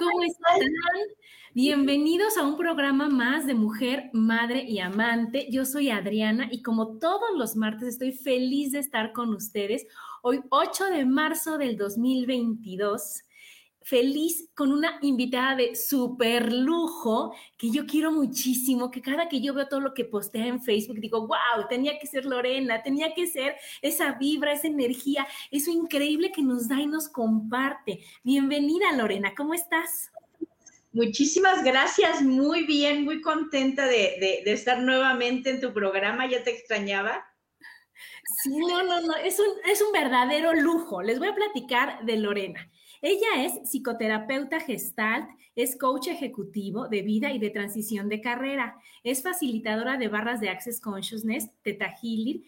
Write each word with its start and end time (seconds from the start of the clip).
¿Cómo 0.00 0.22
están? 0.22 0.60
Bienvenidos 1.52 2.38
a 2.38 2.42
un 2.44 2.56
programa 2.56 3.10
más 3.10 3.46
de 3.46 3.52
Mujer, 3.52 4.08
Madre 4.14 4.64
y 4.64 4.78
Amante. 4.78 5.48
Yo 5.50 5.66
soy 5.66 5.90
Adriana 5.90 6.48
y 6.50 6.62
como 6.62 6.96
todos 6.96 7.36
los 7.36 7.54
martes 7.54 7.88
estoy 7.88 8.12
feliz 8.12 8.72
de 8.72 8.78
estar 8.78 9.12
con 9.12 9.34
ustedes. 9.34 9.86
Hoy 10.22 10.40
8 10.48 10.86
de 10.86 11.04
marzo 11.04 11.58
del 11.58 11.76
2022 11.76 13.24
feliz 13.82 14.50
con 14.54 14.72
una 14.72 14.98
invitada 15.02 15.56
de 15.56 15.74
super 15.74 16.52
lujo 16.52 17.34
que 17.56 17.70
yo 17.70 17.86
quiero 17.86 18.12
muchísimo, 18.12 18.90
que 18.90 19.00
cada 19.00 19.28
que 19.28 19.40
yo 19.40 19.54
veo 19.54 19.68
todo 19.68 19.80
lo 19.80 19.94
que 19.94 20.04
postea 20.04 20.46
en 20.46 20.62
Facebook 20.62 21.00
digo, 21.00 21.26
wow, 21.26 21.66
tenía 21.68 21.98
que 21.98 22.06
ser 22.06 22.24
Lorena, 22.24 22.82
tenía 22.82 23.14
que 23.14 23.26
ser 23.26 23.56
esa 23.80 24.12
vibra, 24.12 24.52
esa 24.52 24.66
energía, 24.68 25.26
eso 25.50 25.70
increíble 25.70 26.32
que 26.32 26.42
nos 26.42 26.68
da 26.68 26.80
y 26.80 26.86
nos 26.86 27.08
comparte. 27.08 28.04
Bienvenida 28.22 28.92
Lorena, 28.92 29.34
¿cómo 29.34 29.54
estás? 29.54 30.10
Muchísimas 30.92 31.62
gracias, 31.62 32.20
muy 32.20 32.66
bien, 32.66 33.04
muy 33.04 33.20
contenta 33.20 33.86
de, 33.86 34.42
estar 34.46 34.80
nuevamente 34.82 35.50
en 35.50 35.60
tu 35.60 35.72
programa, 35.72 36.28
ya 36.28 36.42
te 36.42 36.50
extrañaba. 36.50 37.24
Sí, 38.42 38.56
no, 38.56 38.82
no, 38.82 39.00
no, 39.00 39.14
es 39.16 39.38
un, 39.38 39.46
es 39.70 39.80
un 39.82 39.92
verdadero 39.92 40.52
lujo. 40.54 41.02
Les 41.02 41.18
voy 41.18 41.28
a 41.28 41.34
platicar 41.34 42.04
de 42.04 42.16
Lorena. 42.16 42.68
Ella 43.02 43.44
es 43.44 43.68
psicoterapeuta 43.68 44.60
gestalt, 44.60 45.28
es 45.54 45.78
coach 45.78 46.08
ejecutivo 46.08 46.88
de 46.88 47.02
vida 47.02 47.32
y 47.32 47.38
de 47.38 47.50
transición 47.50 48.08
de 48.08 48.20
carrera, 48.20 48.76
es 49.02 49.22
facilitadora 49.22 49.96
de 49.96 50.08
barras 50.08 50.40
de 50.40 50.50
Access 50.50 50.80
Consciousness, 50.80 51.50
Teta 51.62 51.94
Healer, 52.02 52.42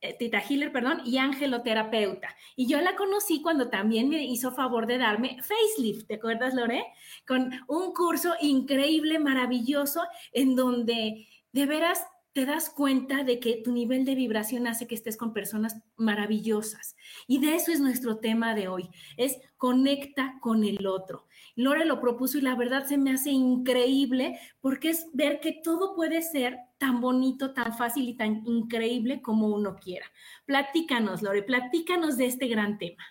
eh, 0.00 0.16
Teta 0.18 0.40
Healer, 0.40 0.72
perdón, 0.72 1.02
y 1.04 1.18
angeloterapeuta. 1.18 2.34
Y 2.56 2.66
yo 2.66 2.80
la 2.80 2.96
conocí 2.96 3.42
cuando 3.42 3.68
también 3.68 4.08
me 4.08 4.24
hizo 4.24 4.52
favor 4.52 4.86
de 4.86 4.96
darme 4.96 5.36
facelift, 5.42 6.06
¿te 6.06 6.14
acuerdas, 6.14 6.54
Lore? 6.54 6.86
Con 7.26 7.50
un 7.68 7.92
curso 7.92 8.34
increíble, 8.40 9.18
maravilloso, 9.18 10.02
en 10.32 10.56
donde 10.56 11.28
de 11.52 11.66
veras 11.66 12.02
te 12.32 12.46
das 12.46 12.70
cuenta 12.70 13.24
de 13.24 13.40
que 13.40 13.60
tu 13.62 13.72
nivel 13.72 14.04
de 14.04 14.14
vibración 14.14 14.66
hace 14.66 14.86
que 14.86 14.94
estés 14.94 15.16
con 15.16 15.32
personas 15.32 15.82
maravillosas. 15.96 16.96
Y 17.26 17.40
de 17.40 17.56
eso 17.56 17.72
es 17.72 17.80
nuestro 17.80 18.18
tema 18.18 18.54
de 18.54 18.68
hoy, 18.68 18.88
es 19.16 19.38
conecta 19.56 20.38
con 20.40 20.64
el 20.64 20.86
otro. 20.86 21.26
Lore 21.56 21.84
lo 21.84 22.00
propuso 22.00 22.38
y 22.38 22.42
la 22.42 22.54
verdad 22.54 22.86
se 22.86 22.98
me 22.98 23.12
hace 23.12 23.30
increíble 23.30 24.38
porque 24.60 24.90
es 24.90 25.08
ver 25.12 25.40
que 25.40 25.60
todo 25.64 25.96
puede 25.96 26.22
ser 26.22 26.58
tan 26.78 27.00
bonito, 27.00 27.52
tan 27.52 27.76
fácil 27.76 28.08
y 28.08 28.16
tan 28.16 28.46
increíble 28.46 29.20
como 29.20 29.48
uno 29.48 29.76
quiera. 29.76 30.06
Platícanos, 30.46 31.22
Lore, 31.22 31.42
platícanos 31.42 32.16
de 32.16 32.26
este 32.26 32.46
gran 32.46 32.78
tema. 32.78 33.04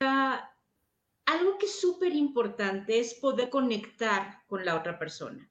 Ah, 0.00 0.50
algo 1.26 1.56
que 1.56 1.66
es 1.66 1.80
súper 1.80 2.14
importante 2.14 2.98
es 2.98 3.14
poder 3.14 3.48
conectar 3.48 4.42
con 4.46 4.64
la 4.64 4.74
otra 4.74 4.98
persona 4.98 5.48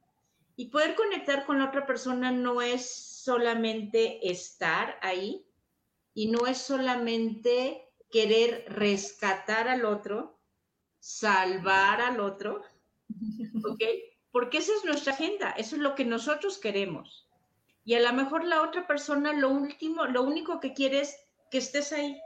y 0.56 0.70
poder 0.70 0.96
conectar 0.96 1.46
con 1.46 1.60
la 1.60 1.66
otra 1.66 1.86
persona 1.86 2.32
no 2.32 2.62
es 2.62 2.90
solamente 2.90 4.30
estar 4.30 4.98
ahí 5.02 5.46
y 6.14 6.30
no 6.30 6.46
es 6.46 6.60
solamente 6.60 7.90
querer 8.12 8.66
rescatar 8.68 9.68
al 9.68 9.86
otro, 9.86 10.40
salvar 11.00 12.02
al 12.02 12.20
otro, 12.20 12.62
¿ok? 13.66 13.84
Porque 14.32 14.60
esa 14.60 14.74
es 14.76 14.86
nuestra 14.86 15.14
agenda, 15.14 15.52
eso 15.52 15.76
es 15.76 15.82
lo 15.82 15.96
que 15.96 16.06
nosotros 16.06 16.60
queremos. 16.60 17.28
Y 17.84 17.96
a 17.96 18.00
lo 18.00 18.14
mejor 18.14 18.46
la 18.46 18.62
otra 18.62 18.86
persona 18.88 19.34
lo 19.34 19.50
último, 19.50 20.06
lo 20.06 20.24
único 20.24 20.60
que 20.60 20.74
quiere 20.74 21.02
es 21.02 21.18
que 21.50 21.58
estés 21.58 21.92
ahí, 21.92 22.20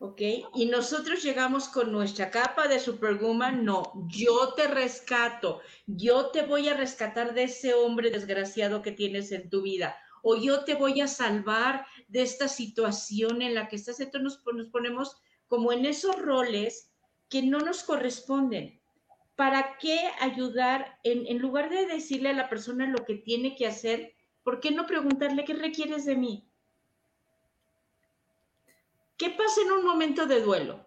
¿ok? 0.00 0.22
Y 0.54 0.66
nosotros 0.66 1.22
llegamos 1.22 1.68
con 1.68 1.92
nuestra 1.92 2.30
capa 2.30 2.66
de 2.68 2.80
Superwoman, 2.80 3.66
no, 3.66 3.92
yo 4.08 4.54
te 4.54 4.66
rescato, 4.66 5.60
yo 5.86 6.30
te 6.30 6.42
voy 6.42 6.68
a 6.70 6.74
rescatar 6.74 7.34
de 7.34 7.44
ese 7.44 7.74
hombre 7.74 8.10
desgraciado 8.10 8.80
que 8.80 8.92
tienes 8.92 9.30
en 9.30 9.50
tu 9.50 9.60
vida, 9.60 9.96
o 10.22 10.36
yo 10.36 10.64
te 10.64 10.74
voy 10.74 11.02
a 11.02 11.06
salvar 11.06 11.86
de 12.08 12.22
esta 12.22 12.48
situación 12.48 13.42
en 13.42 13.54
la 13.54 13.68
que 13.68 13.76
estás. 13.76 14.00
Entonces 14.00 14.40
nos, 14.42 14.68
ponemos 14.68 15.20
como 15.46 15.70
en 15.70 15.84
esos 15.84 16.16
roles 16.18 16.90
que 17.28 17.42
no 17.42 17.58
nos 17.58 17.84
corresponden. 17.84 18.80
¿Para 19.36 19.76
qué 19.78 20.00
ayudar 20.20 20.98
en, 21.04 21.26
en 21.26 21.38
lugar 21.38 21.68
de 21.68 21.86
decirle 21.86 22.30
a 22.30 22.34
la 22.34 22.48
persona 22.48 22.86
lo 22.86 23.04
que 23.04 23.16
tiene 23.16 23.54
que 23.54 23.66
hacer? 23.66 24.14
¿Por 24.42 24.60
qué 24.60 24.70
no 24.70 24.86
preguntarle 24.86 25.44
qué 25.44 25.54
requieres 25.54 26.06
de 26.06 26.16
mí? 26.16 26.49
¿Qué 29.20 29.28
pasa 29.28 29.60
en 29.60 29.72
un 29.72 29.84
momento 29.84 30.24
de 30.24 30.40
duelo? 30.40 30.82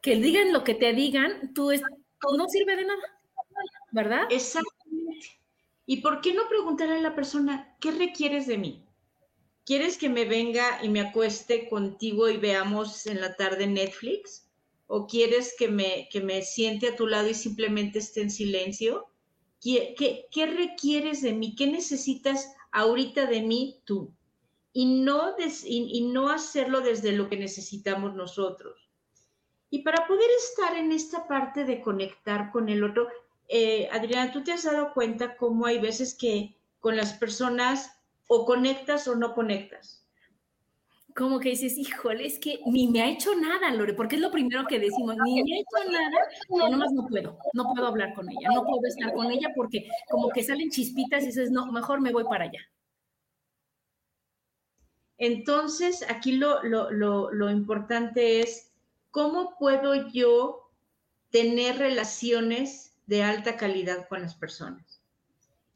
Que 0.00 0.14
digan 0.14 0.52
lo 0.52 0.62
que 0.62 0.76
te 0.76 0.92
digan, 0.92 1.52
tú 1.52 1.72
no 2.36 2.48
sirve 2.48 2.76
de 2.76 2.84
nada, 2.84 3.02
¿verdad? 3.90 4.28
Exactamente. 4.30 5.40
¿Y 5.84 5.96
por 5.96 6.20
qué 6.20 6.32
no 6.32 6.48
preguntarle 6.48 6.98
a 6.98 7.00
la 7.00 7.16
persona, 7.16 7.76
¿qué 7.80 7.90
requieres 7.90 8.46
de 8.46 8.58
mí? 8.58 8.86
¿Quieres 9.66 9.98
que 9.98 10.08
me 10.08 10.26
venga 10.26 10.78
y 10.80 10.90
me 10.90 11.00
acueste 11.00 11.68
contigo 11.68 12.28
y 12.28 12.36
veamos 12.36 13.04
en 13.08 13.20
la 13.20 13.34
tarde 13.34 13.66
Netflix? 13.66 14.48
¿O 14.86 15.08
quieres 15.08 15.56
que 15.58 15.66
me, 15.66 16.08
que 16.12 16.20
me 16.20 16.42
siente 16.42 16.86
a 16.86 16.94
tu 16.94 17.08
lado 17.08 17.28
y 17.28 17.34
simplemente 17.34 17.98
esté 17.98 18.20
en 18.20 18.30
silencio? 18.30 19.08
¿Qué, 19.60 19.96
qué, 19.98 20.28
qué 20.30 20.46
requieres 20.46 21.20
de 21.20 21.32
mí? 21.32 21.56
¿Qué 21.56 21.66
necesitas 21.66 22.54
ahorita 22.70 23.26
de 23.26 23.42
mí 23.42 23.82
tú? 23.84 24.14
Y 24.76 24.86
no, 24.86 25.36
y, 25.64 26.00
no 26.12 26.28
hacerlo 26.28 26.80
desde 26.80 27.12
lo 27.12 27.28
que 27.30 27.36
necesitamos 27.36 28.14
nosotros. 28.14 28.90
Y 29.70 29.82
para 29.82 30.06
poder 30.06 30.28
estar 30.36 30.76
en 30.76 30.90
esta 30.90 31.28
parte 31.28 31.64
de 31.64 31.80
conectar 31.80 32.50
con 32.50 32.68
el 32.68 32.82
otro, 32.82 33.06
eh, 33.48 33.88
Adriana, 33.92 34.32
¿tú 34.32 34.42
te 34.42 34.52
has 34.52 34.64
dado 34.64 34.92
cuenta 34.92 35.36
cómo 35.36 35.66
hay 35.66 35.78
veces 35.78 36.14
que 36.14 36.58
con 36.80 36.96
las 36.96 37.12
personas 37.12 38.00
o 38.26 38.44
conectas 38.44 39.06
o 39.06 39.14
no 39.14 39.32
conectas? 39.32 40.04
Como 41.14 41.38
que 41.38 41.50
dices, 41.50 41.78
híjole, 41.78 42.26
es 42.26 42.40
que 42.40 42.58
ni 42.66 42.88
me 42.88 43.00
ha 43.00 43.08
hecho 43.08 43.32
nada, 43.36 43.70
Lore, 43.70 43.94
porque 43.94 44.16
es 44.16 44.22
lo 44.22 44.32
primero 44.32 44.66
que 44.66 44.80
decimos, 44.80 45.14
ni 45.24 45.40
me 45.44 45.56
ha 45.56 45.60
hecho 45.60 45.92
nada, 45.92 46.18
no, 46.48 46.68
nomás 46.68 46.90
no 46.90 47.06
puedo, 47.06 47.38
no 47.52 47.72
puedo 47.72 47.86
hablar 47.86 48.12
con 48.14 48.28
ella, 48.28 48.48
no 48.52 48.64
puedo 48.64 48.84
estar 48.88 49.14
con 49.14 49.30
ella 49.30 49.52
porque 49.54 49.88
como 50.10 50.30
que 50.30 50.42
salen 50.42 50.70
chispitas 50.70 51.22
y 51.22 51.26
dices, 51.26 51.52
no, 51.52 51.70
mejor 51.70 52.00
me 52.00 52.10
voy 52.10 52.24
para 52.24 52.46
allá. 52.46 52.58
Entonces, 55.24 56.04
aquí 56.10 56.32
lo, 56.32 57.50
importante 57.50 58.40
es 58.40 58.70
cómo 59.10 59.56
puedo 59.58 60.10
yo 60.10 60.70
tener 61.30 61.78
relaciones 61.78 62.94
de 63.06 63.22
alta 63.22 63.56
calidad 63.56 64.06
con 64.06 64.20
las 64.20 64.34
personas. 64.34 65.00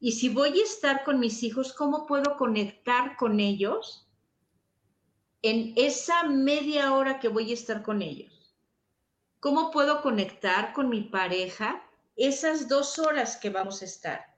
Y 0.01 0.13
si 0.13 0.29
voy 0.29 0.61
a 0.61 0.65
estar 0.65 1.03
con 1.03 1.19
mis 1.19 1.43
hijos, 1.43 1.73
¿cómo 1.73 2.05
puedo 2.05 2.37
conectar 2.37 3.17
con 3.17 3.41
ellos 3.41 4.07
en 5.41 5.73
esa 5.77 6.25
media 6.25 6.93
hora 6.93 7.19
que 7.19 7.29
voy 7.29 7.51
a 7.51 7.55
estar 7.55 7.83
con 7.83 8.03
ellos? 8.03 8.55
¿Cómo 9.41 9.71
puedo 9.71 10.03
conectar 10.03 10.75
con 10.75 10.91
mi 10.91 11.05
pareja 11.05 11.83
esas 12.17 12.69
dos 12.69 12.99
horas 12.99 13.39
que 13.39 13.49
vamos 13.49 13.81
a 13.81 13.87
estar? 13.87 14.38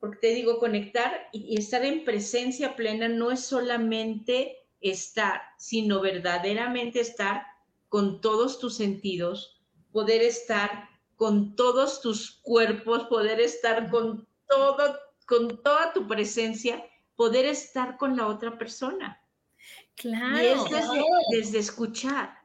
Porque 0.00 0.18
te 0.18 0.34
digo, 0.34 0.58
conectar 0.58 1.28
y 1.32 1.58
estar 1.58 1.84
en 1.84 2.04
presencia 2.04 2.76
plena 2.76 3.08
no 3.08 3.30
es 3.30 3.40
solamente 3.40 4.58
estar, 4.80 5.42
sino 5.58 6.00
verdaderamente 6.00 7.00
estar 7.00 7.46
con 7.88 8.20
todos 8.20 8.58
tus 8.58 8.76
sentidos, 8.76 9.60
poder 9.92 10.22
estar 10.22 10.88
con 11.16 11.56
todos 11.56 12.00
tus 12.00 12.40
cuerpos, 12.42 13.04
poder 13.04 13.40
estar 13.40 13.90
con 13.90 14.28
todo, 14.48 14.98
con 15.26 15.62
toda 15.62 15.92
tu 15.92 16.06
presencia, 16.06 16.84
poder 17.16 17.46
estar 17.46 17.96
con 17.96 18.16
la 18.16 18.28
otra 18.28 18.56
persona. 18.56 19.20
Claro. 19.96 20.38
Y 20.38 20.46
es 20.46 20.60
desde, 21.30 21.58
escuchar. 21.58 22.38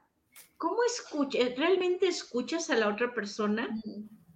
¿Cómo 0.58 0.84
escuchas? 0.84 1.56
¿Realmente 1.56 2.08
escuchas 2.08 2.72
a 2.72 2.76
la 2.76 2.88
otra 2.88 3.14
persona? 3.14 3.70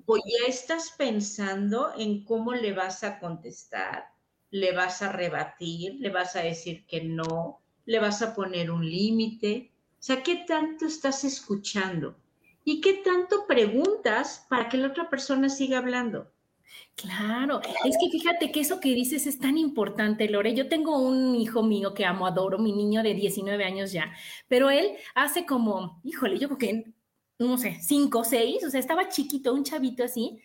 ¿O 0.09 0.15
ya 0.15 0.47
estás 0.47 0.95
pensando 0.97 1.91
en 1.97 2.23
cómo 2.23 2.53
le 2.53 2.71
vas 2.71 3.03
a 3.03 3.19
contestar? 3.19 4.05
¿Le 4.51 4.71
vas 4.71 5.01
a 5.01 5.11
rebatir? 5.11 5.95
¿Le 5.99 6.09
vas 6.09 6.37
a 6.37 6.43
decir 6.43 6.85
que 6.85 7.03
no? 7.03 7.59
¿Le 7.85 7.99
vas 7.99 8.21
a 8.21 8.33
poner 8.33 8.71
un 8.71 8.89
límite? 8.89 9.69
O 9.99 10.01
sea, 10.01 10.23
¿qué 10.23 10.45
tanto 10.47 10.85
estás 10.85 11.25
escuchando? 11.25 12.15
¿Y 12.63 12.79
qué 12.79 13.01
tanto 13.03 13.45
preguntas 13.47 14.45
para 14.49 14.69
que 14.69 14.77
la 14.77 14.87
otra 14.87 15.09
persona 15.09 15.49
siga 15.49 15.79
hablando? 15.79 16.31
Claro, 16.95 17.59
es 17.61 17.97
que 17.99 18.09
fíjate 18.09 18.49
que 18.51 18.61
eso 18.61 18.79
que 18.79 18.93
dices 18.93 19.27
es 19.27 19.39
tan 19.39 19.57
importante, 19.57 20.29
Lore. 20.29 20.55
Yo 20.55 20.69
tengo 20.69 20.97
un 20.99 21.35
hijo 21.35 21.63
mío 21.63 21.93
que 21.93 22.05
amo, 22.05 22.25
adoro, 22.25 22.59
mi 22.59 22.71
niño 22.71 23.03
de 23.03 23.13
19 23.13 23.65
años 23.65 23.91
ya, 23.91 24.13
pero 24.47 24.69
él 24.69 24.91
hace 25.15 25.45
como, 25.45 25.99
híjole, 26.03 26.39
yo 26.39 26.47
creo 26.47 26.57
que, 26.57 26.93
no 27.39 27.57
sé, 27.57 27.77
5 27.81 28.19
o 28.19 28.23
6, 28.23 28.63
o 28.65 28.69
sea, 28.69 28.79
estaba 28.79 29.09
chiquito, 29.09 29.53
un 29.53 29.63
chavito 29.63 30.03
así, 30.03 30.41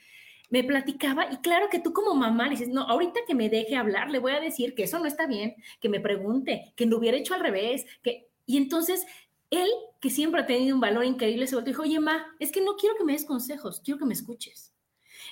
me 0.51 0.63
platicaba 0.63 1.33
y 1.33 1.39
claro 1.39 1.69
que 1.71 1.79
tú 1.79 1.93
como 1.93 2.15
mamá 2.15 2.45
le 2.45 2.51
dices, 2.51 2.69
no, 2.69 2.83
ahorita 2.83 3.21
que 3.27 3.35
me 3.35 3.49
deje 3.49 3.75
hablar, 3.75 4.11
le 4.11 4.19
voy 4.19 4.33
a 4.33 4.41
decir 4.41 4.75
que 4.75 4.83
eso 4.83 4.99
no 4.99 5.07
está 5.07 5.27
bien, 5.27 5.57
que 5.81 5.89
me 5.89 5.99
pregunte, 5.99 6.75
que 6.77 6.85
lo 6.85 6.99
hubiera 6.99 7.17
hecho 7.17 7.35
al 7.35 7.41
revés, 7.41 7.87
que... 8.03 8.29
Y 8.45 8.59
entonces 8.59 9.07
él, 9.51 9.69
que 10.01 10.11
siempre 10.11 10.43
ha 10.43 10.47
tenido 10.47 10.75
un 10.75 10.81
valor 10.81 11.05
increíble, 11.05 11.47
se 11.47 11.55
volvió 11.55 11.71
y 11.71 11.73
dijo, 11.73 11.83
oye, 11.83 12.01
ma, 12.01 12.27
es 12.39 12.53
que 12.53 12.61
no 12.61 12.77
quiero 12.77 12.97
que 12.97 13.05
me 13.05 13.13
des 13.13 13.25
consejos, 13.25 13.81
quiero 13.83 13.99
que 13.99 14.05
me 14.05 14.15
escuches. 14.15 14.75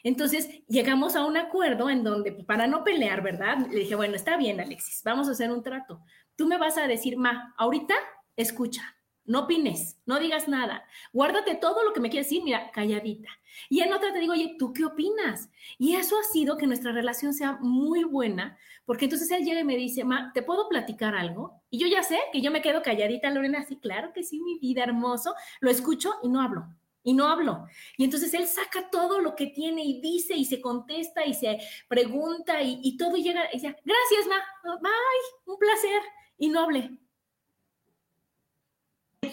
Entonces 0.02 0.48
llegamos 0.68 1.16
a 1.16 1.24
un 1.24 1.36
acuerdo 1.36 1.90
en 1.90 2.04
donde, 2.04 2.32
para 2.32 2.66
no 2.66 2.84
pelear, 2.84 3.22
¿verdad? 3.22 3.58
Le 3.70 3.80
dije, 3.80 3.94
bueno, 3.94 4.14
está 4.14 4.36
bien, 4.36 4.60
Alexis, 4.60 5.02
vamos 5.04 5.28
a 5.28 5.32
hacer 5.32 5.50
un 5.50 5.62
trato. 5.62 6.00
Tú 6.36 6.46
me 6.46 6.56
vas 6.56 6.78
a 6.78 6.86
decir, 6.86 7.16
ma, 7.16 7.54
ahorita 7.58 7.94
escucha, 8.36 8.96
no 9.24 9.40
opines, 9.40 9.98
no 10.06 10.18
digas 10.18 10.48
nada, 10.48 10.84
guárdate 11.12 11.54
todo 11.54 11.84
lo 11.84 11.92
que 11.92 12.00
me 12.00 12.10
quieres 12.10 12.26
decir, 12.26 12.42
mira, 12.42 12.70
calladita. 12.72 13.28
Y 13.68 13.80
en 13.80 13.92
otra 13.92 14.12
te 14.12 14.18
digo, 14.18 14.32
oye, 14.32 14.56
¿tú 14.58 14.72
qué 14.72 14.84
opinas? 14.84 15.48
Y 15.78 15.94
eso 15.94 16.18
ha 16.18 16.22
sido 16.24 16.56
que 16.56 16.66
nuestra 16.66 16.92
relación 16.92 17.34
sea 17.34 17.58
muy 17.60 18.04
buena, 18.04 18.58
porque 18.84 19.04
entonces 19.04 19.30
él 19.30 19.44
llega 19.44 19.60
y 19.60 19.64
me 19.64 19.76
dice, 19.76 20.04
ma, 20.04 20.32
¿te 20.32 20.42
puedo 20.42 20.68
platicar 20.68 21.14
algo? 21.14 21.62
Y 21.70 21.78
yo 21.78 21.86
ya 21.86 22.02
sé 22.02 22.18
que 22.32 22.40
yo 22.40 22.50
me 22.50 22.62
quedo 22.62 22.82
calladita, 22.82 23.30
Lorena, 23.30 23.60
así, 23.60 23.76
claro 23.76 24.12
que 24.12 24.22
sí, 24.22 24.40
mi 24.40 24.58
vida 24.58 24.82
hermoso, 24.82 25.34
lo 25.60 25.70
escucho 25.70 26.14
y 26.22 26.28
no 26.28 26.40
hablo. 26.40 26.66
Y 27.02 27.14
no 27.14 27.28
hablo. 27.28 27.66
Y 27.96 28.04
entonces 28.04 28.34
él 28.34 28.46
saca 28.46 28.90
todo 28.90 29.20
lo 29.20 29.34
que 29.34 29.46
tiene 29.46 29.82
y 29.82 30.02
dice 30.02 30.34
y 30.34 30.44
se 30.44 30.60
contesta 30.60 31.24
y 31.24 31.32
se 31.32 31.58
pregunta 31.88 32.62
y, 32.62 32.96
todo 32.98 33.16
llega 33.16 33.48
y 33.52 33.56
dice, 33.56 33.74
gracias, 33.84 34.26
ma, 34.28 34.74
bye, 34.80 35.52
un 35.52 35.58
placer. 35.58 36.02
Y 36.36 36.48
no 36.48 36.60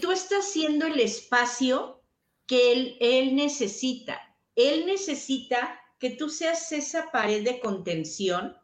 Tú 0.01 0.11
estás 0.11 0.45
haciendo 0.45 0.87
el 0.87 0.99
espacio 0.99 2.01
que 2.45 2.71
él, 2.71 2.97
él 2.99 3.35
necesita. 3.35 4.19
Él 4.55 4.85
necesita 4.85 5.79
que 5.99 6.11
tú 6.11 6.29
seas 6.29 6.71
esa 6.71 7.11
pared 7.11 7.43
de 7.43 7.59
contención 7.59 8.55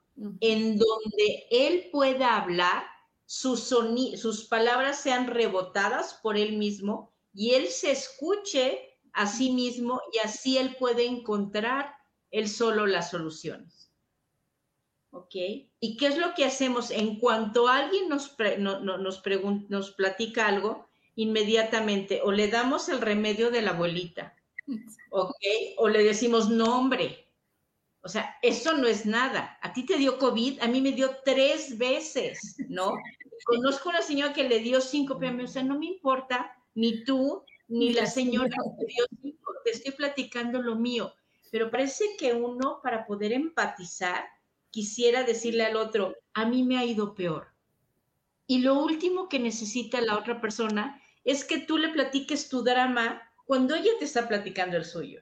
en 0.41 0.77
donde 0.77 1.47
él 1.49 1.89
pueda 1.91 2.37
hablar, 2.37 2.83
sus, 3.25 3.61
sus 3.63 4.45
palabras 4.45 4.99
sean 5.01 5.27
rebotadas 5.27 6.19
por 6.21 6.37
él 6.37 6.57
mismo 6.57 7.13
y 7.33 7.53
él 7.53 7.67
se 7.67 7.91
escuche 7.91 8.99
a 9.13 9.25
sí 9.27 9.51
mismo 9.51 10.01
y 10.11 10.19
así 10.19 10.57
él 10.57 10.75
puede 10.77 11.05
encontrar 11.05 11.95
él 12.29 12.47
solo 12.47 12.85
las 12.85 13.09
soluciones. 13.11 13.91
¿Ok? 15.11 15.35
¿Y 15.79 15.97
qué 15.97 16.07
es 16.07 16.17
lo 16.17 16.33
que 16.35 16.45
hacemos? 16.45 16.91
En 16.91 17.19
cuanto 17.19 17.67
alguien 17.67 18.09
nos, 18.09 18.35
nos, 18.59 19.23
nos 19.69 19.91
platica 19.91 20.47
algo, 20.47 20.89
inmediatamente 21.15 22.21
o 22.23 22.31
le 22.31 22.47
damos 22.47 22.89
el 22.89 23.01
remedio 23.01 23.51
de 23.51 23.61
la 23.61 23.71
abuelita, 23.71 24.35
¿ok? 25.09 25.35
O 25.77 25.89
le 25.89 26.03
decimos 26.03 26.49
nombre. 26.49 27.27
O 28.01 28.09
sea, 28.09 28.37
eso 28.41 28.75
no 28.75 28.87
es 28.87 29.05
nada. 29.05 29.57
A 29.61 29.71
ti 29.71 29.85
te 29.85 29.97
dio 29.97 30.17
COVID, 30.17 30.61
a 30.61 30.67
mí 30.67 30.81
me 30.81 30.91
dio 30.91 31.17
tres 31.23 31.77
veces, 31.77 32.57
¿no? 32.67 32.95
Conozco 33.45 33.89
a 33.89 33.93
una 33.93 34.01
señora 34.01 34.33
que 34.33 34.47
le 34.47 34.59
dio 34.59 34.81
cinco, 34.81 35.17
pero 35.17 35.41
o 35.41 35.47
sea, 35.47 35.63
no 35.63 35.79
me 35.79 35.85
importa, 35.85 36.53
ni 36.75 37.03
tú, 37.05 37.43
ni 37.67 37.93
la 37.93 38.05
señora 38.05 38.49
que 38.49 38.85
dio 38.85 39.05
cinco, 39.21 39.53
te 39.63 39.71
estoy 39.71 39.93
platicando 39.93 40.61
lo 40.61 40.75
mío. 40.75 41.13
Pero 41.49 41.71
parece 41.71 42.03
que 42.17 42.33
uno, 42.33 42.79
para 42.83 43.05
poder 43.05 43.31
empatizar, 43.31 44.25
quisiera 44.69 45.23
decirle 45.23 45.63
al 45.63 45.75
otro, 45.75 46.15
a 46.33 46.45
mí 46.45 46.63
me 46.63 46.77
ha 46.77 46.83
ido 46.83 47.13
peor. 47.13 47.53
Y 48.47 48.59
lo 48.59 48.83
último 48.83 49.29
que 49.29 49.39
necesita 49.39 50.01
la 50.01 50.17
otra 50.17 50.41
persona 50.41 51.01
es 51.23 51.45
que 51.45 51.59
tú 51.59 51.77
le 51.77 51.89
platiques 51.89 52.49
tu 52.49 52.63
drama 52.63 53.21
cuando 53.45 53.75
ella 53.75 53.91
te 53.99 54.05
está 54.05 54.27
platicando 54.27 54.77
el 54.77 54.85
suyo. 54.85 55.21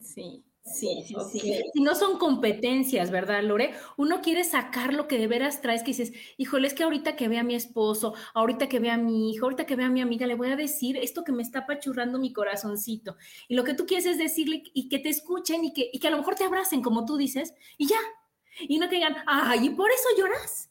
Sí. 0.00 0.44
Sí, 0.62 1.02
sí, 1.06 1.14
sí. 1.32 1.62
Si 1.72 1.80
no 1.82 1.94
son 1.94 2.18
competencias, 2.18 3.10
¿verdad, 3.10 3.42
Lore? 3.42 3.74
Uno 3.96 4.20
quiere 4.20 4.44
sacar 4.44 4.92
lo 4.92 5.08
que 5.08 5.18
de 5.18 5.26
veras 5.26 5.62
traes, 5.62 5.82
que 5.82 5.88
dices, 5.88 6.12
híjole, 6.36 6.68
es 6.68 6.74
que 6.74 6.84
ahorita 6.84 7.16
que 7.16 7.28
vea 7.28 7.40
a 7.40 7.44
mi 7.44 7.54
esposo, 7.54 8.14
ahorita 8.34 8.68
que 8.68 8.78
vea 8.78 8.94
a 8.94 8.98
mi 8.98 9.32
hijo, 9.32 9.46
ahorita 9.46 9.64
que 9.66 9.74
vea 9.74 9.86
a 9.86 9.90
mi 9.90 10.00
amiga, 10.00 10.26
le 10.26 10.34
voy 10.34 10.50
a 10.50 10.56
decir 10.56 10.96
esto 10.98 11.24
que 11.24 11.32
me 11.32 11.42
está 11.42 11.60
apachurrando 11.60 12.18
mi 12.18 12.32
corazoncito. 12.32 13.16
Y 13.48 13.54
lo 13.54 13.64
que 13.64 13.74
tú 13.74 13.86
quieres 13.86 14.06
es 14.06 14.18
decirle 14.18 14.62
y 14.74 14.88
que 14.88 14.98
te 14.98 15.08
escuchen 15.08 15.64
y 15.64 15.72
que, 15.72 15.90
y 15.92 15.98
que 15.98 16.08
a 16.08 16.10
lo 16.10 16.18
mejor 16.18 16.34
te 16.36 16.44
abracen, 16.44 16.82
como 16.82 17.04
tú 17.04 17.16
dices, 17.16 17.54
y 17.78 17.88
ya. 17.88 17.98
Y 18.60 18.78
no 18.78 18.88
te 18.88 18.96
digan, 18.96 19.16
ay, 19.26 19.66
y 19.66 19.70
por 19.70 19.90
eso 19.90 20.08
lloras. 20.16 20.69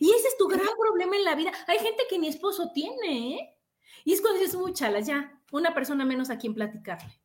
Y 0.00 0.10
ese 0.10 0.28
es 0.28 0.36
tu 0.38 0.48
gran 0.48 0.66
problema 0.78 1.16
en 1.16 1.24
la 1.24 1.34
vida. 1.34 1.52
Hay 1.66 1.78
gente 1.78 2.04
que 2.08 2.18
mi 2.18 2.28
esposo 2.28 2.70
tiene, 2.72 3.34
¿eh? 3.34 3.58
Y 4.04 4.12
es 4.12 4.20
cuando 4.20 4.40
dices, 4.40 4.56
muchalas, 4.56 5.06
ya, 5.06 5.40
una 5.50 5.74
persona 5.74 6.04
menos 6.04 6.30
a 6.30 6.38
quien 6.38 6.54
platicarle. 6.54 7.20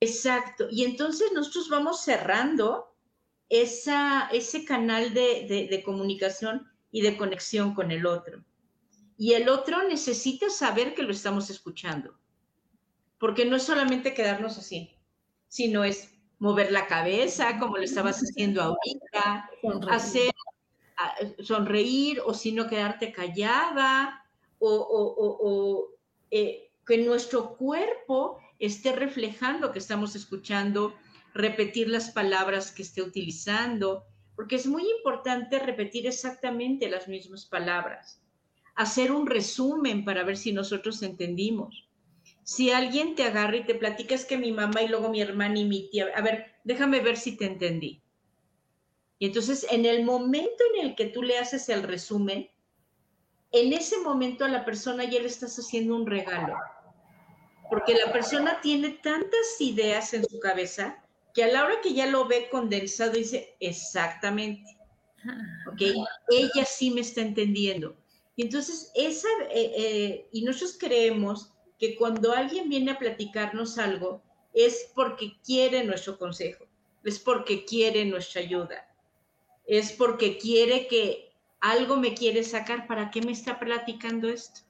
Exacto. 0.00 0.68
Y 0.70 0.84
entonces 0.84 1.32
nosotros 1.32 1.68
vamos 1.68 2.02
cerrando 2.02 2.96
esa, 3.48 4.28
ese 4.32 4.64
canal 4.64 5.14
de, 5.14 5.82
comunicación 5.84 6.68
y 6.90 7.02
de 7.02 7.16
conexión 7.16 7.74
con 7.74 7.90
el 7.90 8.06
otro. 8.06 8.44
Y 9.16 9.34
el 9.34 9.48
otro 9.48 9.86
necesita 9.88 10.48
saber 10.50 10.94
que 10.94 11.02
lo 11.02 11.12
estamos 11.12 11.50
escuchando. 11.50 12.16
Porque 13.18 13.44
no 13.44 13.56
es 13.56 13.64
solamente 13.64 14.14
quedarnos 14.14 14.58
así, 14.58 14.96
sino 15.48 15.82
es 15.82 16.14
mover 16.38 16.70
la 16.70 16.86
cabeza, 16.86 17.58
como 17.58 17.76
lo 17.76 17.82
estabas 17.82 18.20
haciendo 18.20 18.62
ahorita, 18.62 19.50
hacer 19.90 20.30
sonreír 21.40 22.20
o 22.24 22.34
si 22.34 22.52
no 22.52 22.68
quedarte 22.68 23.12
callada 23.12 24.24
o, 24.58 25.88
eh, 26.30 26.70
que 26.86 26.98
nuestro 26.98 27.56
cuerpo 27.56 28.38
esté 28.58 28.92
reflejando 28.92 29.72
que 29.72 29.78
estamos 29.78 30.16
escuchando, 30.16 30.94
repetir 31.34 31.88
las 31.88 32.10
palabras 32.10 32.72
que 32.72 32.82
esté 32.82 33.02
utilizando, 33.02 34.04
porque 34.34 34.56
es 34.56 34.66
muy 34.66 34.84
importante 34.98 35.58
repetir 35.58 36.06
exactamente 36.06 36.88
las 36.88 37.06
mismas 37.08 37.46
palabras, 37.46 38.22
hacer 38.74 39.12
un 39.12 39.26
resumen 39.26 40.04
para 40.04 40.24
ver 40.24 40.36
si 40.36 40.52
nosotros 40.52 41.02
entendimos. 41.02 41.88
Si 42.42 42.70
alguien 42.70 43.14
te 43.14 43.24
agarra 43.24 43.58
y 43.58 43.64
te 43.64 43.74
platica 43.74 44.14
es 44.14 44.24
que 44.24 44.38
mi 44.38 44.52
mamá 44.52 44.82
y 44.82 44.88
luego 44.88 45.10
mi 45.10 45.20
hermana 45.20 45.58
y 45.58 45.64
mi 45.64 45.90
tía, 45.90 46.06
a 46.14 46.22
ver, 46.22 46.46
déjame 46.64 47.00
ver 47.00 47.16
si 47.16 47.36
te 47.36 47.44
entendí. 47.44 48.02
Y 49.18 49.26
entonces, 49.26 49.66
en 49.70 49.84
el 49.84 50.04
momento 50.04 50.62
en 50.74 50.86
el 50.86 50.94
que 50.94 51.06
tú 51.06 51.22
le 51.22 51.38
haces 51.38 51.68
el 51.68 51.82
resumen, 51.82 52.48
en 53.50 53.72
ese 53.72 53.98
momento 53.98 54.44
a 54.44 54.48
la 54.48 54.64
persona 54.64 55.04
ya 55.04 55.20
le 55.20 55.26
estás 55.26 55.58
haciendo 55.58 55.96
un 55.96 56.06
regalo. 56.06 56.54
Porque 57.68 57.94
la 57.94 58.12
persona 58.12 58.60
tiene 58.60 58.90
tantas 58.90 59.60
ideas 59.60 60.14
en 60.14 60.24
su 60.24 60.38
cabeza 60.38 61.02
que 61.34 61.44
a 61.44 61.48
la 61.48 61.64
hora 61.64 61.80
que 61.82 61.92
ya 61.92 62.06
lo 62.06 62.26
ve 62.26 62.48
condensado 62.50 63.12
dice, 63.12 63.56
exactamente. 63.60 64.78
¿Ok? 65.70 65.82
Ella 66.30 66.64
sí 66.64 66.90
me 66.90 67.00
está 67.00 67.20
entendiendo. 67.20 67.96
Y 68.36 68.42
entonces, 68.42 68.92
esa, 68.94 69.28
eh, 69.50 69.72
eh, 69.76 70.28
y 70.32 70.42
nosotros 70.42 70.78
creemos 70.78 71.52
que 71.78 71.96
cuando 71.96 72.32
alguien 72.32 72.68
viene 72.68 72.92
a 72.92 72.98
platicarnos 72.98 73.78
algo, 73.78 74.22
es 74.54 74.90
porque 74.94 75.36
quiere 75.44 75.84
nuestro 75.84 76.18
consejo, 76.18 76.66
es 77.04 77.18
porque 77.18 77.64
quiere 77.64 78.04
nuestra 78.04 78.40
ayuda 78.42 78.87
es 79.68 79.92
porque 79.92 80.38
quiere 80.38 80.88
que 80.88 81.30
algo 81.60 81.96
me 81.96 82.14
quiere 82.14 82.42
sacar. 82.42 82.86
¿Para 82.88 83.10
qué 83.10 83.20
me 83.22 83.32
está 83.32 83.60
platicando 83.60 84.28
esto? 84.28 84.62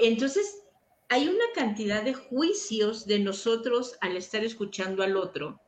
Entonces, 0.00 0.62
hay 1.08 1.28
una 1.28 1.44
cantidad 1.54 2.02
de 2.02 2.14
juicios 2.14 3.06
de 3.06 3.18
nosotros 3.18 3.98
al 4.00 4.16
estar 4.16 4.44
escuchando 4.44 5.02
al 5.02 5.16
otro, 5.16 5.60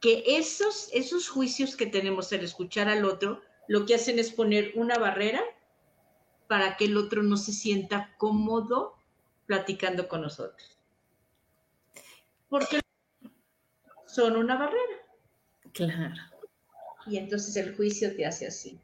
que 0.00 0.22
esos, 0.26 0.90
esos 0.92 1.28
juicios 1.28 1.76
que 1.76 1.86
tenemos 1.86 2.32
al 2.32 2.40
escuchar 2.40 2.88
al 2.88 3.04
otro, 3.04 3.40
lo 3.68 3.86
que 3.86 3.94
hacen 3.94 4.18
es 4.18 4.30
poner 4.32 4.72
una 4.74 4.98
barrera 4.98 5.42
para 6.48 6.76
que 6.76 6.84
el 6.86 6.96
otro 6.96 7.22
no 7.22 7.36
se 7.36 7.52
sienta 7.52 8.14
cómodo 8.18 8.96
platicando 9.46 10.08
con 10.08 10.22
nosotros. 10.22 10.78
Porque 12.48 12.80
son 14.06 14.36
una 14.36 14.56
barrera. 14.56 15.03
Claro. 15.74 16.14
Y 17.06 17.18
entonces 17.18 17.56
el 17.56 17.76
juicio 17.76 18.14
te 18.16 18.24
hace 18.24 18.46
así. 18.46 18.80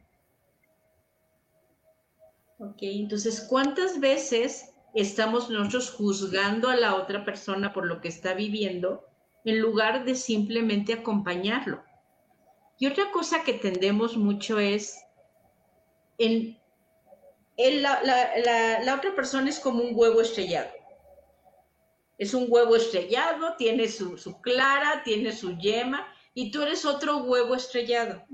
Ok, 2.59 2.79
entonces, 2.83 3.47
¿cuántas 3.49 4.01
veces 4.01 4.75
estamos 4.93 5.49
nosotros 5.49 5.91
juzgando 5.93 6.69
a 6.69 6.77
la 6.77 6.97
otra 6.97 7.25
persona 7.25 7.73
por 7.73 7.87
lo 7.87 8.03
que 8.03 8.09
está 8.09 8.35
viviendo 8.35 9.07
en 9.45 9.61
lugar 9.61 10.05
de 10.05 10.15
simplemente 10.15 10.93
acompañarlo? 10.93 11.83
Y 12.79 12.87
otra 12.87 13.11
cosa 13.13 13.45
que 13.45 13.55
tendemos 13.55 14.17
mucho 14.17 14.59
es, 14.59 14.99
en, 16.19 16.59
la, 17.57 18.95
otra 18.95 19.15
persona 19.15 19.49
es 19.49 19.59
como 19.59 19.83
un 19.83 19.93
huevo 19.95 20.21
estrellado. 20.21 20.71
Es 22.19 22.35
un 22.35 22.47
huevo 22.49 22.77
estrellado, 22.77 23.55
tiene 23.57 23.89
su, 23.89 24.19
su 24.19 24.39
clara, 24.43 25.03
tiene 25.03 25.33
su 25.33 25.57
yema, 25.57 26.07
y 26.35 26.51
tú 26.51 26.63
eres 26.63 26.85
otro 26.85 27.19
huevo 27.19 27.55
estrellado 27.55 28.25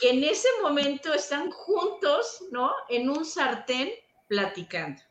que 0.00 0.10
en 0.10 0.24
ese 0.24 0.48
momento 0.62 1.12
están 1.12 1.50
juntos, 1.50 2.42
¿no? 2.50 2.72
En 2.88 3.10
un 3.10 3.24
sartén 3.24 3.90
platicando. 4.26 5.02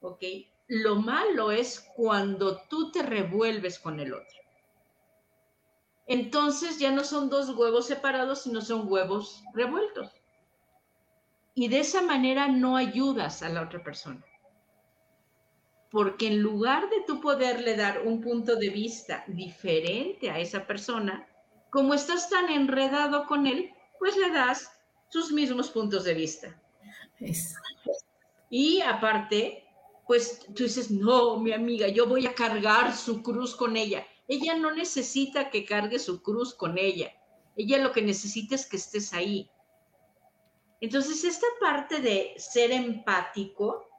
¿Ok? 0.00 0.22
Lo 0.68 0.96
malo 0.96 1.50
es 1.50 1.80
cuando 1.96 2.62
tú 2.68 2.92
te 2.92 3.02
revuelves 3.02 3.80
con 3.80 3.98
el 3.98 4.14
otro. 4.14 4.38
Entonces 6.06 6.78
ya 6.78 6.92
no 6.92 7.02
son 7.02 7.28
dos 7.28 7.50
huevos 7.50 7.86
separados, 7.86 8.42
sino 8.42 8.60
son 8.60 8.90
huevos 8.90 9.42
revueltos. 9.54 10.12
Y 11.54 11.68
de 11.68 11.80
esa 11.80 12.00
manera 12.00 12.46
no 12.46 12.76
ayudas 12.76 13.42
a 13.42 13.48
la 13.48 13.62
otra 13.62 13.82
persona. 13.82 14.24
Porque 15.94 16.26
en 16.26 16.40
lugar 16.40 16.90
de 16.90 17.04
tú 17.06 17.20
poderle 17.20 17.76
dar 17.76 18.02
un 18.04 18.20
punto 18.20 18.56
de 18.56 18.68
vista 18.68 19.22
diferente 19.28 20.28
a 20.28 20.40
esa 20.40 20.66
persona, 20.66 21.24
como 21.70 21.94
estás 21.94 22.28
tan 22.28 22.50
enredado 22.50 23.26
con 23.28 23.46
él, 23.46 23.70
pues 24.00 24.16
le 24.16 24.28
das 24.30 24.72
sus 25.08 25.30
mismos 25.30 25.70
puntos 25.70 26.02
de 26.02 26.14
vista. 26.14 26.60
Y 28.50 28.80
aparte, 28.80 29.68
pues 30.04 30.40
tú 30.52 30.64
dices, 30.64 30.90
no, 30.90 31.38
mi 31.38 31.52
amiga, 31.52 31.86
yo 31.86 32.08
voy 32.08 32.26
a 32.26 32.34
cargar 32.34 32.92
su 32.92 33.22
cruz 33.22 33.54
con 33.54 33.76
ella. 33.76 34.04
Ella 34.26 34.56
no 34.56 34.72
necesita 34.72 35.48
que 35.48 35.64
cargue 35.64 36.00
su 36.00 36.24
cruz 36.24 36.56
con 36.56 36.76
ella. 36.76 37.12
Ella 37.54 37.78
lo 37.78 37.92
que 37.92 38.02
necesita 38.02 38.56
es 38.56 38.66
que 38.66 38.78
estés 38.78 39.12
ahí. 39.12 39.48
Entonces, 40.80 41.22
esta 41.22 41.46
parte 41.60 42.00
de 42.00 42.34
ser 42.36 42.72
empático, 42.72 43.93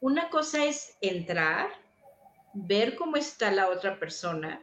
una 0.00 0.30
cosa 0.30 0.64
es 0.64 0.96
entrar, 1.00 1.68
ver 2.54 2.96
cómo 2.96 3.16
está 3.16 3.50
la 3.50 3.68
otra 3.68 3.98
persona 3.98 4.62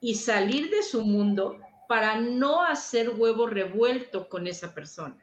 y 0.00 0.14
salir 0.14 0.70
de 0.70 0.82
su 0.82 1.04
mundo 1.04 1.58
para 1.88 2.16
no 2.16 2.62
hacer 2.62 3.10
huevo 3.10 3.46
revuelto 3.46 4.28
con 4.28 4.46
esa 4.46 4.74
persona. 4.74 5.16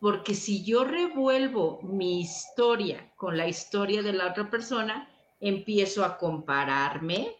Porque 0.00 0.34
si 0.34 0.64
yo 0.64 0.84
revuelvo 0.84 1.80
mi 1.82 2.20
historia 2.20 3.12
con 3.16 3.36
la 3.36 3.48
historia 3.48 4.02
de 4.02 4.12
la 4.12 4.28
otra 4.28 4.48
persona, 4.48 5.08
empiezo 5.40 6.04
a 6.04 6.18
compararme, 6.18 7.36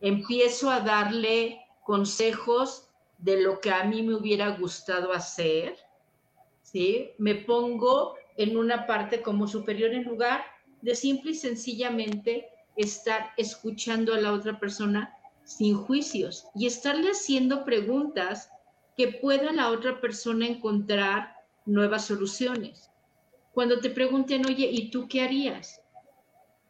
empiezo 0.00 0.70
a 0.70 0.80
darle 0.80 1.60
consejos 1.84 2.88
de 3.18 3.40
lo 3.40 3.60
que 3.60 3.70
a 3.70 3.84
mí 3.84 4.02
me 4.02 4.14
hubiera 4.14 4.50
gustado 4.50 5.12
hacer, 5.12 5.76
¿sí? 6.62 7.12
Me 7.18 7.34
pongo 7.34 8.14
en 8.36 8.56
una 8.56 8.86
parte 8.86 9.22
como 9.22 9.46
superior 9.48 9.92
en 9.92 10.04
lugar 10.04 10.44
de 10.82 10.94
simple 10.94 11.32
y 11.32 11.34
sencillamente 11.34 12.48
estar 12.76 13.30
escuchando 13.36 14.14
a 14.14 14.20
la 14.20 14.32
otra 14.32 14.58
persona 14.60 15.14
sin 15.44 15.76
juicios 15.76 16.46
y 16.54 16.66
estarle 16.66 17.10
haciendo 17.10 17.64
preguntas 17.64 18.50
que 18.96 19.08
pueda 19.08 19.52
la 19.52 19.70
otra 19.70 20.00
persona 20.00 20.46
encontrar 20.46 21.36
nuevas 21.64 22.06
soluciones. 22.06 22.90
Cuando 23.52 23.80
te 23.80 23.90
pregunten, 23.90 24.44
oye, 24.46 24.68
¿y 24.70 24.90
tú 24.90 25.08
qué 25.08 25.22
harías? 25.22 25.80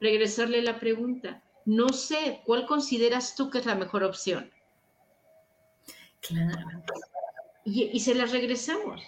Regresarle 0.01 0.63
la 0.63 0.79
pregunta. 0.79 1.43
No 1.65 1.89
sé, 1.89 2.43
¿cuál 2.45 2.67
consideras 2.67 3.35
tú 3.35 3.51
que 3.51 3.59
es 3.59 3.67
la 3.67 3.75
mejor 3.75 4.05
opción? 4.05 4.51
Claro. 6.21 6.83
Y, 7.65 7.85
y 7.93 8.01
se 8.01 8.15
las 8.15 8.31
regresamos. 8.31 9.03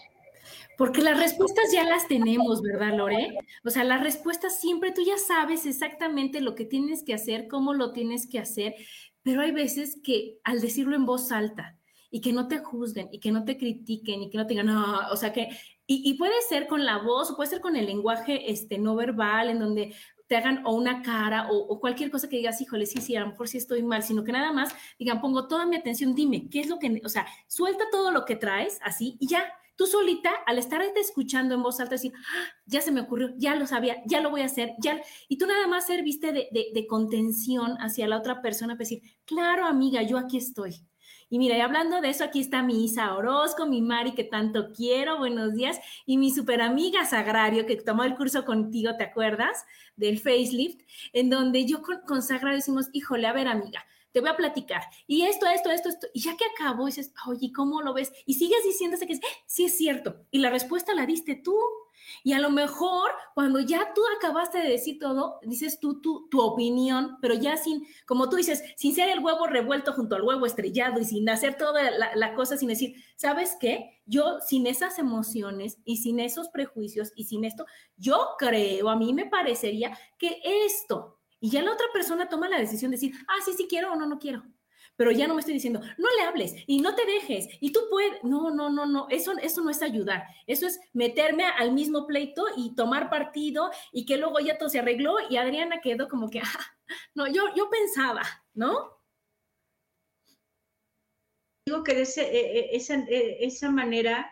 Porque 0.78 1.02
las 1.02 1.18
respuestas 1.18 1.72
ya 1.72 1.82
las 1.82 2.06
tenemos, 2.06 2.62
¿verdad, 2.62 2.96
Lore? 2.96 3.36
O 3.64 3.70
sea, 3.70 3.82
las 3.82 4.00
respuestas 4.00 4.60
siempre 4.60 4.92
tú 4.92 5.02
ya 5.04 5.18
sabes 5.18 5.66
exactamente 5.66 6.40
lo 6.40 6.54
que 6.54 6.64
tienes 6.64 7.02
que 7.02 7.14
hacer, 7.14 7.48
cómo 7.48 7.74
lo 7.74 7.92
tienes 7.92 8.28
que 8.28 8.38
hacer, 8.38 8.76
pero 9.24 9.42
hay 9.42 9.50
veces 9.50 9.98
que 10.04 10.38
al 10.44 10.60
decirlo 10.60 10.94
en 10.94 11.04
voz 11.04 11.32
alta 11.32 11.76
y 12.12 12.20
que 12.20 12.32
no 12.32 12.46
te 12.46 12.58
juzguen 12.58 13.08
y 13.10 13.18
que 13.18 13.32
no 13.32 13.44
te 13.44 13.58
critiquen 13.58 14.22
y 14.22 14.30
que 14.30 14.38
no 14.38 14.46
te 14.46 14.50
digan, 14.50 14.66
no, 14.66 15.00
o 15.10 15.16
sea 15.16 15.32
que, 15.32 15.48
y, 15.84 16.14
puede 16.14 16.40
ser 16.48 16.68
con 16.68 16.84
la 16.84 16.98
voz 16.98 17.32
o 17.32 17.36
puede 17.36 17.50
ser 17.50 17.60
con 17.60 17.74
el 17.74 17.86
lenguaje 17.86 18.48
este, 18.48 18.78
no 18.78 18.94
verbal, 18.94 19.50
en 19.50 19.58
donde 19.58 19.96
te 20.28 20.36
hagan 20.36 20.64
o 20.64 20.74
una 20.74 21.02
cara 21.02 21.48
o, 21.50 21.80
cualquier 21.80 22.12
cosa 22.12 22.28
que 22.28 22.36
digas, 22.36 22.60
híjole, 22.60 22.86
sí, 22.86 23.00
sí, 23.00 23.16
a 23.16 23.20
lo 23.22 23.30
mejor 23.30 23.48
sí 23.48 23.58
estoy 23.58 23.82
mal, 23.82 24.04
sino 24.04 24.22
que 24.22 24.30
nada 24.30 24.52
más 24.52 24.72
digan, 24.96 25.20
pongo 25.20 25.48
toda 25.48 25.66
mi 25.66 25.74
atención, 25.74 26.14
dime, 26.14 26.48
¿qué 26.48 26.60
es 26.60 26.68
lo 26.68 26.78
que, 26.78 27.00
o 27.04 27.08
sea, 27.08 27.26
suelta 27.48 27.82
todo 27.90 28.12
lo 28.12 28.24
que 28.24 28.36
traes 28.36 28.78
así 28.82 29.16
y 29.18 29.26
ya, 29.26 29.44
tú 29.78 29.86
solita, 29.86 30.30
al 30.44 30.58
estar 30.58 30.82
escuchando 30.96 31.54
en 31.54 31.62
voz 31.62 31.78
alta, 31.78 31.94
decir, 31.94 32.12
ah, 32.16 32.44
ya 32.66 32.80
se 32.80 32.90
me 32.90 33.00
ocurrió, 33.00 33.32
ya 33.36 33.54
lo 33.54 33.64
sabía, 33.64 34.02
ya 34.06 34.20
lo 34.20 34.28
voy 34.28 34.40
a 34.40 34.46
hacer, 34.46 34.74
ya, 34.82 35.00
y 35.28 35.38
tú 35.38 35.46
nada 35.46 35.68
más 35.68 35.86
serviste 35.86 36.32
de, 36.32 36.48
de, 36.50 36.86
contención 36.88 37.76
hacia 37.78 38.08
la 38.08 38.18
otra 38.18 38.42
persona, 38.42 38.74
para 38.74 38.80
decir, 38.80 39.02
claro, 39.24 39.66
amiga, 39.66 40.02
yo 40.02 40.18
aquí 40.18 40.36
estoy. 40.36 40.84
Y 41.30 41.38
mira, 41.38 41.56
y 41.56 41.60
hablando 41.60 42.00
de 42.00 42.10
eso, 42.10 42.24
aquí 42.24 42.40
está 42.40 42.62
mi 42.64 42.84
Isa 42.84 43.14
Orozco, 43.14 43.66
mi 43.66 43.80
Mari, 43.80 44.14
que 44.14 44.24
tanto 44.24 44.72
quiero, 44.72 45.18
buenos 45.18 45.54
días, 45.54 45.78
y 46.06 46.16
mi 46.16 46.32
super 46.32 46.60
amiga 46.60 47.04
Sagrario, 47.04 47.64
que 47.64 47.76
tomó 47.76 48.02
el 48.02 48.16
curso 48.16 48.44
contigo, 48.44 48.96
¿te 48.96 49.04
acuerdas? 49.04 49.64
Del 49.94 50.18
facelift, 50.18 50.80
en 51.12 51.30
donde 51.30 51.66
yo 51.66 51.82
con, 51.82 52.00
con 52.00 52.22
Sagrario 52.22 52.56
decimos, 52.56 52.88
híjole, 52.92 53.28
a 53.28 53.32
ver, 53.32 53.46
amiga, 53.46 53.84
te 54.12 54.20
voy 54.20 54.30
a 54.30 54.36
platicar. 54.36 54.82
Y 55.06 55.22
esto, 55.26 55.46
esto, 55.46 55.70
esto, 55.70 55.88
esto. 55.88 56.06
Y 56.12 56.20
ya 56.20 56.36
que 56.36 56.44
acabo, 56.44 56.86
dices, 56.86 57.12
oye, 57.26 57.52
¿cómo 57.52 57.82
lo 57.82 57.94
ves? 57.94 58.12
Y 58.26 58.34
sigues 58.34 58.64
diciéndose 58.64 59.06
que 59.06 59.20
sí 59.46 59.64
es 59.64 59.76
cierto. 59.76 60.16
Y 60.30 60.38
la 60.38 60.50
respuesta 60.50 60.94
la 60.94 61.06
diste 61.06 61.34
tú. 61.34 61.56
Y 62.22 62.32
a 62.32 62.38
lo 62.38 62.50
mejor 62.50 63.10
cuando 63.34 63.60
ya 63.60 63.92
tú 63.94 64.00
acabaste 64.16 64.58
de 64.58 64.68
decir 64.68 64.98
todo, 64.98 65.38
dices 65.42 65.78
tú 65.80 66.00
tu, 66.00 66.28
tu 66.28 66.40
opinión, 66.40 67.18
pero 67.20 67.34
ya 67.34 67.56
sin, 67.56 67.86
como 68.06 68.28
tú 68.28 68.36
dices, 68.36 68.62
sin 68.76 68.94
ser 68.94 69.08
el 69.08 69.20
huevo 69.22 69.46
revuelto 69.46 69.92
junto 69.92 70.16
al 70.16 70.22
huevo 70.22 70.46
estrellado 70.46 71.00
y 71.00 71.04
sin 71.04 71.28
hacer 71.28 71.56
toda 71.56 71.90
la, 71.90 72.14
la 72.16 72.34
cosa, 72.34 72.56
sin 72.56 72.68
decir, 72.68 72.96
¿sabes 73.16 73.56
qué? 73.60 74.00
Yo 74.06 74.40
sin 74.40 74.66
esas 74.66 74.98
emociones 74.98 75.78
y 75.84 75.98
sin 75.98 76.20
esos 76.20 76.48
prejuicios 76.48 77.12
y 77.14 77.24
sin 77.24 77.44
esto, 77.44 77.66
yo 77.96 78.30
creo, 78.38 78.88
a 78.88 78.96
mí 78.96 79.12
me 79.12 79.26
parecería 79.26 79.96
que 80.18 80.40
esto 80.44 81.17
y 81.40 81.50
ya 81.50 81.62
la 81.62 81.72
otra 81.72 81.86
persona 81.92 82.28
toma 82.28 82.48
la 82.48 82.58
decisión 82.58 82.90
de 82.90 82.96
decir, 82.96 83.14
ah, 83.28 83.36
sí, 83.44 83.52
sí 83.52 83.66
quiero 83.68 83.92
o 83.92 83.96
no, 83.96 84.06
no 84.06 84.18
quiero. 84.18 84.44
Pero 84.96 85.12
ya 85.12 85.28
no 85.28 85.34
me 85.34 85.40
estoy 85.40 85.54
diciendo, 85.54 85.80
no 85.80 86.08
le 86.16 86.22
hables 86.24 86.56
y 86.66 86.80
no 86.80 86.96
te 86.96 87.06
dejes 87.06 87.48
y 87.60 87.72
tú 87.72 87.82
puedes. 87.88 88.24
No, 88.24 88.50
no, 88.50 88.68
no, 88.68 88.84
no. 88.84 89.06
Eso, 89.10 89.32
eso 89.40 89.62
no 89.62 89.70
es 89.70 89.80
ayudar. 89.80 90.24
Eso 90.48 90.66
es 90.66 90.80
meterme 90.92 91.44
al 91.44 91.72
mismo 91.72 92.04
pleito 92.04 92.44
y 92.56 92.74
tomar 92.74 93.08
partido 93.08 93.70
y 93.92 94.04
que 94.06 94.16
luego 94.16 94.40
ya 94.40 94.58
todo 94.58 94.68
se 94.68 94.80
arregló 94.80 95.14
y 95.30 95.36
Adriana 95.36 95.80
quedó 95.80 96.08
como 96.08 96.28
que, 96.28 96.40
ah, 96.40 96.66
no, 97.14 97.28
yo, 97.28 97.44
yo 97.54 97.70
pensaba, 97.70 98.22
¿no? 98.54 98.98
Digo 101.64 101.84
que 101.84 101.94
de 101.94 102.02
ese, 102.02 102.22
e, 102.22 102.58
e, 102.58 102.76
esa, 102.76 102.94
e, 102.94 103.44
esa 103.44 103.70
manera, 103.70 104.28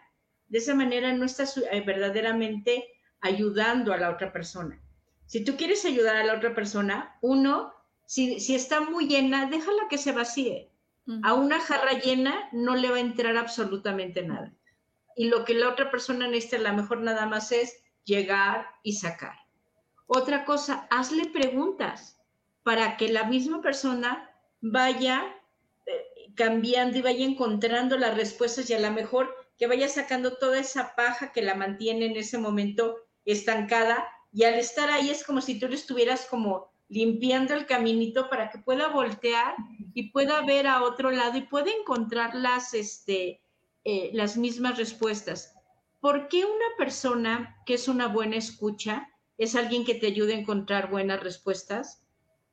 de 0.48 0.58
esa 0.58 0.75
manera 0.75 1.12
no 1.12 1.26
estás 1.26 1.56
eh, 1.58 1.80
verdaderamente 1.82 2.88
ayudando 3.20 3.92
a 3.92 3.98
la 3.98 4.10
otra 4.10 4.32
persona 4.32 4.82
si 5.26 5.45
tú 5.45 5.56
quieres 5.56 5.85
ayudar 5.85 6.16
a 6.16 6.25
la 6.25 6.35
otra 6.35 6.54
persona, 6.54 7.18
uno, 7.21 7.75
si, 8.06 8.37
está 8.54 8.80
muy 8.80 9.09
llena, 9.09 9.47
déjala 9.47 9.88
que 9.90 9.99
se 9.99 10.12
vacíe. 10.12 10.71
A 11.23 11.35
una 11.35 11.61
jarra 11.61 11.92
llena 11.92 12.49
no 12.50 12.75
le 12.75 12.90
va 12.90 12.97
a 12.97 13.00
entrar 13.00 13.37
absolutamente 13.37 14.23
nada. 14.23 14.52
Y 15.14 15.28
lo 15.28 15.45
que 15.45 15.54
la 15.54 15.68
otra 15.68 15.90
persona 15.90 16.26
necesita, 16.26 16.56
a 16.56 16.73
lo 16.73 16.83
mejor 16.83 17.00
nada 17.00 17.26
más 17.26 17.52
es 17.52 17.76
llegar 18.04 18.66
y 18.83 18.95
sacar. 18.95 19.37
Otra 20.06 20.45
cosa, 20.45 20.88
hazle 20.90 21.26
preguntas 21.26 22.21
para 22.64 22.97
que 22.97 23.09
la 23.09 23.25
misma 23.25 23.62
persona 23.62 24.30
vaya 24.61 25.23
eh, 25.87 26.33
cambiando 26.35 26.99
y 26.99 27.02
vaya 27.02 27.25
encontrando 27.25 27.97
las 27.97 28.16
respuestas 28.16 28.68
y 28.68 28.75
a 28.75 28.80
lo 28.80 28.90
mejor 28.90 29.33
que 29.59 29.68
vaya 29.68 29.88
sacando 29.88 30.37
toda 30.38 30.59
esa 30.59 30.95
paja 30.97 31.33
que 31.33 31.42
la 31.42 31.54
mantiene 31.54 32.06
en 32.06 32.16
ese 32.16 32.38
momento 32.38 32.97
estancada 33.25 34.09
y 34.37 34.45
al 34.45 34.57
estar 34.57 34.90
ahí 34.90 35.09
es 35.09 35.25
como 35.25 35.40
si 35.40 35.59
tú 35.59 35.66
le 35.66 35.76
estuvieras 35.76 36.26
como 36.26 36.71
limpiando 36.90 37.55
el 37.55 37.64
caminito 37.64 38.28
para 38.28 38.50
que 38.50 38.59
pueda 38.59 38.88
voltear 38.88 39.57
y 39.95 40.11
pueda 40.11 40.43
ver 40.43 40.66
a 40.66 40.83
otro 40.83 41.11
lado 41.11 41.38
y 41.38 41.45
pueda 41.45 41.71
encontrar 41.71 42.35
las, 42.35 42.75
este, 42.75 43.40
eh, 43.85 44.11
las 44.12 44.37
mismas 44.37 44.76
respuestas. 44.76 45.55
¿Por 46.00 46.28
qué 46.28 46.45
una 46.45 46.66
persona 46.76 47.57
que 47.64 47.73
es 47.73 47.88
una 47.88 48.09
buena 48.09 48.37
escucha 48.37 49.09
es 49.38 49.57
alguien 49.57 49.87
que 49.87 49.95
te 49.95 50.09
ayuda 50.09 50.35
a 50.35 50.38
encontrar 50.38 50.90
buenas 50.90 51.23
respuestas? 51.23 52.02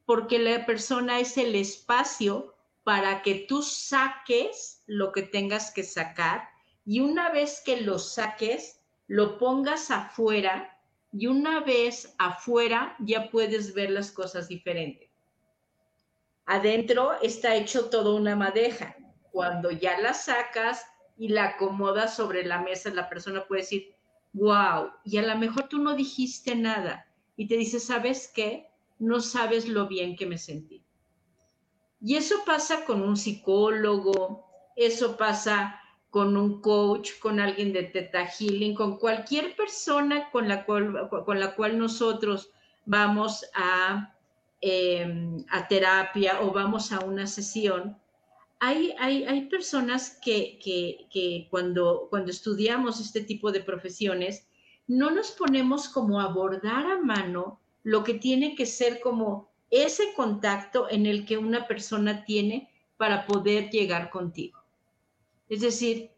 Porque 0.06 0.40
la 0.40 0.66
persona 0.66 1.20
es 1.20 1.38
el 1.38 1.54
espacio 1.54 2.56
para 2.86 3.22
que 3.22 3.46
tú 3.50 3.62
saques 3.62 4.84
lo 4.86 5.12
que 5.12 5.24
tengas 5.24 5.70
que 5.72 5.84
sacar 5.84 6.48
y 6.86 7.02
una 7.02 7.30
vez 7.30 7.62
que 7.66 7.82
lo 7.82 8.00
saques, 8.00 8.80
lo 9.08 9.38
pongas 9.38 9.92
afuera 9.92 10.73
y 11.14 11.28
una 11.28 11.60
vez 11.60 12.16
afuera 12.18 12.96
ya 13.00 13.30
puedes 13.30 13.74
ver 13.74 13.92
las 13.92 14.12
cosas 14.12 14.48
diferentes. 14.48 15.10
Adentro 16.46 17.14
está 17.22 17.56
hecho 17.56 17.90
todo 17.90 18.16
una 18.16 18.36
madeja. 18.36 18.98
Cuando 19.32 19.72
ya 19.72 20.00
la 20.00 20.14
sacas 20.14 20.86
y 21.18 21.30
la 21.30 21.46
acomodas 21.46 22.16
sobre 22.16 22.44
la 22.46 22.62
mesa, 22.62 22.94
la 22.94 23.08
persona 23.10 23.46
puede 23.46 23.62
decir, 23.62 23.96
wow, 24.34 24.92
y 25.04 25.18
a 25.18 25.22
lo 25.22 25.38
mejor 25.38 25.70
tú 25.70 25.78
no 25.78 25.96
dijiste 25.96 26.56
nada 26.56 27.08
y 27.38 27.48
te 27.48 27.56
dice, 27.58 27.80
¿sabes 27.80 28.32
qué? 28.34 28.68
No 29.00 29.22
sabes 29.22 29.68
lo 29.68 29.88
bien 29.88 30.16
que 30.16 30.26
me 30.26 30.38
sentí. 30.38 30.84
Y 32.02 32.16
eso 32.16 32.44
pasa 32.46 32.86
con 32.86 33.02
un 33.02 33.16
psicólogo, 33.16 34.46
eso 34.76 35.16
pasa 35.16 35.80
con 36.14 36.38
un 36.38 36.62
coach, 36.62 37.18
con 37.20 37.40
alguien 37.40 37.74
de 37.74 37.86
Teta 37.86 38.28
Healing, 38.28 38.76
con 38.76 39.00
cualquier 39.00 39.56
persona 39.56 40.30
con 40.30 40.48
la 40.48 40.64
cual, 40.64 41.80
nosotros 41.80 42.52
vamos 42.86 43.44
a, 43.56 44.16
em, 44.62 45.44
a 45.50 45.68
terapia 45.68 46.42
o 46.42 46.52
vamos 46.52 46.92
a 46.92 47.00
una 47.00 47.26
sesión, 47.26 47.98
hay, 48.60 48.94
hay, 49.00 49.24
hay 49.24 49.48
personas 49.48 50.20
que, 50.24 50.60
que, 50.62 51.48
cuando, 51.50 52.06
cuando 52.12 52.30
estudiamos 52.30 53.02
este 53.02 53.22
tipo 53.22 53.52
de 53.52 53.62
profesiones, 53.62 54.48
no 54.86 55.10
nos 55.10 55.32
ponemos 55.32 55.90
como 55.90 56.22
abordar 56.22 56.86
a 56.86 57.00
mano 57.00 57.60
lo 57.82 58.04
que 58.04 58.14
tiene 58.14 58.54
que 58.54 58.68
ser 58.68 59.02
como 59.02 59.50
ese 59.72 60.14
contacto 60.16 60.88
en 60.92 61.08
el 61.08 61.26
que 61.26 61.40
una 61.40 61.66
persona 61.66 62.24
tiene 62.24 62.70
para 62.98 63.26
poder 63.26 63.72
llegar 63.72 64.12
contigo. 64.12 64.63
Es 65.50 65.62
decir, 65.62 66.12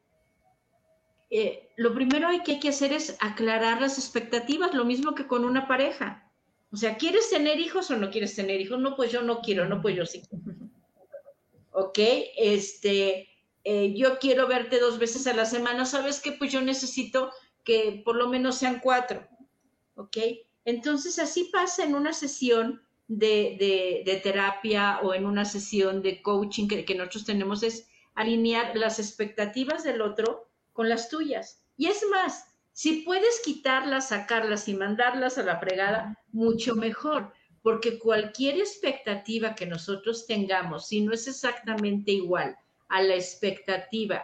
eh, 1.29 1.70
lo 1.75 1.94
primero 1.94 2.29
que 2.44 2.53
hay 2.53 2.60
que 2.60 2.70
hacer 2.70 2.94
es 2.94 3.17
aclarar 3.20 3.82
las 3.82 3.98
expectativas, 3.98 4.74
lo 4.74 4.86
mismo 4.86 5.15
que 5.15 5.27
con 5.27 5.44
una 5.44 5.67
pareja. 5.67 6.32
O 6.72 6.77
sea, 6.77 6.98
¿quieres 6.98 7.29
tener 7.29 7.60
hijos 7.60 7.89
o 7.91 7.98
no 7.98 8.12
quieres 8.12 8.36
tener 8.36 8.62
hijos? 8.62 8.79
No, 8.79 8.96
pues 8.96 9.12
yo 9.12 9.22
no 9.22 9.41
quiero, 9.41 9.65
no, 9.65 9.82
pues 9.82 9.96
yo 9.96 10.05
sí. 10.05 10.22
Ok, 11.77 12.00
este, 12.38 13.27
eh, 13.65 13.94
yo 13.98 14.17
quiero 14.17 14.48
verte 14.48 14.79
dos 14.79 14.98
veces 14.98 15.27
a 15.27 15.34
la 15.34 15.44
semana, 15.44 15.86
¿sabes 15.86 16.22
qué? 16.22 16.32
Pues 16.32 16.50
yo 16.50 16.62
necesito 16.62 17.32
que 17.65 18.01
por 18.05 18.15
lo 18.15 18.29
menos 18.29 18.58
sean 18.58 18.79
cuatro. 18.79 19.27
Ok, 19.96 20.17
entonces 20.63 21.20
así 21.20 21.50
pasa 21.51 21.84
en 21.84 21.94
una 21.94 22.13
sesión 22.13 22.82
de, 23.10 24.03
de, 24.05 24.15
terapia 24.24 25.00
o 25.03 25.13
en 25.13 25.25
una 25.25 25.44
sesión 25.44 26.01
de 26.01 26.22
coaching 26.22 26.70
que, 26.70 26.86
que 26.86 26.96
nosotros 26.96 27.25
tenemos, 27.25 27.62
es 27.63 27.89
alinear 28.15 28.75
las 28.75 29.00
expectativas 29.00 29.84
del 29.84 30.01
otro 30.01 30.50
con 30.74 30.89
las 30.89 31.10
tuyas. 31.10 31.62
Y 31.77 31.88
es 31.88 32.03
más, 32.10 32.48
si 32.72 33.03
puedes 33.03 33.41
quitarlas, 33.43 34.10
sacarlas 34.10 34.67
y 34.67 34.74
mandarlas 34.74 35.38
a 35.38 35.43
la 35.43 35.60
fregada, 35.60 36.17
mucho 36.31 36.75
mejor, 36.75 37.31
porque 37.62 38.00
cualquier 38.00 38.57
expectativa 38.57 39.55
que 39.55 39.65
nosotros 39.65 40.25
tengamos, 40.25 40.88
si 40.88 41.01
no 41.01 41.13
es 41.13 41.27
exactamente 41.27 42.11
igual 42.11 42.57
a 42.89 43.01
la 43.01 43.16
expectativa 43.16 44.24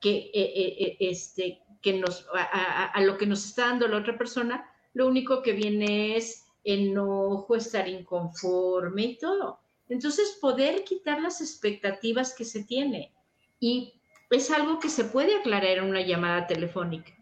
que, 0.00 0.16
eh, 0.16 0.30
eh, 0.34 0.76
eh, 0.78 0.96
este, 1.00 1.60
que 1.80 1.94
nos, 1.94 2.26
a, 2.34 3.00
lo 3.02 3.16
que 3.16 3.26
nos 3.26 3.44
está 3.44 3.66
dando 3.66 3.86
la 3.88 3.98
otra 3.98 4.18
persona, 4.18 4.68
lo 4.92 5.06
único 5.06 5.42
que 5.42 5.52
viene 5.52 6.16
es 6.16 6.44
enojo, 6.64 7.54
estar 7.56 7.88
inconforme 7.88 9.02
y 9.02 9.18
todo. 9.18 9.60
Entonces, 9.88 10.38
poder 10.40 10.84
quitar 10.84 11.20
las 11.20 11.40
expectativas 11.40 12.34
que 12.34 12.44
se 12.44 12.64
tiene 12.64 13.12
y 13.60 14.00
es 14.30 14.50
algo 14.50 14.80
que 14.80 14.88
se 14.88 15.04
puede 15.04 15.36
aclarar 15.36 15.78
en 15.78 15.84
una 15.84 16.00
llamada 16.00 16.46
telefónica. 16.46 17.12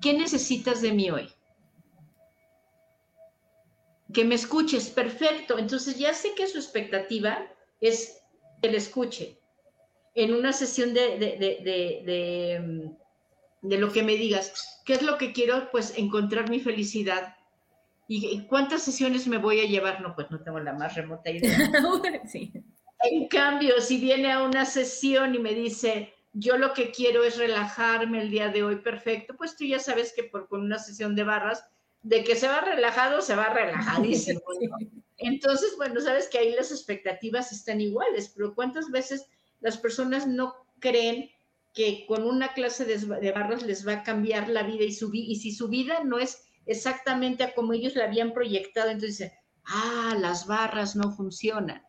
¿Qué 0.00 0.14
necesitas 0.14 0.80
de 0.80 0.92
mí 0.92 1.10
hoy? 1.10 1.28
Que 4.12 4.24
me 4.24 4.34
escuches, 4.36 4.88
perfecto. 4.88 5.58
Entonces 5.58 5.98
ya 5.98 6.14
sé 6.14 6.34
que 6.34 6.46
su 6.46 6.58
expectativa 6.58 7.46
es 7.80 8.22
que 8.62 8.70
le 8.70 8.78
escuche. 8.78 9.38
En 10.14 10.32
una 10.32 10.52
sesión 10.52 10.94
de, 10.94 11.18
de, 11.18 12.88
de, 13.62 13.78
lo 13.78 13.92
que 13.92 14.02
me 14.02 14.16
digas, 14.16 14.82
¿qué 14.86 14.94
es 14.94 15.02
lo 15.02 15.18
que 15.18 15.32
quiero? 15.32 15.70
Pues 15.70 15.96
encontrar 15.98 16.48
mi 16.48 16.60
felicidad. 16.60 17.36
¿Y 18.10 18.46
cuántas 18.46 18.82
sesiones 18.82 19.26
me 19.26 19.36
voy 19.36 19.60
a 19.60 19.66
llevar? 19.66 20.00
No, 20.00 20.14
pues 20.14 20.30
no 20.30 20.42
tengo 20.42 20.58
la 20.60 20.72
más 20.72 20.94
remota 20.94 21.30
idea. 21.30 21.70
En 23.02 23.28
cambio, 23.28 23.80
si 23.80 23.98
viene 23.98 24.32
a 24.32 24.42
una 24.42 24.64
sesión 24.64 25.34
y 25.34 25.38
me 25.38 25.54
dice, 25.54 26.14
yo 26.32 26.56
lo 26.56 26.72
que 26.72 26.90
quiero 26.90 27.24
es 27.24 27.36
relajarme 27.36 28.20
el 28.20 28.30
día 28.30 28.48
de 28.48 28.62
hoy, 28.62 28.76
perfecto, 28.76 29.34
pues 29.36 29.56
tú 29.56 29.64
ya 29.64 29.78
sabes 29.78 30.12
que 30.14 30.24
por 30.24 30.48
con 30.48 30.62
una 30.62 30.78
sesión 30.78 31.14
de 31.14 31.24
barras, 31.24 31.64
de 32.02 32.24
que 32.24 32.36
se 32.36 32.48
va 32.48 32.60
relajado, 32.60 33.22
se 33.22 33.36
va 33.36 33.48
relajadísimo. 33.48 34.40
Entonces, 35.16 35.74
bueno, 35.76 36.00
sabes 36.00 36.28
que 36.28 36.38
ahí 36.38 36.54
las 36.54 36.70
expectativas 36.70 37.52
están 37.52 37.80
iguales, 37.80 38.32
pero 38.34 38.54
¿cuántas 38.54 38.90
veces 38.90 39.26
las 39.60 39.76
personas 39.78 40.26
no 40.26 40.54
creen 40.78 41.30
que 41.74 42.06
con 42.06 42.24
una 42.24 42.54
clase 42.54 42.84
de, 42.84 43.32
barras 43.32 43.62
les 43.62 43.86
va 43.86 43.94
a 43.94 44.02
cambiar 44.02 44.48
la 44.48 44.62
vida 44.62 44.84
y, 44.84 44.92
su, 44.92 45.10
y 45.12 45.36
si 45.36 45.52
su 45.52 45.68
vida 45.68 46.02
no 46.04 46.18
es 46.18 46.44
exactamente 46.66 47.44
a 47.44 47.54
como 47.54 47.72
ellos 47.72 47.94
la 47.96 48.04
habían 48.04 48.32
proyectado, 48.32 48.90
entonces 48.90 49.18
dicen, 49.18 49.32
ah, 49.64 50.16
las 50.20 50.46
barras 50.46 50.96
no 50.96 51.10
funcionan. 51.12 51.82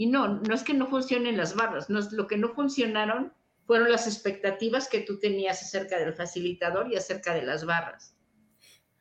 Y 0.00 0.06
no, 0.06 0.28
no 0.28 0.54
es 0.54 0.62
que 0.62 0.72
no 0.72 0.86
funcionen 0.86 1.36
las 1.36 1.54
barras, 1.54 1.90
no 1.90 1.98
es 1.98 2.10
lo 2.12 2.26
que 2.26 2.38
no 2.38 2.54
funcionaron 2.54 3.34
fueron 3.66 3.92
las 3.92 4.06
expectativas 4.06 4.88
que 4.88 5.00
tú 5.00 5.18
tenías 5.18 5.60
acerca 5.60 5.98
del 5.98 6.14
facilitador 6.14 6.90
y 6.90 6.96
acerca 6.96 7.34
de 7.34 7.42
las 7.42 7.66
barras. 7.66 8.16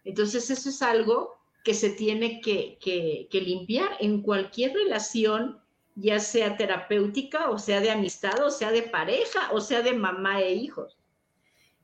Entonces, 0.03 0.49
eso 0.49 0.67
es 0.67 0.81
algo 0.81 1.37
que 1.63 1.73
se 1.73 1.91
tiene 1.91 2.41
que, 2.41 2.77
que, 2.81 3.39
limpiar 3.39 3.91
en 4.01 4.21
cualquier 4.21 4.73
relación, 4.73 5.61
ya 5.95 6.19
sea 6.19 6.57
terapéutica, 6.57 7.49
o 7.49 7.57
sea 7.57 7.79
de 7.79 7.91
amistad, 7.91 8.43
o 8.45 8.51
sea 8.51 8.69
de 8.69 8.81
pareja, 8.81 9.53
o 9.53 9.61
sea 9.61 9.81
de 9.81 9.93
mamá 9.93 10.41
e 10.41 10.53
hijos. 10.53 10.97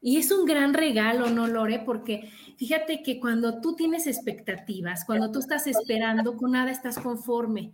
Y 0.01 0.17
es 0.17 0.30
un 0.30 0.43
gran 0.43 0.73
regalo, 0.73 1.30
¿no, 1.30 1.47
Lore? 1.47 1.84
Porque 1.86 2.30
fíjate 2.58 3.01
que 3.01 3.21
cuando 3.21 3.62
tú 3.62 3.78
tienes 3.78 4.08
expectativas, 4.08 5.06
cuando 5.06 5.32
tú 5.32 5.39
estás 5.39 5.67
esperando, 5.67 6.36
con 6.36 6.51
nada 6.51 6.69
estás 6.69 6.99
conforme. 6.99 7.71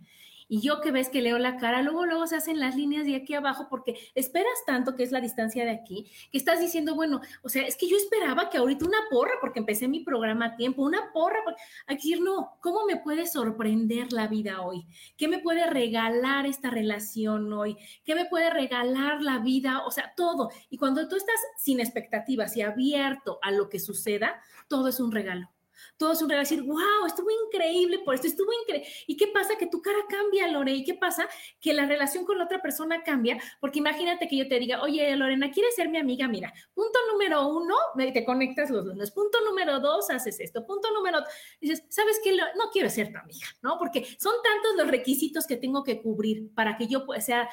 Y 0.52 0.60
yo 0.60 0.82
que 0.82 0.90
ves 0.90 1.08
que 1.08 1.22
leo 1.22 1.38
la 1.38 1.56
cara, 1.56 1.80
luego, 1.80 2.04
luego 2.04 2.26
se 2.26 2.36
hacen 2.36 2.60
las 2.60 2.76
líneas 2.76 3.06
de 3.06 3.16
aquí 3.16 3.32
abajo 3.32 3.68
porque 3.70 3.96
esperas 4.14 4.52
tanto 4.66 4.94
que 4.94 5.02
es 5.02 5.10
la 5.10 5.22
distancia 5.22 5.64
de 5.64 5.70
aquí, 5.70 6.12
que 6.30 6.36
estás 6.36 6.60
diciendo, 6.60 6.94
bueno, 6.94 7.22
o 7.42 7.48
sea, 7.48 7.62
es 7.66 7.74
que 7.74 7.88
yo 7.88 7.96
esperaba 7.96 8.50
que 8.50 8.58
ahorita 8.58 8.84
una 8.84 8.98
porra, 9.10 9.32
porque 9.40 9.60
empecé 9.60 9.88
mi 9.88 10.00
programa 10.00 10.44
a 10.44 10.56
tiempo, 10.56 10.82
una 10.82 11.10
porra, 11.14 11.38
aquí 11.86 12.20
no, 12.20 12.58
¿cómo 12.60 12.84
me 12.84 12.98
puede 12.98 13.26
sorprender 13.26 14.12
la 14.12 14.26
vida 14.26 14.60
hoy? 14.60 14.84
¿Qué 15.16 15.26
me 15.26 15.38
puede 15.38 15.64
regalar 15.70 16.44
esta 16.44 16.68
relación 16.68 17.50
hoy? 17.50 17.78
¿Qué 18.04 18.14
me 18.14 18.26
puede 18.26 18.50
regalar 18.50 19.22
la 19.22 19.38
vida? 19.38 19.86
O 19.86 19.90
sea, 19.90 20.12
todo. 20.14 20.50
Y 20.68 20.76
cuando 20.76 21.08
tú 21.08 21.16
estás 21.16 21.40
sin 21.56 21.80
expectativas 21.80 22.58
y 22.58 22.60
abierto 22.60 23.38
a 23.40 23.52
lo 23.52 23.70
que 23.70 23.80
suceda, 23.80 24.38
todo 24.68 24.88
es 24.88 25.00
un 25.00 25.12
regalo 25.12 25.48
todos 25.96 26.20
van 26.22 26.32
a 26.32 26.40
decir, 26.40 26.62
wow, 26.62 27.06
estuvo 27.06 27.28
increíble 27.46 28.00
por 28.00 28.14
esto, 28.14 28.26
estuvo 28.26 28.50
increíble. 28.62 28.88
¿Y 29.06 29.16
qué 29.16 29.28
pasa? 29.28 29.56
Que 29.56 29.66
tu 29.66 29.80
cara 29.80 29.98
cambia, 30.08 30.48
Lore. 30.48 30.72
¿Y 30.72 30.84
qué 30.84 30.94
pasa? 30.94 31.28
Que 31.60 31.72
la 31.72 31.86
relación 31.86 32.24
con 32.24 32.38
la 32.38 32.44
otra 32.44 32.60
persona 32.60 33.02
cambia, 33.02 33.38
porque 33.60 33.78
imagínate 33.78 34.28
que 34.28 34.36
yo 34.36 34.48
te 34.48 34.58
diga, 34.58 34.82
oye, 34.82 35.14
Lorena, 35.16 35.50
¿quieres 35.50 35.74
ser 35.74 35.88
mi 35.88 35.98
amiga? 35.98 36.28
Mira, 36.28 36.52
punto 36.74 36.98
número 37.10 37.46
uno, 37.48 37.74
te 38.12 38.24
conectas 38.24 38.70
los 38.70 38.84
lunes. 38.84 39.10
Punto 39.10 39.38
número 39.44 39.80
dos, 39.80 40.10
haces 40.10 40.40
esto. 40.40 40.66
Punto 40.66 40.90
número, 40.92 41.18
dices, 41.60 41.84
¿sabes 41.88 42.20
qué? 42.22 42.36
No 42.36 42.70
quiero 42.72 42.90
ser 42.90 43.12
tu 43.12 43.18
amiga, 43.18 43.46
¿no? 43.62 43.78
Porque 43.78 44.04
son 44.18 44.34
tantos 44.42 44.76
los 44.76 44.90
requisitos 44.90 45.46
que 45.46 45.56
tengo 45.56 45.84
que 45.84 46.02
cubrir 46.02 46.52
para 46.54 46.76
que 46.76 46.86
yo 46.86 47.06
sea 47.20 47.48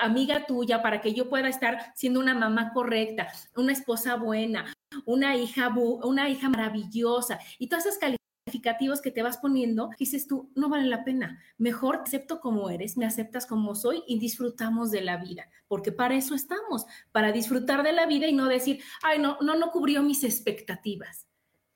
amiga 0.00 0.46
tuya, 0.46 0.82
para 0.82 1.00
que 1.00 1.12
yo 1.12 1.28
pueda 1.28 1.48
estar 1.48 1.92
siendo 1.96 2.20
una 2.20 2.34
mamá 2.34 2.72
correcta, 2.72 3.28
una 3.56 3.72
esposa 3.72 4.16
buena, 4.16 4.72
una 5.04 5.36
hija, 5.36 5.68
una 5.76 6.28
hija 6.28 6.48
maravillosa 6.48 7.38
y 7.58 7.68
todos 7.68 7.86
esos 7.86 7.98
calificativos 7.98 9.00
que 9.00 9.10
te 9.10 9.22
vas 9.22 9.38
poniendo, 9.38 9.90
dices 9.98 10.26
tú, 10.26 10.50
no 10.54 10.68
vale 10.68 10.88
la 10.88 11.04
pena. 11.04 11.40
Mejor 11.58 11.98
te 11.98 12.08
acepto 12.08 12.40
como 12.40 12.70
eres, 12.70 12.96
me 12.96 13.06
aceptas 13.06 13.46
como 13.46 13.74
soy 13.74 14.02
y 14.06 14.18
disfrutamos 14.18 14.90
de 14.90 15.02
la 15.02 15.16
vida, 15.18 15.48
porque 15.68 15.92
para 15.92 16.16
eso 16.16 16.34
estamos, 16.34 16.86
para 17.12 17.32
disfrutar 17.32 17.82
de 17.82 17.92
la 17.92 18.06
vida 18.06 18.26
y 18.26 18.32
no 18.32 18.48
decir, 18.48 18.82
ay, 19.02 19.18
no, 19.18 19.38
no, 19.40 19.56
no 19.56 19.70
cubrió 19.70 20.02
mis 20.02 20.24
expectativas. 20.24 21.28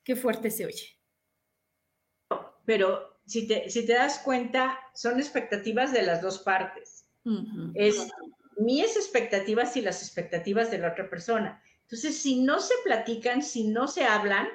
Qué 0.03 0.15
fuerte 0.15 0.51
se 0.51 0.65
oye. 0.65 0.99
pero 2.65 3.19
si 3.25 3.47
te, 3.47 3.69
si 3.69 3.85
te 3.85 3.93
das 3.93 4.19
cuenta, 4.19 4.77
son 4.93 5.19
expectativas 5.19 5.91
de 5.91 6.03
las 6.03 6.21
dos 6.21 6.39
partes. 6.39 7.07
Es 7.73 8.07
mis 8.57 8.95
expectativas 8.95 9.75
y 9.77 9.81
las 9.81 10.03
expectativas 10.03 10.69
de 10.69 10.77
la 10.77 10.91
otra 10.91 11.09
persona. 11.09 11.61
Entonces, 11.85 12.17
si 12.17 12.41
no 12.41 12.59
se 12.59 12.73
platican, 12.83 13.43
si 13.43 13.67
no 13.67 13.87
se 13.87 14.05
hablan, 14.05 14.47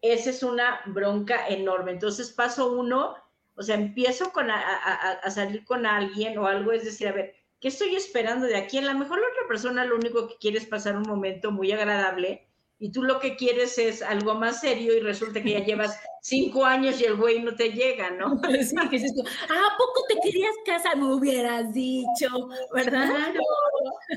esa 0.00 0.30
es 0.30 0.42
una 0.42 0.80
bronca 0.86 1.48
enorme. 1.48 1.92
Entonces, 1.92 2.30
paso 2.30 2.72
uno, 2.72 3.14
o 3.56 3.62
sea, 3.62 3.74
empiezo 3.74 4.32
con 4.32 4.50
a, 4.50 5.30
salir 5.30 5.64
con 5.64 5.86
alguien 5.86 6.38
o 6.38 6.46
algo, 6.46 6.72
es 6.72 6.84
decir, 6.84 7.08
a 7.08 7.12
ver, 7.12 7.34
¿qué 7.60 7.68
estoy 7.68 7.94
esperando 7.94 8.46
de 8.46 8.56
aquí? 8.56 8.78
A 8.78 8.82
lo 8.82 8.98
mejor 8.98 9.20
la 9.20 9.28
otra 9.28 9.48
persona 9.48 9.84
lo 9.84 9.96
único 9.96 10.28
que 10.28 10.36
quiere 10.36 10.58
es 10.58 10.66
pasar 10.66 10.96
un 10.96 11.02
momento 11.02 11.50
muy 11.50 11.72
agradable 11.72 12.46
y 12.78 12.92
tú 12.92 13.02
lo 13.02 13.20
que 13.20 13.36
quieres 13.36 13.78
es 13.78 14.02
algo 14.02 14.34
más 14.34 14.60
serio 14.60 14.94
y 14.94 15.00
resulta 15.00 15.42
que 15.42 15.52
ya 15.52 15.58
llevas 15.64 15.98
cinco 16.20 16.64
años 16.64 17.00
y 17.00 17.04
el 17.04 17.16
güey 17.16 17.42
no 17.42 17.54
te 17.54 17.70
llega, 17.70 18.10
¿no? 18.10 18.40
Sí, 18.62 18.76
que 18.90 18.96
es 18.96 19.12
¿a 19.12 19.76
poco 19.78 20.04
te 20.08 20.16
querías 20.22 20.54
casar? 20.64 20.96
Me 20.96 21.14
hubieras 21.14 21.72
dicho, 21.72 22.48
¿verdad? 22.74 23.34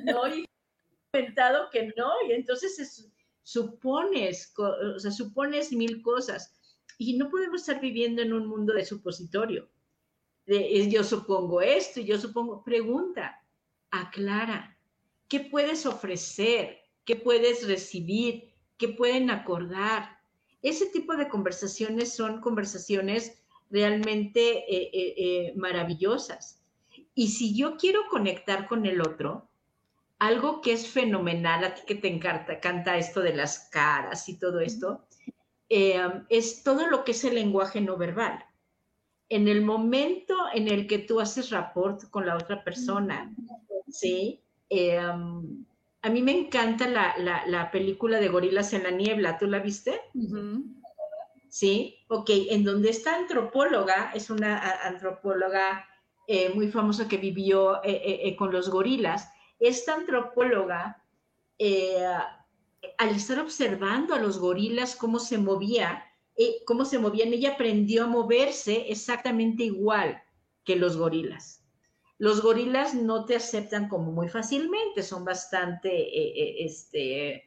no, 0.03 0.27
y 0.27 0.45
comentado 1.11 1.69
que 1.71 1.91
no, 1.97 2.11
y 2.27 2.33
entonces 2.33 3.11
supones, 3.43 4.53
o 4.57 4.99
sea, 4.99 5.11
supones 5.11 5.71
mil 5.71 6.01
cosas. 6.01 6.55
Y 6.97 7.17
no 7.17 7.29
podemos 7.29 7.61
estar 7.61 7.79
viviendo 7.79 8.21
en 8.21 8.33
un 8.33 8.47
mundo 8.47 8.73
de 8.73 8.85
supositorio. 8.85 9.69
De, 10.45 10.89
yo 10.89 11.03
supongo 11.03 11.61
esto, 11.61 11.99
y 11.99 12.05
yo 12.05 12.17
supongo, 12.17 12.63
pregunta, 12.63 13.41
aclara, 13.91 14.77
¿qué 15.27 15.39
puedes 15.39 15.85
ofrecer? 15.85 16.79
¿Qué 17.05 17.15
puedes 17.15 17.67
recibir? 17.67 18.53
¿Qué 18.77 18.89
pueden 18.89 19.29
acordar? 19.29 20.17
Ese 20.61 20.87
tipo 20.87 21.15
de 21.15 21.29
conversaciones 21.29 22.13
son 22.13 22.41
conversaciones 22.41 23.41
realmente 23.69 24.59
eh, 24.59 24.89
eh, 24.91 25.13
eh, 25.17 25.53
maravillosas. 25.55 26.61
Y 27.15 27.29
si 27.29 27.55
yo 27.55 27.77
quiero 27.77 28.01
conectar 28.09 28.67
con 28.67 28.85
el 28.85 29.01
otro, 29.01 29.48
algo 30.19 30.61
que 30.61 30.73
es 30.73 30.87
fenomenal, 30.87 31.63
a 31.63 31.73
ti 31.73 31.81
que 31.87 31.95
te 31.95 32.09
encanta, 32.09 32.59
canta 32.59 32.97
esto 32.97 33.21
de 33.21 33.33
las 33.33 33.69
caras 33.69 34.27
y 34.27 34.37
todo 34.37 34.59
esto, 34.59 35.07
eh, 35.69 36.01
es 36.27 36.63
todo 36.63 36.87
lo 36.87 37.05
que 37.05 37.11
es 37.11 37.23
el 37.23 37.35
lenguaje 37.35 37.79
no 37.79 37.95
verbal. 37.95 38.45
En 39.29 39.47
el 39.47 39.61
momento 39.61 40.35
en 40.53 40.67
el 40.67 40.87
que 40.87 40.99
tú 40.99 41.21
haces 41.21 41.51
rapport 41.51 42.09
con 42.09 42.25
la 42.25 42.35
otra 42.35 42.63
persona, 42.63 43.33
¿sí? 43.87 44.41
Eh, 44.69 44.97
a 44.99 46.09
mí 46.09 46.21
me 46.21 46.37
encanta 46.37 46.87
la, 46.87 47.69
película 47.71 48.19
de 48.19 48.27
Gorilas 48.27 48.73
en 48.73 48.83
la 48.83 48.91
Niebla, 48.91 49.37
¿tú 49.37 49.47
la 49.47 49.59
viste? 49.59 50.01
Sí, 51.47 51.97
ok, 52.09 52.29
en 52.49 52.63
donde 52.63 52.89
esta 52.89 53.15
antropóloga, 53.15 54.11
es 54.13 54.29
una 54.29 54.59
antropóloga 54.83 55.87
eh, 56.27 56.49
muy 56.53 56.69
famosa 56.69 57.07
que 57.07 57.17
vivió 57.17 57.79
con 58.37 58.51
los 58.51 58.69
gorilas, 58.69 59.29
esta 59.59 59.95
antropóloga, 59.95 61.03
eh, 61.57 62.05
al 62.97 63.09
estar 63.09 63.39
observando 63.39 64.13
a 64.13 64.19
los 64.19 64.39
gorilas 64.39 64.95
cómo 64.95 65.19
se 65.19 65.37
movía, 65.37 66.05
eh, 66.37 66.63
cómo 66.65 66.85
se 66.85 66.97
movían, 66.97 67.33
ella 67.33 67.53
aprendió 67.53 68.05
a 68.05 68.07
moverse 68.07 68.85
exactamente 68.89 69.63
igual 69.63 70.21
que 70.63 70.77
los 70.77 70.95
gorilas. 70.95 71.65
Los 72.17 72.41
gorilas 72.41 72.93
no 72.93 73.25
te 73.25 73.35
aceptan 73.35 73.89
como 73.89 74.11
muy 74.11 74.29
fácilmente, 74.29 75.03
son 75.03 75.25
bastante 75.25 75.89
eh, 75.89 76.65
este, 76.65 77.43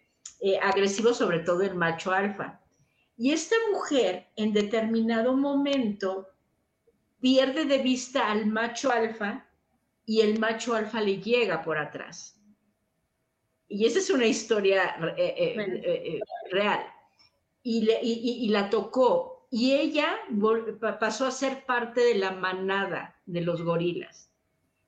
agresivos, 0.62 1.16
sobre 1.16 1.40
todo 1.40 1.62
el 1.62 1.75
macho 1.75 2.12
alfa. 2.12 2.61
Y 3.16 3.33
esta 3.33 3.57
mujer 3.72 4.29
en 4.37 4.53
determinado 4.53 5.37
momento 5.37 6.29
pierde 7.20 7.64
de 7.64 7.79
vista 7.79 8.31
al 8.31 8.46
macho 8.46 8.90
alfa 8.90 9.46
y 10.04 10.20
el 10.20 10.38
macho 10.38 10.74
alfa 10.74 11.00
le 11.00 11.20
llega 11.20 11.62
por 11.62 11.78
atrás. 11.78 12.40
Y 13.68 13.86
esa 13.86 14.00
es 14.00 14.10
una 14.10 14.26
historia 14.26 14.96
eh, 15.16 15.34
eh, 15.36 15.54
eh, 15.58 16.20
real. 16.50 16.84
Y, 17.62 18.48
la 18.48 18.68
tocó. 18.68 19.46
Y 19.50 19.72
ella 19.72 20.18
pasó 21.00 21.26
a 21.26 21.30
ser 21.30 21.64
parte 21.64 22.00
de 22.02 22.16
la 22.16 22.32
manada 22.32 23.16
de 23.24 23.40
los 23.40 23.62
gorilas. 23.62 24.30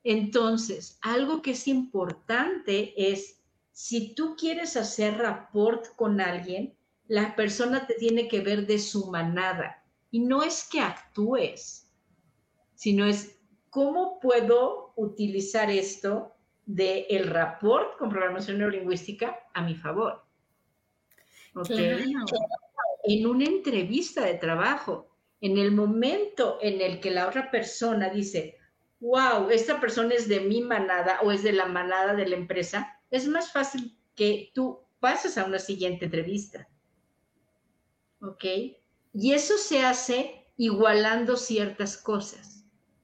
Entonces, 0.03 0.99
algo 1.01 1.41
que 1.41 1.51
es 1.51 1.67
importante 1.67 2.93
es, 3.11 3.39
si 3.71 4.13
tú 4.13 4.35
quieres 4.35 4.77
hacer 4.77 5.17
rapport 5.17 5.95
con 5.95 6.21
alguien, 6.21 6.75
la 7.07 7.35
persona 7.35 7.87
te 7.87 7.95
tiene 7.95 8.27
que 8.27 8.41
ver 8.41 8.67
de 8.67 8.77
su 8.77 9.09
manada. 9.09 9.83
Y 10.11 10.19
no 10.19 10.43
es 10.43 10.67
que 10.69 10.79
actúes, 10.79 11.89
sino 12.75 13.05
es 13.05 13.34
cómo 13.75 14.21
puedo 14.21 14.93
utilizar 14.95 15.69
esto 15.69 16.33
de 16.65 17.07
el 17.09 17.27
rapport 17.27 17.97
con 17.97 18.07
programación 18.09 18.57
neurolingüística 18.57 19.37
a 19.53 19.61
mi 19.63 19.75
favor. 19.75 20.23
En 23.03 23.27
una 23.27 23.43
entrevista 23.43 24.23
de 24.23 24.35
trabajo, 24.35 25.09
en 25.41 25.57
el 25.57 25.73
momento 25.73 26.57
en 26.61 26.79
el 26.79 27.01
que 27.01 27.11
la 27.11 27.27
otra 27.27 27.51
persona 27.51 28.07
dice, 28.07 28.57
wow, 29.01 29.49
esta 29.49 29.81
persona 29.81 30.13
es 30.13 30.29
de 30.29 30.39
mi 30.39 30.61
manada 30.61 31.19
o 31.23 31.33
es 31.33 31.43
de 31.43 31.51
la 31.51 31.65
manada 31.65 32.13
de 32.13 32.29
la 32.29 32.37
empresa, 32.37 32.97
es 33.11 33.27
más 33.27 33.51
fácil 33.51 33.99
que 34.15 34.51
tú 34.53 34.79
pases 35.01 35.37
a 35.37 35.43
una 35.43 35.59
siguiente 35.59 36.05
entrevista. 36.05 36.69
¿Ok? 38.21 38.45
Y 39.13 39.33
eso 39.33 39.57
se 39.57 39.83
hace 39.83 40.47
igualando 40.55 41.35
ciertas 41.35 41.97
cosas, 41.97 42.54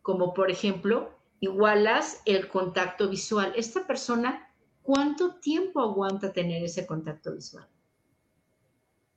como 0.01 0.33
por 0.33 0.51
ejemplo 0.51 1.11
igualas 1.39 2.21
el 2.25 2.47
contacto 2.47 3.09
visual. 3.09 3.53
Esta 3.55 3.85
persona, 3.85 4.49
¿cuánto 4.81 5.35
tiempo 5.35 5.81
aguanta 5.81 6.31
tener 6.31 6.63
ese 6.63 6.85
contacto 6.85 7.33
visual? 7.33 7.67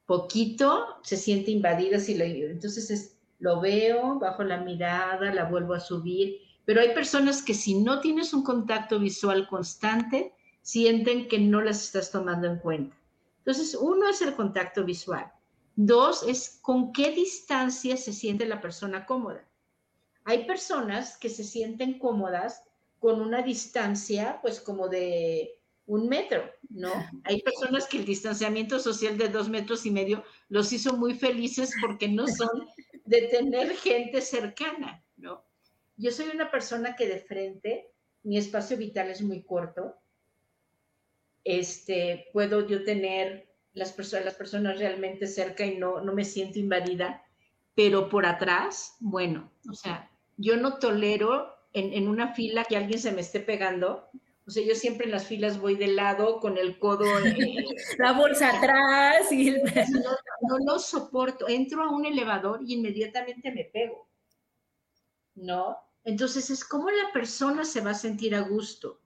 Poquito, 0.07 0.99
se 1.03 1.17
siente 1.17 1.51
invadida 1.51 1.99
si 1.99 2.15
lo 2.17 2.25
entonces 2.25 2.91
es, 2.91 3.19
lo 3.39 3.61
veo, 3.61 4.19
bajo 4.19 4.43
la 4.43 4.59
mirada, 4.59 5.33
la 5.33 5.45
vuelvo 5.45 5.75
a 5.75 5.81
subir, 5.81 6.41
pero 6.65 6.81
hay 6.81 6.95
personas 6.95 7.43
que 7.43 7.55
si 7.55 7.75
no 7.75 8.01
tienes 8.01 8.33
un 8.33 8.43
contacto 8.43 8.99
visual 8.99 9.47
constante, 9.49 10.35
sienten 10.63 11.29
que 11.29 11.39
no 11.39 11.61
las 11.61 11.85
estás 11.85 12.11
tomando 12.11 12.47
en 12.47 12.59
cuenta. 12.59 12.97
Entonces, 13.39 13.77
uno 13.79 14.09
es 14.09 14.23
el 14.23 14.35
contacto 14.35 14.85
visual. 14.85 15.31
Dos 15.77 16.23
es 16.23 16.59
con 16.63 16.93
qué 16.93 17.11
distancia 17.11 17.97
se 17.99 18.13
siente 18.13 18.47
la 18.47 18.63
persona 18.63 19.05
cómoda. 19.05 19.45
Hay 20.25 20.47
personas 20.47 21.17
que 21.17 21.29
se 21.29 21.45
sienten 21.45 21.99
cómodas 21.99 22.63
con 22.99 23.21
una 23.21 23.43
distancia, 23.43 24.39
pues 24.41 24.61
como 24.61 24.89
de 24.89 25.59
un 25.87 26.09
metro, 26.09 26.51
¿no? 26.71 26.91
Hay 27.25 27.43
personas 27.43 27.87
que 27.87 27.99
el 27.99 28.05
distanciamiento 28.05 28.79
social 28.79 29.19
de 29.19 29.29
dos 29.29 29.49
metros 29.49 29.85
y 29.85 29.91
medio 29.91 30.25
los 30.49 30.73
hizo 30.73 30.97
muy 30.97 31.15
felices 31.15 31.73
porque 31.81 32.09
no 32.09 32.27
son 32.27 32.67
de 33.05 33.23
tener 33.29 33.77
gente 33.77 34.21
cercana, 34.21 35.05
¿no? 35.17 35.45
Yo 35.97 36.11
soy 36.11 36.29
una 36.35 36.51
persona 36.51 36.97
que 36.97 37.07
de 37.07 37.21
frente, 37.21 37.93
mi 38.23 38.39
espacio 38.39 38.77
vital 38.77 39.11
es 39.11 39.23
muy 39.23 39.43
corto, 39.43 39.97
este, 41.45 42.31
puedo 42.33 42.67
yo 42.67 42.85
tener 42.85 43.47
las, 43.75 43.93
personas, 43.93 44.25
las 44.25 44.35
personas 44.35 44.79
realmente 44.79 45.27
cerca 45.27 45.67
y 45.67 45.77
no, 45.77 46.01
no 46.01 46.15
me 46.15 46.25
siento 46.25 46.59
invadida, 46.59 47.23
pero 47.75 48.09
por 48.09 48.25
atrás, 48.25 48.97
bueno, 48.99 49.53
o 49.69 49.75
sea, 49.75 50.11
yo 50.37 50.57
no 50.57 50.79
tolero 50.79 51.55
en, 51.73 52.09
una 52.09 52.35
fila 52.35 52.65
que 52.65 52.77
alguien 52.77 53.01
se 53.01 53.13
me 53.13 53.21
esté 53.21 53.41
pegando. 53.41 54.09
O 54.47 54.51
sea, 54.51 54.65
yo 54.65 54.75
siempre 54.75 55.07
en 55.07 55.13
las 55.13 55.27
filas 55.27 55.59
voy 55.59 55.75
de 55.75 55.89
lado 55.89 56.39
con 56.39 56.57
el 56.57 56.79
codo. 56.79 57.05
Eh, 57.27 57.65
la 57.99 58.13
bolsa 58.13 58.57
atrás. 58.57 59.33
Y 59.33 59.51
no, 59.51 60.59
lo 60.67 60.79
soporto. 60.79 61.49
Entro 61.49 61.83
a 61.83 61.91
un 61.91 62.07
elevador 62.07 62.61
y 62.65 62.75
inmediatamente 62.75 63.51
me 63.51 63.65
pego. 63.65 64.09
¿No? 65.35 65.77
Entonces 66.05 66.51
es 66.51 66.65
como 66.65 66.91
la 66.91 67.13
persona 67.13 67.65
se 67.65 67.81
va 67.81 67.91
a 67.91 67.95
sentir 67.95 68.35
a 68.35 68.43
gusto. 68.43 69.01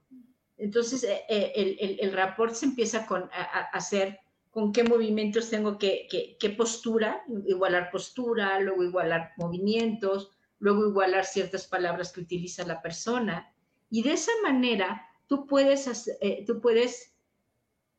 Entonces 0.59 1.05
eh, 1.05 1.23
eh, 1.29 1.53
el, 1.55 1.99
el, 2.01 2.12
rapport 2.12 2.53
se 2.53 2.67
empieza 2.67 3.07
con, 3.07 3.23
a, 3.33 3.69
hacer 3.73 4.19
con 4.51 4.73
qué 4.73 4.83
movimientos 4.83 5.49
tengo 5.49 5.79
que, 5.79 6.09
qué 6.11 6.51
postura, 6.51 7.23
igualar 7.47 7.91
postura, 7.93 8.59
luego 8.59 8.83
igualar 8.83 9.33
movimientos, 9.37 10.33
luego 10.59 10.88
igualar 10.88 11.25
ciertas 11.25 11.66
palabras 11.66 12.12
que 12.12 12.21
utiliza 12.21 12.66
la 12.66 12.83
persona. 12.83 13.53
Y 13.90 14.03
de 14.03 14.12
esa 14.12 14.33
manera 14.42 15.07
tú 15.27 15.47
puedes, 15.47 16.09
eh, 16.21 16.44
tú 16.47 16.61
puedes 16.61 17.14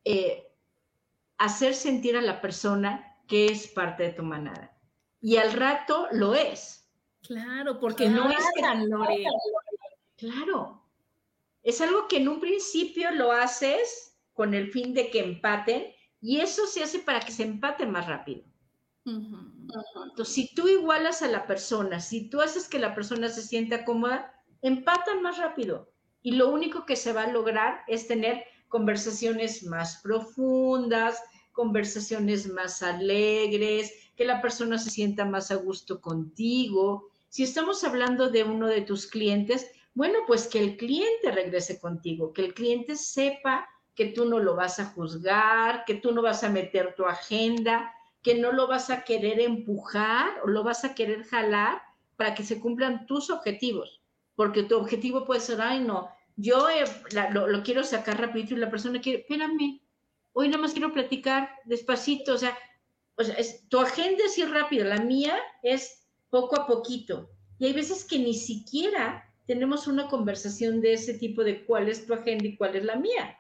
eh, 0.04 0.48
hacer 1.38 1.74
sentir 1.74 2.18
a 2.18 2.22
la 2.22 2.42
persona 2.42 3.18
que 3.28 3.46
es 3.46 3.68
parte 3.68 4.04
de 4.04 4.14
tu 4.14 4.24
manada. 4.24 4.78
Y 5.22 5.38
al 5.38 5.54
rato 5.54 6.08
lo 6.12 6.34
es. 6.34 6.90
Claro, 7.22 7.80
porque 7.80 8.10
no 8.10 8.30
es 8.30 8.46
tan 8.60 8.90
Claro. 10.16 10.84
Es 11.62 11.82
algo 11.82 12.08
que 12.08 12.18
en 12.18 12.28
un 12.28 12.40
principio 12.40 13.12
lo 13.12 13.32
haces 13.32 14.18
con 14.34 14.54
el 14.54 14.72
fin 14.72 14.94
de 14.94 15.10
que 15.12 15.20
empaten 15.20 15.94
y 16.22 16.40
eso 16.40 16.66
se 16.66 16.84
hace 16.84 17.00
para 17.00 17.20
que 17.20 17.32
se 17.32 17.44
empaten 17.44 17.92
más 17.92 18.08
rápido. 18.08 18.44
Entonces, 20.04 20.34
si 20.34 20.54
tú 20.54 20.68
igualas 20.68 21.22
a 21.22 21.28
la 21.28 21.46
persona, 21.46 22.00
si 22.00 22.30
tú 22.30 22.42
haces 22.42 22.68
que 22.68 22.80
la 22.80 22.96
persona 22.96 23.30
se 23.30 23.44
sienta 23.44 23.86
cómoda, 23.86 24.34
empatan 24.62 25.22
más 25.22 25.38
rápido. 25.38 25.92
Y 26.22 26.32
lo 26.32 26.50
único 26.50 26.86
que 26.86 26.96
se 26.96 27.14
va 27.14 27.24
a 27.24 27.32
lograr 27.32 27.84
es 27.88 28.08
tener 28.08 28.44
conversaciones 28.68 29.64
más 29.64 30.02
profundas, 30.02 31.22
conversaciones 31.52 32.52
más 32.52 32.82
alegres, 32.84 33.94
que 34.16 34.26
la 34.26 34.42
persona 34.42 34.78
se 34.78 34.90
sienta 34.90 35.26
más 35.26 35.52
a 35.52 35.56
gusto 35.56 36.02
contigo. 36.02 37.10
Si 37.30 37.44
estamos 37.44 37.84
hablando 37.84 38.30
de 38.30 38.44
uno 38.44 38.68
de 38.68 38.82
tus 38.82 39.08
clientes, 39.08 39.70
bueno, 39.94 40.20
pues 40.28 40.48
que 40.48 40.60
el 40.60 40.78
cliente 40.78 41.32
regrese 41.32 41.80
contigo, 41.80 42.34
que 42.34 42.46
el 42.46 42.54
cliente 42.54 42.96
sepa 42.96 43.68
que 43.96 44.06
tú 44.06 44.26
no 44.26 44.40
lo 44.40 44.56
vas 44.56 44.80
a 44.80 44.86
juzgar, 44.86 45.84
que 45.86 45.96
tú 45.96 46.14
no 46.14 46.22
vas 46.22 46.44
a 46.44 46.50
meter 46.50 46.96
tu 46.96 47.06
agenda, 47.06 47.94
que 48.22 48.36
no 48.36 48.52
lo 48.52 48.68
vas 48.68 48.90
a 48.90 49.04
querer 49.04 49.40
empujar 49.40 50.30
o 50.44 50.48
lo 50.48 50.64
vas 50.64 50.84
a 50.84 50.94
querer 50.94 51.24
jalar 51.24 51.82
para 52.16 52.36
que 52.36 52.44
se 52.44 52.60
cumplan 52.60 53.06
tus 53.06 53.30
objetivos. 53.30 54.02
Porque 54.36 54.64
tu 54.64 54.78
objetivo 54.78 55.26
puede 55.26 55.42
ser, 55.42 55.62
ay, 55.62 55.80
no, 55.80 56.10
yo 56.36 56.68
lo, 57.34 57.64
quiero 57.64 57.84
sacar 57.84 58.20
rapidito 58.20 58.54
y 58.54 58.58
la 58.58 58.70
persona 58.70 59.02
quiere, 59.02 59.20
espérame, 59.20 59.82
hoy 60.34 60.48
nada 60.48 60.62
más 60.62 60.72
quiero 60.72 60.94
platicar 60.94 61.50
despacito, 61.66 62.34
o 62.34 62.38
sea, 62.38 62.58
o 63.18 63.24
sea 63.24 63.36
tu 63.70 63.80
agenda 63.80 64.24
es 64.26 64.38
ir 64.38 64.50
rápido, 64.50 64.86
la 64.86 65.00
mía 65.00 65.38
es 65.64 66.08
poco 66.30 66.60
a 66.60 66.68
poquito. 66.68 67.30
Y 67.58 67.66
hay 67.66 67.74
veces 67.74 68.06
que 68.06 68.20
ni 68.20 68.34
siquiera 68.34 69.26
tenemos 69.48 69.88
una 69.88 70.08
conversación 70.08 70.80
de 70.80 70.94
ese 70.94 71.16
tipo 71.16 71.44
de 71.44 71.66
cuál 71.66 71.90
es 71.90 72.06
tu 72.06 72.14
agenda 72.14 72.46
y 72.46 72.56
cuál 72.56 72.76
es 72.76 72.86
la 72.86 72.96
mía. 72.96 73.39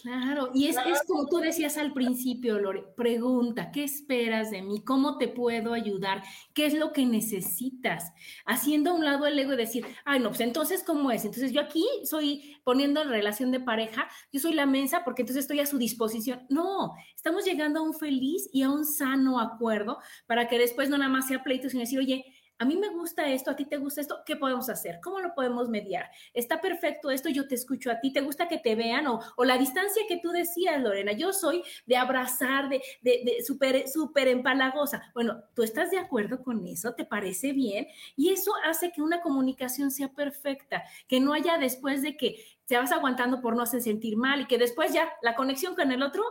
Claro, 0.00 0.50
y 0.54 0.68
es, 0.68 0.76
es, 0.86 1.02
como 1.06 1.26
tú 1.26 1.36
decías 1.36 1.76
al 1.76 1.92
principio, 1.92 2.58
Lore, 2.58 2.82
pregunta, 2.96 3.70
¿qué 3.70 3.84
esperas 3.84 4.50
de 4.50 4.62
mí? 4.62 4.82
¿Cómo 4.82 5.18
te 5.18 5.28
puedo 5.28 5.74
ayudar? 5.74 6.22
¿Qué 6.54 6.64
es 6.64 6.72
lo 6.74 6.92
que 6.92 7.04
necesitas? 7.04 8.10
Haciendo 8.46 8.90
a 8.90 8.94
un 8.94 9.04
lado 9.04 9.26
el 9.26 9.38
ego 9.38 9.52
y 9.52 9.56
decir, 9.56 9.84
ay, 10.06 10.18
no, 10.18 10.30
pues 10.30 10.40
entonces, 10.40 10.82
¿cómo 10.82 11.10
es? 11.10 11.26
Entonces 11.26 11.52
yo 11.52 11.60
aquí 11.60 11.84
soy 12.04 12.56
poniendo 12.64 13.02
en 13.02 13.10
relación 13.10 13.50
de 13.50 13.60
pareja, 13.60 14.08
yo 14.32 14.40
soy 14.40 14.54
la 14.54 14.64
mensa 14.64 15.04
porque 15.04 15.22
entonces 15.22 15.44
estoy 15.44 15.60
a 15.60 15.66
su 15.66 15.76
disposición. 15.76 16.46
No, 16.48 16.94
estamos 17.14 17.44
llegando 17.44 17.80
a 17.80 17.82
un 17.82 17.92
feliz 17.94 18.48
y 18.50 18.62
a 18.62 18.70
un 18.70 18.86
sano 18.86 19.38
acuerdo 19.38 19.98
para 20.26 20.48
que 20.48 20.58
después 20.58 20.88
no 20.88 20.96
nada 20.96 21.10
más 21.10 21.28
sea 21.28 21.44
pleito, 21.44 21.68
sino 21.68 21.80
decir, 21.80 21.98
oye, 21.98 22.24
a 22.62 22.64
mí 22.64 22.76
me 22.76 22.90
gusta 22.90 23.26
esto, 23.26 23.50
a 23.50 23.56
ti 23.56 23.64
te 23.64 23.76
gusta 23.76 24.00
esto, 24.00 24.22
¿qué 24.24 24.36
podemos 24.36 24.68
hacer? 24.68 25.00
¿Cómo 25.02 25.18
lo 25.18 25.34
podemos 25.34 25.68
mediar? 25.68 26.08
Está 26.32 26.60
perfecto 26.60 27.10
esto, 27.10 27.28
yo 27.28 27.48
te 27.48 27.56
escucho 27.56 27.90
a 27.90 27.98
ti, 27.98 28.12
¿te 28.12 28.20
gusta 28.20 28.46
que 28.46 28.58
te 28.58 28.76
vean? 28.76 29.08
O, 29.08 29.20
la 29.44 29.58
distancia 29.58 30.04
que 30.08 30.18
tú 30.18 30.30
decías, 30.30 30.80
Lorena, 30.80 31.10
yo 31.10 31.32
soy 31.32 31.64
de 31.86 31.96
abrazar, 31.96 32.68
de, 32.68 33.42
súper, 33.44 33.88
súper 33.88 34.28
empalagosa. 34.28 35.02
Bueno, 35.12 35.42
¿tú 35.54 35.64
estás 35.64 35.90
de 35.90 35.98
acuerdo 35.98 36.44
con 36.44 36.64
eso? 36.64 36.94
¿Te 36.94 37.04
parece 37.04 37.52
bien? 37.52 37.88
Y 38.14 38.30
eso 38.30 38.52
hace 38.64 38.92
que 38.92 39.02
una 39.02 39.20
comunicación 39.22 39.90
sea 39.90 40.12
perfecta, 40.12 40.84
que 41.08 41.18
no 41.18 41.32
haya 41.32 41.58
después 41.58 42.00
de 42.00 42.16
que 42.16 42.36
te 42.66 42.76
vas 42.76 42.92
aguantando 42.92 43.40
por 43.40 43.56
no 43.56 43.62
hacer 43.62 43.82
sentir 43.82 44.16
mal 44.16 44.42
y 44.42 44.46
que 44.46 44.58
después 44.58 44.92
ya 44.92 45.12
la 45.20 45.34
conexión 45.34 45.74
con 45.74 45.90
el 45.90 46.00
otro 46.00 46.22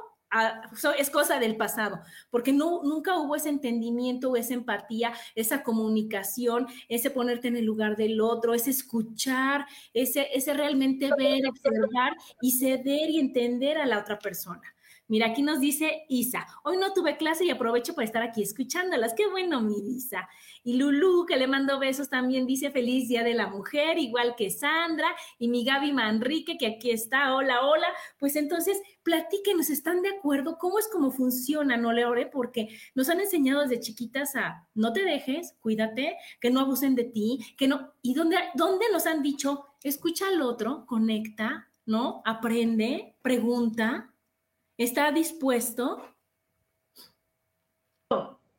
es 0.98 1.10
cosa 1.10 1.40
del 1.40 1.58
pasado, 1.58 2.02
porque 2.30 2.54
no, 2.54 2.84
nunca 2.84 3.18
hubo 3.18 3.36
ese 3.36 3.50
entendimiento, 3.50 4.36
esa 4.36 4.54
empatía, 4.54 5.14
esa 5.36 5.64
comunicación, 5.64 6.68
ese 6.90 7.10
ponerte 7.10 7.48
en 7.48 7.58
el 7.58 7.66
lugar 7.66 7.96
del 7.96 8.22
otro, 8.22 8.54
ese 8.54 8.70
escuchar, 8.70 9.66
ese, 9.94 10.28
ese 10.34 10.54
realmente 10.54 11.10
ver, 11.18 11.48
observar 11.48 12.14
y 12.42 12.52
ceder 12.52 13.10
y 13.10 13.20
entender 13.20 13.78
a 13.78 13.86
la 13.86 14.00
otra 14.00 14.20
persona. 14.20 14.62
Mira, 15.12 15.28
aquí 15.28 15.42
nos 15.42 15.60
dice 15.60 16.06
Isa, 16.08 16.48
hoy 16.64 16.78
no 16.78 16.94
tuve 16.94 17.18
clase 17.18 17.44
y 17.44 17.50
aprovecho 17.50 17.94
para 17.94 18.06
estar 18.06 18.24
aquí 18.24 18.42
escuchándolas. 18.42 19.14
Qué 19.14 19.28
bueno, 19.28 19.60
mi 19.60 19.98
Isa. 19.98 20.30
Y 20.64 20.76
Lulu, 20.76 21.26
que 21.26 21.36
le 21.36 21.48
mando 21.48 21.80
besos, 21.80 22.08
también 22.10 22.48
dice 22.48 22.72
feliz 22.72 23.10
Día 23.10 23.22
de 23.22 23.34
la 23.34 23.48
Mujer, 23.48 23.98
igual 23.98 24.36
que 24.38 24.50
Sandra. 24.50 25.14
Y 25.38 25.50
mi 25.50 25.66
Gaby 25.66 25.92
Manrique, 25.92 26.58
que 26.58 26.66
aquí 26.66 26.92
está, 26.92 27.36
hola, 27.36 27.66
hola. 27.66 27.88
Pues 28.20 28.38
entonces, 28.38 28.82
platíquenos, 29.04 29.70
¿están 29.70 30.02
de 30.02 30.12
acuerdo? 30.12 30.58
¿Cómo 30.58 30.80
es 30.80 30.88
cómo 30.88 31.12
funciona, 31.12 31.76
no 31.76 31.92
le 31.92 32.06
ore? 32.06 32.28
Porque 32.28 32.70
nos 32.96 33.10
han 33.10 33.20
enseñado 33.20 33.64
desde 33.64 33.82
chiquitas 33.82 34.38
a 34.38 34.66
no 34.76 34.94
te 34.94 35.04
dejes, 35.04 35.58
cuídate, 35.60 36.16
que 36.40 36.52
no 36.52 36.62
abusen 36.62 36.96
de 36.96 37.04
ti, 37.04 37.54
que 37.58 37.68
no. 37.68 37.92
¿Y 38.02 38.14
dónde, 38.14 38.38
dónde 38.56 38.86
nos 38.94 39.06
han 39.08 39.22
dicho? 39.22 39.76
Escucha 39.84 40.30
al 40.30 40.42
otro, 40.42 40.86
conecta, 40.86 41.70
¿no? 41.86 42.22
Aprende, 42.24 43.18
pregunta 43.22 44.11
¿Está 44.82 45.12
dispuesto? 45.12 46.02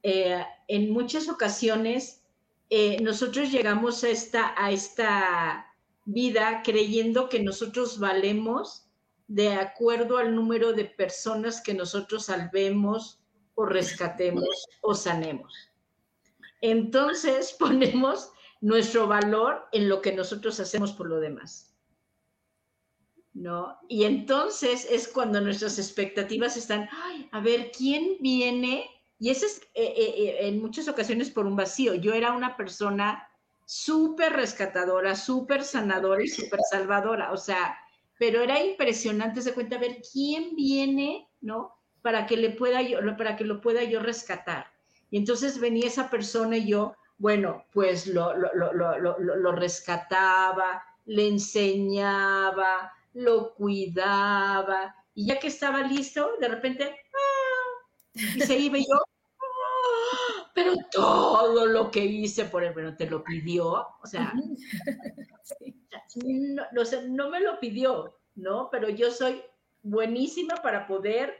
Eh, 0.05 0.41
en 0.69 0.93
muchas 0.93 1.29
ocasiones 1.29 2.23
eh, 2.71 3.03
nosotros 3.03 3.51
llegamos 3.51 4.05
a 4.05 4.09
esta, 4.09 4.55
a 4.57 4.71
esta 4.71 5.67
vida 6.05 6.63
creyendo 6.63 7.29
que 7.29 7.43
nosotros 7.43 7.99
valemos 7.99 8.87
de 9.27 9.55
acuerdo 9.55 10.17
al 10.17 10.37
número 10.37 10.73
de 10.73 10.85
personas 10.85 11.61
que 11.61 11.75
nosotros 11.75 12.27
salvemos 12.27 13.21
o 13.57 13.67
rescatemos 13.67 14.69
o 14.81 14.95
sanemos. 14.95 15.73
Entonces 16.61 17.53
ponemos 17.59 18.31
nuestro 18.61 19.09
valor 19.09 19.67
en 19.73 19.89
lo 19.89 20.01
que 20.01 20.13
nosotros 20.13 20.61
hacemos 20.61 20.93
por 20.93 21.09
lo 21.09 21.19
demás. 21.19 21.72
¿No? 23.35 23.79
Y 23.89 24.05
entonces 24.05 24.87
es 24.91 25.09
cuando 25.09 25.41
nuestras 25.41 25.79
expectativas 25.79 26.57
están, 26.57 26.89
Ay, 26.93 27.29
a 27.33 27.41
ver, 27.41 27.71
¿quién 27.77 28.17
viene? 28.21 28.85
Y 29.19 29.31
eso 29.31 29.47
es 29.47 29.61
eh, 29.75 29.95
eh, 29.97 30.15
eh, 30.17 30.49
en 30.49 30.61
muchas 30.61 30.89
ocasiones 30.89 31.31
por 31.31 31.47
un 31.47 31.57
vacío. 31.57 31.95
Yo 31.95 32.13
era 32.13 32.33
una 32.33 32.57
persona 32.57 33.29
súper 33.65 34.33
rescatadora, 34.33 35.15
súper 35.17 35.65
sanadora 35.65 36.23
y 36.23 36.29
súper 36.29 36.61
salvadora, 36.69 37.33
o 37.33 37.37
sea, 37.37 37.79
pero 38.19 38.43
era 38.43 38.63
impresionante, 38.63 39.41
se 39.41 39.55
cuenta, 39.55 39.77
a 39.77 39.81
ver, 39.81 40.03
¿quién 40.13 40.55
viene, 40.55 41.29
¿no? 41.41 41.75
Para 42.03 42.27
que 42.27 42.37
le 42.37 42.51
pueda 42.51 42.83
yo, 42.83 42.99
para 43.17 43.37
que 43.37 43.45
lo 43.45 43.61
pueda 43.61 43.83
yo 43.85 44.01
rescatar. 44.01 44.67
Y 45.11 45.17
entonces 45.19 45.59
venía 45.59 45.87
esa 45.87 46.11
persona 46.11 46.57
y 46.57 46.67
yo, 46.67 46.95
bueno, 47.19 47.65
pues 47.73 48.07
lo, 48.07 48.37
lo, 48.37 48.53
lo, 48.55 49.19
lo 49.19 49.53
rescataba, 49.53 50.83
le 51.07 51.29
enseñaba, 51.29 52.93
lo 53.15 53.55
cuidaba, 53.55 54.95
y 55.15 55.27
ya 55.27 55.39
que 55.39 55.49
estaba 55.49 55.83
listo, 55.83 56.33
de 56.41 56.49
repente, 56.49 56.85
¡ah! 56.85 57.73
y 58.15 58.41
se 58.41 58.59
iba 58.59 58.79
yo, 58.79 58.95
¡ah! 58.95 60.51
pero 60.55 60.75
todo 60.91 61.67
lo 61.67 61.91
que 61.91 62.05
hice 62.05 62.47
por 62.47 62.65
él, 62.65 62.73
bueno, 62.73 62.97
te 62.97 63.09
lo 63.09 63.23
pidió, 63.23 63.65
o 63.67 64.07
sea, 64.07 64.33
no, 66.15 66.65
no, 67.09 67.31
me 67.31 67.41
lo 67.41 67.59
pidió, 67.59 68.19
¿no? 68.35 68.69
Pero 68.71 68.89
yo 68.89 69.11
soy 69.11 69.43
buenísima 69.83 70.57
para 70.57 70.87
poder 70.87 71.31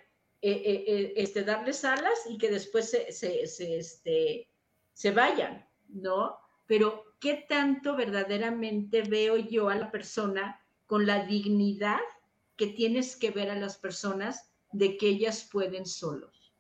eh, 0.41 0.51
eh, 0.51 0.85
eh, 0.87 1.13
este, 1.17 1.45
darles 1.45 1.85
alas 1.85 2.27
y 2.29 2.37
que 2.39 2.51
después 2.51 2.91
se, 2.91 3.13
se, 3.13 3.47
se, 3.47 3.79
este, 3.79 4.49
se 4.93 5.11
vayan, 5.13 5.67
¿no? 5.89 6.37
Pero 6.67 7.05
¿qué 7.21 7.45
tanto 7.49 7.97
verdaderamente 7.97 9.03
veo 9.03 9.37
yo 9.37 9.69
a 9.69 9.77
la 9.77 9.91
persona 9.91 10.62
con 10.93 11.07
la 11.07 11.25
dignidad 11.25 12.01
que 12.55 12.67
tienes 12.67 13.17
que 13.17 13.31
ver 13.31 13.49
a 13.49 13.55
las 13.55 13.79
personas 13.79 14.51
de 14.73 14.99
que 14.99 15.09
ellas 15.09 15.49
pueden 15.51 15.87
solos. 15.87 16.53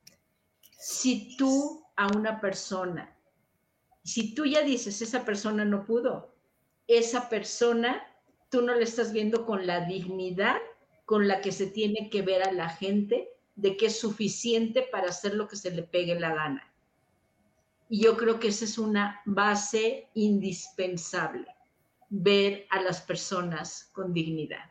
Si 0.79 1.37
tú 1.37 1.85
a 1.97 2.07
una 2.07 2.40
persona, 2.40 3.14
si 4.03 4.35
tú 4.35 4.47
ya 4.47 4.62
dices, 4.62 5.03
esa 5.03 5.27
persona 5.27 5.66
no 5.66 5.85
pudo, 5.85 6.35
esa 6.87 7.29
persona, 7.29 8.03
tú 8.49 8.62
no 8.62 8.75
le 8.75 8.85
estás 8.85 9.12
viendo 9.12 9.45
con 9.45 9.66
la 9.66 9.85
dignidad 9.85 10.57
con 11.05 11.29
la 11.29 11.42
que 11.42 11.53
se 11.53 11.66
tiene 11.66 12.09
que 12.09 12.23
ver 12.23 12.42
a 12.42 12.53
la 12.53 12.71
gente 12.71 13.29
de 13.55 13.77
que 13.77 13.88
es 13.88 14.01
suficiente 14.01 14.81
para 14.81 15.11
hacer 15.11 15.35
lo 15.35 15.47
que 15.47 15.57
se 15.57 15.73
le 15.73 15.83
pegue 15.83 16.18
la 16.18 16.35
gana. 16.35 16.73
Y 17.90 18.05
yo 18.05 18.16
creo 18.16 18.40
que 18.40 18.49
esa 18.49 18.64
es 18.64 18.79
una 18.79 19.21
base 19.27 20.09
indispensable 20.14 21.55
ver 22.12 22.66
a 22.68 22.83
las 22.83 23.01
personas 23.01 23.90
con 23.92 24.12
dignidad. 24.12 24.70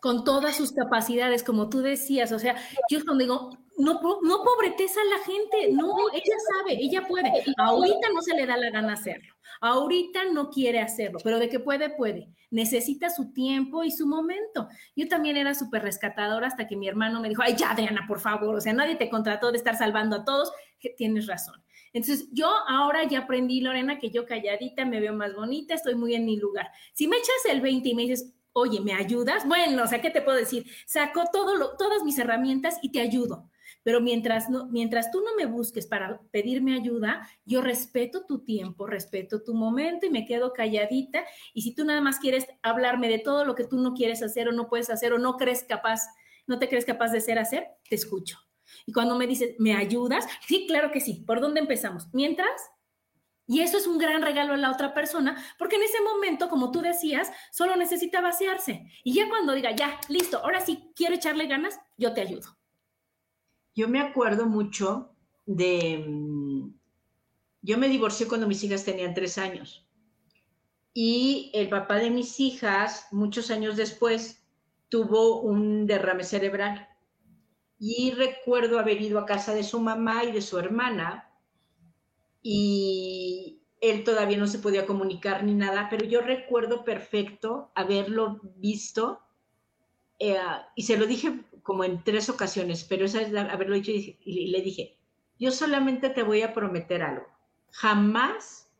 Con 0.00 0.24
todas 0.24 0.56
sus 0.56 0.72
capacidades, 0.72 1.42
como 1.42 1.68
tú 1.68 1.80
decías, 1.80 2.32
o 2.32 2.38
sea, 2.38 2.56
yo 2.88 3.04
cuando 3.04 3.22
digo, 3.22 3.50
no, 3.76 4.00
no 4.22 4.44
pobreteza 4.44 5.00
a 5.00 5.18
la 5.18 5.24
gente, 5.24 5.72
no, 5.72 5.92
ella 6.12 6.36
sabe, 6.52 6.78
ella 6.80 7.06
puede. 7.06 7.30
Ahorita 7.58 8.08
no 8.14 8.22
se 8.22 8.34
le 8.34 8.46
da 8.46 8.56
la 8.56 8.70
gana 8.70 8.94
hacerlo, 8.94 9.34
ahorita 9.60 10.24
no 10.32 10.48
quiere 10.48 10.80
hacerlo, 10.80 11.18
pero 11.24 11.38
de 11.38 11.48
que 11.48 11.58
puede, 11.58 11.90
puede. 11.90 12.28
Necesita 12.50 13.10
su 13.10 13.32
tiempo 13.32 13.84
y 13.84 13.90
su 13.90 14.06
momento. 14.06 14.68
Yo 14.96 15.08
también 15.08 15.36
era 15.36 15.54
súper 15.54 15.82
rescatadora 15.82 16.46
hasta 16.46 16.66
que 16.66 16.76
mi 16.76 16.88
hermano 16.88 17.20
me 17.20 17.28
dijo, 17.28 17.42
ay, 17.42 17.56
ya, 17.56 17.74
Diana, 17.74 18.04
por 18.06 18.20
favor, 18.20 18.54
o 18.54 18.60
sea, 18.60 18.72
nadie 18.72 18.94
te 18.94 19.10
contrató 19.10 19.50
de 19.50 19.58
estar 19.58 19.76
salvando 19.76 20.16
a 20.16 20.24
todos, 20.24 20.52
tienes 20.96 21.26
razón. 21.26 21.62
Entonces, 21.92 22.28
yo 22.32 22.48
ahora 22.68 23.04
ya 23.04 23.20
aprendí, 23.20 23.60
Lorena, 23.60 23.98
que 23.98 24.10
yo 24.10 24.26
calladita 24.26 24.84
me 24.84 25.00
veo 25.00 25.12
más 25.12 25.34
bonita, 25.34 25.74
estoy 25.74 25.94
muy 25.94 26.14
en 26.14 26.24
mi 26.24 26.36
lugar. 26.36 26.70
Si 26.92 27.08
me 27.08 27.16
echas 27.16 27.44
el 27.50 27.60
20 27.60 27.88
y 27.88 27.94
me 27.94 28.02
dices, 28.02 28.32
oye, 28.52 28.80
¿me 28.80 28.94
ayudas? 28.94 29.46
Bueno, 29.46 29.82
o 29.82 29.86
sea, 29.86 30.00
¿qué 30.00 30.10
te 30.10 30.22
puedo 30.22 30.38
decir? 30.38 30.66
Saco 30.86 31.24
todo 31.32 31.56
lo, 31.56 31.76
todas 31.76 32.02
mis 32.02 32.18
herramientas 32.18 32.78
y 32.82 32.92
te 32.92 33.00
ayudo. 33.00 33.50
Pero 33.82 34.00
mientras, 34.00 34.50
no, 34.50 34.66
mientras 34.66 35.10
tú 35.10 35.20
no 35.20 35.34
me 35.36 35.46
busques 35.46 35.86
para 35.86 36.20
pedirme 36.30 36.74
ayuda, 36.74 37.26
yo 37.44 37.62
respeto 37.62 38.26
tu 38.26 38.44
tiempo, 38.44 38.86
respeto 38.86 39.42
tu 39.42 39.54
momento 39.54 40.06
y 40.06 40.10
me 40.10 40.26
quedo 40.26 40.52
calladita. 40.52 41.24
Y 41.54 41.62
si 41.62 41.74
tú 41.74 41.84
nada 41.84 42.00
más 42.00 42.18
quieres 42.18 42.46
hablarme 42.62 43.08
de 43.08 43.18
todo 43.18 43.44
lo 43.44 43.54
que 43.54 43.64
tú 43.64 43.78
no 43.78 43.94
quieres 43.94 44.22
hacer 44.22 44.48
o 44.48 44.52
no 44.52 44.68
puedes 44.68 44.90
hacer 44.90 45.12
o 45.12 45.18
no 45.18 45.36
crees 45.36 45.64
capaz, 45.64 46.02
no 46.46 46.58
te 46.58 46.68
crees 46.68 46.84
capaz 46.84 47.10
de 47.12 47.20
ser 47.20 47.38
hacer, 47.38 47.68
te 47.88 47.94
escucho. 47.94 48.38
Y 48.90 48.92
cuando 48.92 49.16
me 49.16 49.28
dices, 49.28 49.54
¿me 49.60 49.76
ayudas? 49.76 50.26
Sí, 50.48 50.66
claro 50.66 50.90
que 50.90 50.98
sí. 50.98 51.22
¿Por 51.24 51.40
dónde 51.40 51.60
empezamos? 51.60 52.08
Mientras, 52.12 52.50
y 53.46 53.60
eso 53.60 53.76
es 53.78 53.86
un 53.86 53.98
gran 53.98 54.20
regalo 54.20 54.54
a 54.54 54.56
la 54.56 54.72
otra 54.72 54.94
persona, 54.94 55.40
porque 55.60 55.76
en 55.76 55.84
ese 55.84 56.02
momento, 56.02 56.48
como 56.48 56.72
tú 56.72 56.80
decías, 56.80 57.30
solo 57.52 57.76
necesita 57.76 58.20
vaciarse. 58.20 58.90
Y 59.04 59.14
ya 59.14 59.28
cuando 59.28 59.52
diga, 59.52 59.70
ya, 59.76 60.00
listo, 60.08 60.38
ahora 60.38 60.60
sí 60.60 60.90
quiero 60.96 61.14
echarle 61.14 61.46
ganas, 61.46 61.78
yo 61.96 62.12
te 62.12 62.22
ayudo. 62.22 62.58
Yo 63.76 63.86
me 63.86 64.00
acuerdo 64.00 64.46
mucho 64.46 65.14
de... 65.46 66.04
Mm, 66.08 66.74
yo 67.62 67.78
me 67.78 67.88
divorcié 67.88 68.26
cuando 68.26 68.48
mis 68.48 68.64
hijas 68.64 68.84
tenían 68.84 69.14
tres 69.14 69.38
años. 69.38 69.86
Y 70.94 71.52
el 71.54 71.68
papá 71.68 71.98
de 71.98 72.10
mis 72.10 72.40
hijas, 72.40 73.06
muchos 73.12 73.52
años 73.52 73.76
después, 73.76 74.44
tuvo 74.88 75.42
un 75.42 75.86
derrame 75.86 76.24
cerebral. 76.24 76.89
Y 77.82 78.10
recuerdo 78.10 78.78
haber 78.78 79.00
ido 79.00 79.18
a 79.18 79.24
casa 79.24 79.54
de 79.54 79.64
su 79.64 79.80
mamá 79.80 80.22
y 80.24 80.32
de 80.32 80.42
su 80.42 80.58
hermana 80.58 81.30
y 82.42 83.62
él 83.80 84.04
todavía 84.04 84.36
no 84.36 84.46
se 84.46 84.58
podía 84.58 84.84
comunicar 84.84 85.44
ni 85.44 85.54
nada, 85.54 85.88
pero 85.88 86.04
yo 86.04 86.20
recuerdo 86.20 86.84
perfecto 86.84 87.72
haberlo 87.74 88.38
visto 88.56 89.22
eh, 90.18 90.38
y 90.76 90.82
se 90.82 90.98
lo 90.98 91.06
dije 91.06 91.40
como 91.62 91.84
en 91.84 92.04
tres 92.04 92.28
ocasiones, 92.28 92.84
pero 92.84 93.06
esa 93.06 93.22
es 93.22 93.34
haberlo 93.34 93.74
dicho 93.74 93.92
y, 93.92 94.50
le 94.50 94.60
dije, 94.60 94.98
yo 95.38 95.50
solamente 95.50 96.10
te 96.10 96.22
voy 96.22 96.42
a 96.42 96.52
prometer 96.52 97.02
algo, 97.02 97.26
jamás 97.70 98.70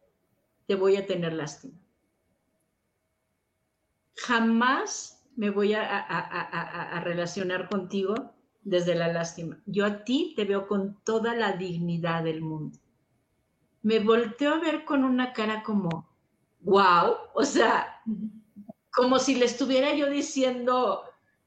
te 0.66 0.74
voy 0.74 0.96
a 0.96 1.06
tener 1.06 1.32
lástima. 1.32 1.78
Jamás 4.14 5.26
me 5.36 5.48
voy 5.48 5.72
a, 5.72 5.82
a 5.82 7.00
relacionar 7.00 7.70
contigo 7.70 8.34
desde 8.62 8.94
la 8.94 9.12
lástima. 9.12 9.58
Yo 9.66 9.86
a 9.86 10.04
ti 10.04 10.34
te 10.36 10.44
veo 10.44 10.66
con 10.66 10.98
toda 11.04 11.34
la 11.34 11.52
dignidad 11.52 12.24
del 12.24 12.42
mundo 12.42 12.78
me 13.82 13.98
volteó 13.98 14.54
a 14.54 14.60
ver 14.60 14.84
con 14.84 15.04
una 15.04 15.32
cara 15.32 15.62
como, 15.62 16.08
wow, 16.60 17.16
o 17.34 17.44
sea, 17.44 18.02
como 18.92 19.18
si 19.18 19.36
le 19.36 19.46
estuviera 19.46 19.94
yo 19.94 20.10
diciendo 20.10 21.02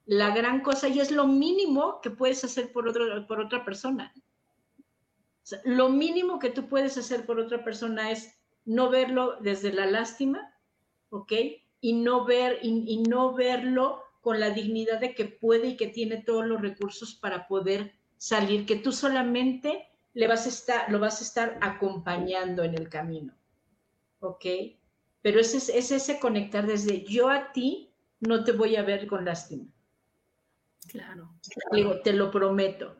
la 0.05 0.35
gran 0.35 0.61
cosa 0.61 0.87
y 0.87 0.99
es 0.99 1.11
lo 1.11 1.27
mínimo 1.27 2.01
que 2.01 2.09
puedes 2.09 2.43
hacer 2.43 2.71
por, 2.71 2.87
otro, 2.87 3.27
por 3.27 3.39
otra 3.39 3.63
persona. 3.63 4.13
lo 5.65 5.89
mínimo 5.89 6.39
que 6.39 6.49
tú 6.49 6.67
puedes 6.67 6.97
hacer 6.97 7.25
por 7.25 7.39
otra 7.39 7.63
persona 7.63 8.11
es 8.11 8.39
no 8.65 8.89
verlo 8.89 9.37
desde 9.41 9.73
la 9.73 9.85
lástima, 9.85 10.53
¿ok? 11.09 11.33
Y 11.81 11.93
no, 11.93 12.25
ver, 12.25 12.59
y 12.61 13.03
no 13.03 13.33
verlo 13.33 14.01
con 14.23 14.39
la 14.39 14.51
dignidad 14.51 15.01
de 15.01 15.13
que 15.13 15.25
puede 15.25 15.67
y 15.67 15.75
que 15.75 15.87
tiene 15.87 16.23
todos 16.23 16.45
los 16.47 16.61
recursos 16.61 17.13
para 17.13 17.45
poder 17.45 17.93
salir, 18.17 18.65
que 18.65 18.77
tú 18.77 18.93
solamente 18.93 19.89
le 20.13 20.27
vas 20.29 20.45
a 20.45 20.49
estar, 20.49 20.89
lo 20.89 20.97
vas 20.99 21.19
a 21.19 21.25
estar 21.25 21.57
acompañando 21.59 22.63
en 22.63 22.73
el 22.73 22.87
camino. 22.87 23.33
¿Ok? 24.21 24.45
Pero 25.21 25.41
es, 25.41 25.53
es 25.53 25.91
ese 25.91 26.19
conectar 26.21 26.65
desde 26.65 27.03
yo 27.03 27.29
a 27.29 27.51
ti 27.51 27.89
no 28.21 28.45
te 28.45 28.53
voy 28.53 28.77
a 28.77 28.83
ver 28.83 29.07
con 29.07 29.25
lástima. 29.25 29.65
Claro. 30.87 31.29
Digo, 31.73 31.99
te 31.99 32.13
lo 32.13 32.31
prometo. 32.31 32.95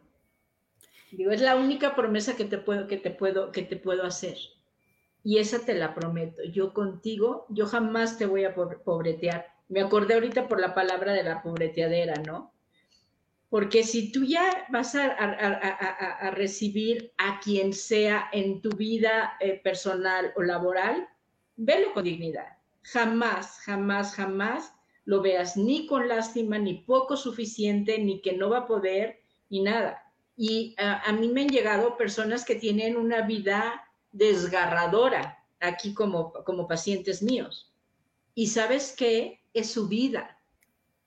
Digo, 1.10 1.32
es 1.32 1.40
la 1.40 1.56
única 1.56 1.96
promesa 1.96 2.36
que 2.36 2.44
te 2.44 2.58
puedo, 2.58 2.88
que 2.88 2.98
te 2.98 3.12
puedo, 3.12 3.54
que 3.54 3.62
te 3.62 3.78
puedo 3.78 4.04
hacer. 4.04 4.38
Y 5.24 5.38
esa 5.38 5.60
te 5.60 5.74
la 5.74 5.96
prometo. 5.96 6.44
Yo 6.44 6.74
contigo, 6.74 7.46
yo 7.48 7.66
jamás 7.66 8.18
te 8.18 8.26
voy 8.26 8.44
a 8.44 8.54
pobretear. 8.54 9.53
Me 9.70 9.82
acordé 9.82 10.16
ahorita 10.16 10.48
por 10.48 10.60
la 10.60 10.74
palabra 10.74 11.14
de 11.14 11.24
la 11.24 11.42
pobreteadera, 11.42 12.16
¿no? 12.26 12.54
Porque 13.50 13.84
si 13.84 14.12
tú 14.12 14.24
ya 14.24 14.66
vas 14.70 14.96
a, 14.96 16.32
recibir 16.32 17.14
a 17.18 17.40
quien 17.40 17.72
sea 17.74 18.30
en 18.32 18.62
tu 18.62 18.70
vida 18.72 19.38
eh, 19.40 19.62
personal 19.64 20.34
o 20.36 20.42
laboral, 20.42 21.08
velo 21.56 21.94
con 21.94 22.04
dignidad. 22.04 22.58
Jamás, 22.82 23.60
jamás, 23.60 24.16
jamás 24.16 24.74
lo 25.06 25.22
veas 25.22 25.56
ni 25.56 25.86
con 25.86 26.08
lástima, 26.08 26.58
ni 26.58 26.80
poco 26.80 27.16
suficiente, 27.16 28.00
ni 28.00 28.22
que 28.22 28.34
no 28.34 28.50
va 28.50 28.60
a 28.60 28.68
poder, 28.68 29.20
ni 29.50 29.62
nada. 29.62 30.02
Y 30.36 30.76
a 30.80 31.12
mí 31.12 31.28
me 31.28 31.42
han 31.42 31.50
llegado 31.50 31.96
personas 31.96 32.44
que 32.44 32.56
tienen 32.56 32.98
una 32.98 33.22
vida 33.22 33.88
desgarradora 34.12 35.46
aquí 35.60 35.94
como, 35.94 36.34
como 36.34 36.68
pacientes 36.68 37.22
míos. 37.22 37.72
Y 38.34 38.48
sabes 38.48 38.96
qué? 38.98 39.43
Es 39.54 39.72
su 39.72 39.88
vida. 39.88 40.40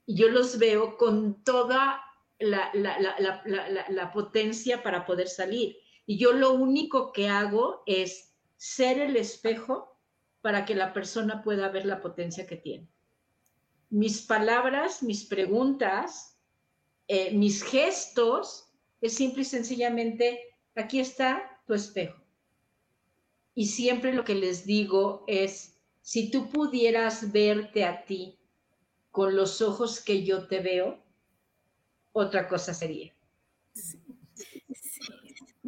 Y 0.07 0.17
yo 0.17 0.29
los 0.29 0.59
veo 0.59 0.97
con 0.97 1.43
toda 1.43 2.01
la, 2.39 2.71
la, 2.75 4.13
potencia 4.13 4.83
para 4.83 5.05
poder 5.05 5.29
salir. 5.29 5.77
Y 6.07 6.19
yo 6.19 6.33
lo 6.33 6.53
único 6.53 7.13
que 7.13 7.29
hago 7.29 7.83
es 7.87 8.35
ser 8.57 9.01
el 9.01 9.17
espejo 9.17 9.99
para 10.41 10.65
que 10.65 10.75
la 10.75 10.93
persona 10.93 11.43
pueda 11.43 11.69
ver 11.69 11.87
la 11.87 12.01
potencia 12.01 12.47
que 12.47 12.57
tiene. 12.57 12.89
Mis 13.91 14.23
palabras, 14.23 15.03
mis 15.03 15.25
preguntas, 15.25 16.39
eh, 17.09 17.33
mis 17.33 17.63
gestos, 17.63 18.71
es 19.01 19.15
simple 19.15 19.43
y 19.43 19.45
sencillamente, 19.47 20.41
aquí 20.75 21.01
está 21.01 21.61
tu 21.67 21.75
espejo. 21.75 22.23
Y 23.55 23.67
siempre 23.67 24.13
lo 24.13 24.25
que 24.25 24.35
les 24.35 24.67
digo 24.67 25.25
es, 25.27 25.76
si 26.07 26.31
tú 26.31 26.49
pudieras 26.51 27.33
verte 27.33 27.85
a 27.85 28.05
ti 28.05 28.39
con 29.11 29.35
los 29.35 29.61
ojos 29.61 30.01
que 30.01 30.25
yo 30.25 30.47
te 30.47 30.61
veo, 30.61 31.03
otra 32.13 32.47
cosa 32.47 32.73
sería. 32.73 33.13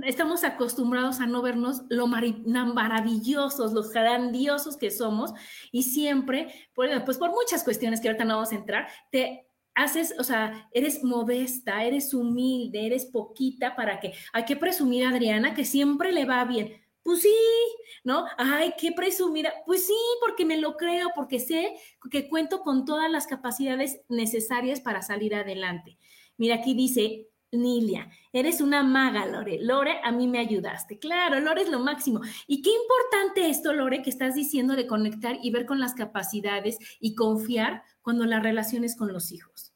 Estamos 0.05 0.45
acostumbrados 0.45 1.19
a 1.19 1.27
no 1.27 1.43
vernos 1.43 1.83
lo 1.89 2.07
maravillosos, 2.07 3.73
los 3.73 3.91
grandiosos 3.91 4.77
que 4.77 4.93
somos 4.93 5.33
y 5.73 5.83
siempre, 5.83 6.55
pues 6.73 7.19
por 7.19 7.31
muchas 7.31 7.65
cuestiones 7.65 8.01
que 8.01 8.07
ahorita 8.07 8.25
no 8.25 8.37
vamos 8.37 8.53
a 8.53 8.55
entrar, 8.55 8.87
te 9.11 9.45
haces, 9.75 10.15
o 10.21 10.23
sea, 10.23 10.69
eres 10.71 11.03
modesta, 11.03 11.83
eres 11.83 12.15
humilde, 12.15 12.87
eres 12.87 13.07
poquita 13.07 13.75
para 13.75 13.99
que, 13.99 14.15
hay 14.33 14.45
que 14.45 14.55
presumir 14.55 15.05
a 15.05 15.11
Adriana 15.11 15.53
que 15.57 15.65
siempre 15.65 16.13
le 16.13 16.27
va 16.27 16.45
bien. 16.45 16.81
Pues 17.09 17.23
sí, 17.23 17.35
¿no? 18.05 18.27
Ay, 18.37 18.75
qué 18.79 18.93
presumida. 18.93 19.51
Pues 19.65 19.87
sí, 19.87 19.97
porque 20.21 20.45
me 20.45 20.59
lo 20.59 20.77
creo, 20.77 21.09
porque 21.15 21.41
sé 21.41 21.75
que 22.11 22.29
cuento 22.29 22.61
con 22.61 22.85
todas 22.85 23.11
las 23.11 23.27
capacidades 23.27 24.03
necesarias 24.11 24.83
para 24.83 25.01
salir 25.01 25.35
adelante. 25.35 25.97
Mira, 26.37 26.57
aquí 26.57 26.75
dice 26.75 27.31
Nilia, 27.51 28.11
eres 28.31 28.61
una 28.61 28.83
maga, 28.83 29.25
Lore. 29.25 29.59
Lore, 29.59 30.03
a 30.05 30.13
mí 30.13 30.29
me 30.29 30.39
ayudaste. 30.39 30.99
Claro, 30.99 31.41
Lore 31.41 31.63
es 31.63 31.71
lo 31.71 31.79
máximo. 31.79 32.21
Y 32.47 32.61
qué 32.61 32.69
importante 32.73 33.49
esto, 33.49 33.73
Lore, 33.73 34.03
que 34.03 34.11
estás 34.11 34.35
diciendo 34.35 34.77
de 34.77 34.87
conectar 34.87 35.39
y 35.43 35.51
ver 35.51 35.65
con 35.65 35.81
las 35.81 35.95
capacidades 35.95 36.77
y 37.01 37.15
confiar 37.15 37.85
cuando 38.03 38.27
la 38.27 38.41
relaciones 38.41 38.97
con 38.97 39.15
los 39.15 39.33
hijos. 39.33 39.68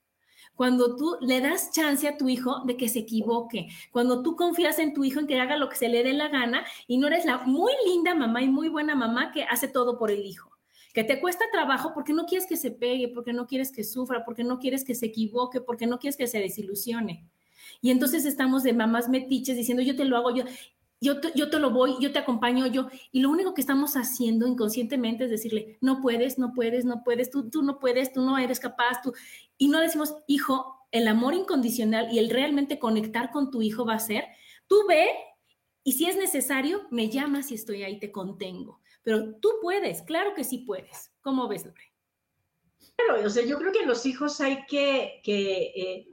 Cuando 0.55 0.97
tú 0.97 1.17
le 1.21 1.41
das 1.41 1.73
chance 1.73 2.07
a 2.07 2.17
tu 2.17 2.29
hijo 2.29 2.63
de 2.65 2.77
que 2.77 2.89
se 2.89 3.01
equivoque, 3.01 3.69
cuando 3.91 4.23
tú 4.23 4.37
confías 4.37 4.79
en 4.79 4.95
tu 4.95 5.05
hijo 5.05 5.21
en 5.21 5.27
que 5.27 5.41
haga 5.41 5.57
lo 5.57 5.69
que 5.69 5.77
se 5.77 5.89
le 5.89 6.05
dé 6.05 6.13
la 6.13 6.29
gana 6.29 6.65
y 6.87 6.99
no 6.99 7.07
eres 7.07 7.25
la 7.25 7.39
muy 7.39 7.73
linda 7.87 8.15
mamá 8.15 8.43
y 8.43 8.49
muy 8.49 8.69
buena 8.69 8.95
mamá 8.95 9.33
que 9.33 9.45
hace 9.45 9.69
todo 9.69 9.99
por 9.99 10.11
el 10.11 10.25
hijo 10.25 10.53
que 10.93 11.05
te 11.05 11.21
cuesta 11.21 11.45
trabajo 11.51 11.93
porque 11.95 12.13
no 12.13 12.27
quieres 12.27 12.47
que 12.47 12.57
se 12.57 12.71
pegue, 12.71 13.09
porque 13.09 13.33
no 13.33 13.47
quieres 13.47 13.73
que 13.73 13.85
sufra, 13.85 14.25
porque 14.25 14.45
no 14.45 14.59
quieres 14.59 14.85
que 14.85 14.95
se 14.95 15.07
equivoque, 15.07 15.61
porque 15.61 15.87
no 15.87 15.99
quieres 15.99 16.17
que 16.17 16.27
se 16.27 16.39
desilusione. 16.39 17.27
Y 17.81 17.91
entonces 17.91 18.25
estamos 18.25 18.63
de 18.63 18.73
mamás 18.73 19.09
metiches 19.09 19.57
diciendo, 19.57 19.83
yo 19.83 19.97
te 19.97 20.05
lo 20.05 20.17
hago, 20.17 20.35
yo, 20.35 20.45
yo 21.03 21.21
te, 21.21 21.33
yo 21.35 21.51
te 21.51 21.59
lo 21.59 21.71
voy, 21.71 21.97
yo 22.01 22.13
te 22.13 22.21
acompaño, 22.21 22.67
yo. 22.69 22.89
Y 23.11 23.21
lo 23.21 23.31
único 23.31 23.55
que 23.55 23.61
estamos 23.61 23.97
haciendo 23.97 24.47
inconscientemente 24.47 25.25
es 25.25 25.31
decirle, 25.31 25.77
no 25.81 26.01
puedes, 26.01 26.39
no 26.39 26.53
puedes, 26.55 26.85
no 26.85 27.03
puedes, 27.03 27.31
tú, 27.31 27.51
tú 27.51 27.63
no 27.63 27.81
puedes, 27.81 28.13
tú 28.13 28.23
no 28.23 28.39
eres 28.39 28.61
capaz, 28.61 29.03
tú. 29.03 29.13
Y 29.59 29.67
no 29.69 29.81
decimos, 29.81 30.15
hijo, 30.29 30.87
el 30.93 31.09
amor 31.09 31.35
incondicional 31.35 32.13
y 32.13 32.21
el 32.21 32.31
realmente 32.31 32.79
conectar 32.79 33.33
con 33.33 33.51
tu 33.51 33.63
hijo 33.63 33.85
va 33.85 33.95
a 33.95 33.99
ser, 33.99 34.27
tú 34.69 34.87
ve 34.89 35.09
y 35.83 35.95
si 35.95 36.07
es 36.07 36.17
necesario, 36.17 36.87
me 36.91 37.09
llamas 37.09 37.51
y 37.51 37.57
estoy 37.57 37.83
ahí, 37.83 37.99
te 37.99 38.13
contengo. 38.13 38.81
Pero 39.03 39.35
tú 39.41 39.51
puedes, 39.61 40.03
claro 40.03 40.35
que 40.35 40.45
sí 40.45 40.59
puedes. 40.59 41.11
¿Cómo 41.21 41.49
ves, 41.49 41.67
Lore? 41.67 41.93
Claro, 42.95 43.27
o 43.27 43.31
sea, 43.31 43.45
yo 43.45 43.59
creo 43.59 43.73
que 43.73 43.85
los 43.85 44.07
hijos 44.07 44.41
hay 44.41 44.65
que, 44.67 45.21
que, 45.25 45.73
eh, 45.75 46.09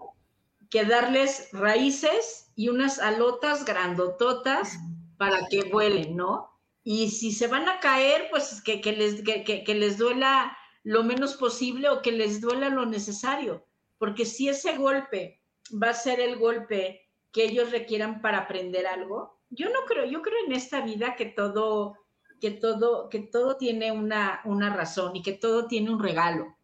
darles 0.72 1.50
raíces 1.52 2.52
y 2.56 2.70
unas 2.70 3.00
alotas 3.00 3.66
grandototas 3.66 4.78
para 5.18 5.48
que 5.48 5.64
vuelen, 5.64 6.16
¿no? 6.16 6.50
Y 6.84 7.10
si 7.10 7.32
se 7.32 7.48
van 7.48 7.68
a 7.68 7.80
caer, 7.80 8.28
pues 8.30 8.62
que, 8.62 8.80
les, 8.94 9.22
que, 9.24 9.76
les 9.76 9.98
duela 9.98 10.58
lo 10.84 11.04
menos 11.04 11.36
posible 11.36 11.90
o 11.90 12.02
que 12.02 12.12
les 12.12 12.42
duela 12.42 12.70
lo 12.70 12.86
necesario, 12.86 13.66
porque 13.98 14.26
si 14.26 14.50
ese 14.50 14.78
golpe 14.78 15.42
va 15.72 15.90
a 15.90 15.94
ser 15.94 16.20
el 16.20 16.38
golpe 16.38 17.10
que 17.32 17.44
ellos 17.44 17.72
requieran 17.72 18.22
para 18.22 18.40
aprender 18.40 18.88
algo. 18.88 19.40
Yo 19.50 19.70
no 19.70 19.86
creo, 19.86 20.06
yo 20.06 20.22
creo 20.22 20.46
en 20.46 20.54
esta 20.54 20.82
vida 20.82 21.16
que 21.16 21.26
todo, 21.26 21.96
que 22.40 22.52
todo, 22.52 23.10
que 23.10 23.20
todo 23.20 23.58
tiene 23.58 23.92
una, 23.92 24.42
una 24.46 24.76
razón 24.76 25.16
y 25.16 25.22
que 25.22 25.34
todo 25.34 25.68
tiene 25.68 25.92
un 25.92 26.02
regalo. 26.02 26.56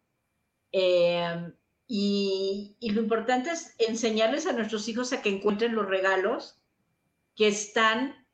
Eh, 0.72 1.52
y, 1.88 2.76
lo 2.80 3.00
importante 3.00 3.50
es 3.50 3.74
enseñarles 3.78 4.46
a 4.46 4.52
nuestros 4.52 4.88
hijos 4.88 5.12
a 5.12 5.22
que 5.22 5.28
encuentren 5.28 5.74
los 5.74 5.86
regalos 5.86 6.58
que 7.36 7.48
están 7.48 8.26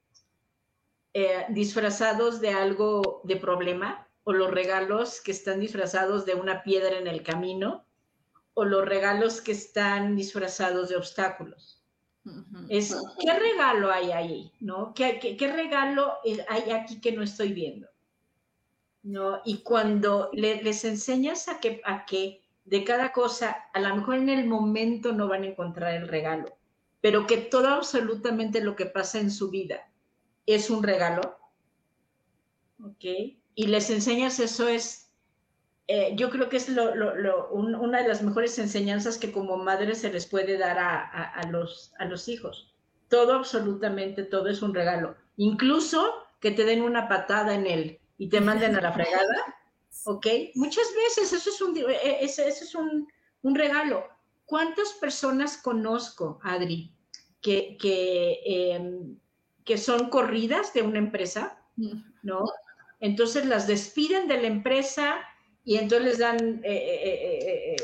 eh, 1.12 1.44
disfrazados 1.50 2.40
de 2.40 2.50
algo 2.50 3.20
de 3.24 3.36
problema 3.36 4.08
o 4.24 4.32
los 4.32 4.50
regalos 4.50 5.20
que 5.20 5.32
están 5.32 5.60
disfrazados 5.60 6.24
de 6.24 6.34
una 6.34 6.62
piedra 6.62 6.96
en 6.96 7.06
el 7.06 7.22
camino 7.22 7.84
o 8.54 8.64
los 8.64 8.86
regalos 8.86 9.40
que 9.40 9.52
están 9.52 10.16
disfrazados 10.16 10.88
de 10.88 10.96
obstáculos. 10.96 11.82
Es, 12.68 12.94
¿qué 13.18 13.32
regalo 13.32 13.90
hay 13.90 14.12
ahí? 14.12 14.52
¿No? 14.60 14.94
¿Qué, 14.94 15.18
qué, 15.18 15.52
regalo 15.52 16.14
hay 16.48 16.70
aquí 16.70 17.00
que 17.00 17.12
no 17.12 17.22
estoy 17.22 17.52
viendo? 17.52 17.88
¿No? 19.02 19.40
Y 19.44 19.62
cuando 19.62 20.30
les 20.32 20.84
enseñas 20.84 21.48
a 21.48 21.58
que, 21.58 21.82
a 21.84 22.06
que 22.06 22.41
de 22.64 22.84
cada 22.84 23.12
cosa, 23.12 23.56
a 23.72 23.80
lo 23.80 23.96
mejor 23.96 24.16
en 24.16 24.28
el 24.28 24.46
momento 24.46 25.12
no 25.12 25.28
van 25.28 25.42
a 25.42 25.48
encontrar 25.48 25.94
el 25.94 26.08
regalo, 26.08 26.56
pero 27.00 27.26
que 27.26 27.38
todo 27.38 27.68
absolutamente 27.68 28.60
lo 28.60 28.76
que 28.76 28.86
pasa 28.86 29.18
en 29.18 29.30
su 29.30 29.50
vida 29.50 29.90
es 30.46 30.70
un 30.70 30.82
regalo, 30.82 31.38
¿ok? 32.82 33.04
Y 33.54 33.66
les 33.66 33.90
enseñas 33.90 34.40
eso 34.40 34.68
es, 34.68 35.10
eh, 35.88 36.14
yo 36.16 36.30
creo 36.30 36.48
que 36.48 36.56
es 36.56 36.68
una 36.68 38.02
de 38.02 38.08
las 38.08 38.22
mejores 38.22 38.58
enseñanzas 38.58 39.18
que 39.18 39.32
como 39.32 39.56
madre 39.56 39.94
se 39.94 40.12
les 40.12 40.26
puede 40.26 40.56
dar 40.56 40.78
a, 40.78 41.42
los, 41.50 41.92
a 41.98 42.06
los 42.06 42.28
hijos. 42.28 42.74
Todo, 43.08 43.34
absolutamente 43.34 44.22
todo 44.22 44.48
es 44.48 44.62
un 44.62 44.74
regalo. 44.74 45.16
Incluso 45.36 46.14
que 46.40 46.50
te 46.50 46.64
den 46.64 46.82
una 46.82 47.08
patada 47.08 47.54
en 47.54 47.66
él 47.66 48.00
y 48.16 48.28
te 48.28 48.40
manden 48.40 48.74
a 48.76 48.80
la 48.80 48.92
fregada, 48.92 49.61
¿ok? 50.04 50.26
Muchas 50.54 50.86
veces 50.94 51.32
eso 51.32 51.50
es 51.50 51.60
un, 51.60 51.76
eh, 51.76 51.84
eh, 52.02 52.18
eso, 52.20 52.42
es 52.42 52.74
un, 52.74 53.08
regalo. 53.54 54.04
¿Cuántas 54.44 54.92
personas 54.94 55.56
conozco, 55.56 56.38
Adri, 56.42 56.92
que, 57.40 57.76
que, 57.80 58.40
em, 58.44 59.18
que 59.64 59.78
son 59.78 60.10
corridas 60.10 60.72
de 60.74 60.82
una 60.82 60.98
empresa, 60.98 61.58
¿no? 62.22 62.44
Entonces 63.00 63.46
las 63.46 63.66
despiden 63.66 64.28
de 64.28 64.40
la 64.40 64.46
empresa 64.46 65.20
y 65.64 65.76
entonces 65.76 66.06
les 66.06 66.18
dan 66.18 66.60
eh, 66.64 67.76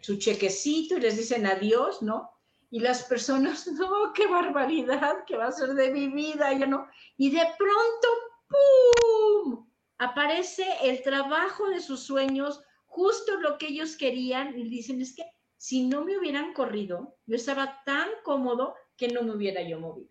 su 0.00 0.16
chequecito 0.16 0.96
y 0.96 1.00
les 1.00 1.16
dicen 1.16 1.46
adiós, 1.46 2.02
¿no? 2.02 2.30
Y 2.70 2.80
las 2.80 3.02
personas, 3.04 3.66
no, 3.72 4.12
qué 4.14 4.26
barbaridad, 4.26 5.24
¿qué 5.26 5.36
va 5.36 5.48
a 5.48 5.52
ser 5.52 5.74
de 5.74 5.90
mi 5.90 6.08
vida, 6.08 6.52
ya 6.52 6.66
no. 6.66 6.86
Y 7.18 7.30
de 7.30 7.46
pronto, 7.58 8.08
¡pum! 8.48 9.71
Aparece 10.02 10.66
el 10.82 11.02
trabajo 11.02 11.68
de 11.68 11.80
sus 11.80 12.02
sueños, 12.02 12.60
justo 12.86 13.40
lo 13.40 13.56
que 13.56 13.68
ellos 13.68 13.96
querían, 13.96 14.58
y 14.58 14.68
dicen, 14.68 15.00
es 15.00 15.14
que 15.14 15.24
si 15.56 15.86
no 15.86 16.04
me 16.04 16.18
hubieran 16.18 16.52
corrido, 16.54 17.16
yo 17.26 17.36
estaba 17.36 17.82
tan 17.84 18.08
cómodo 18.24 18.74
que 18.96 19.08
no 19.08 19.22
me 19.22 19.32
hubiera 19.32 19.62
yo 19.62 19.78
movido. 19.78 20.10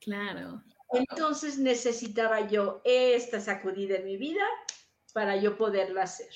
Claro. 0.00 0.62
Entonces 0.92 1.58
necesitaba 1.58 2.46
yo 2.48 2.80
esta 2.84 3.40
sacudida 3.40 3.96
en 3.96 4.04
mi 4.04 4.16
vida 4.16 4.44
para 5.12 5.36
yo 5.36 5.56
poderla 5.56 6.02
hacer. 6.04 6.30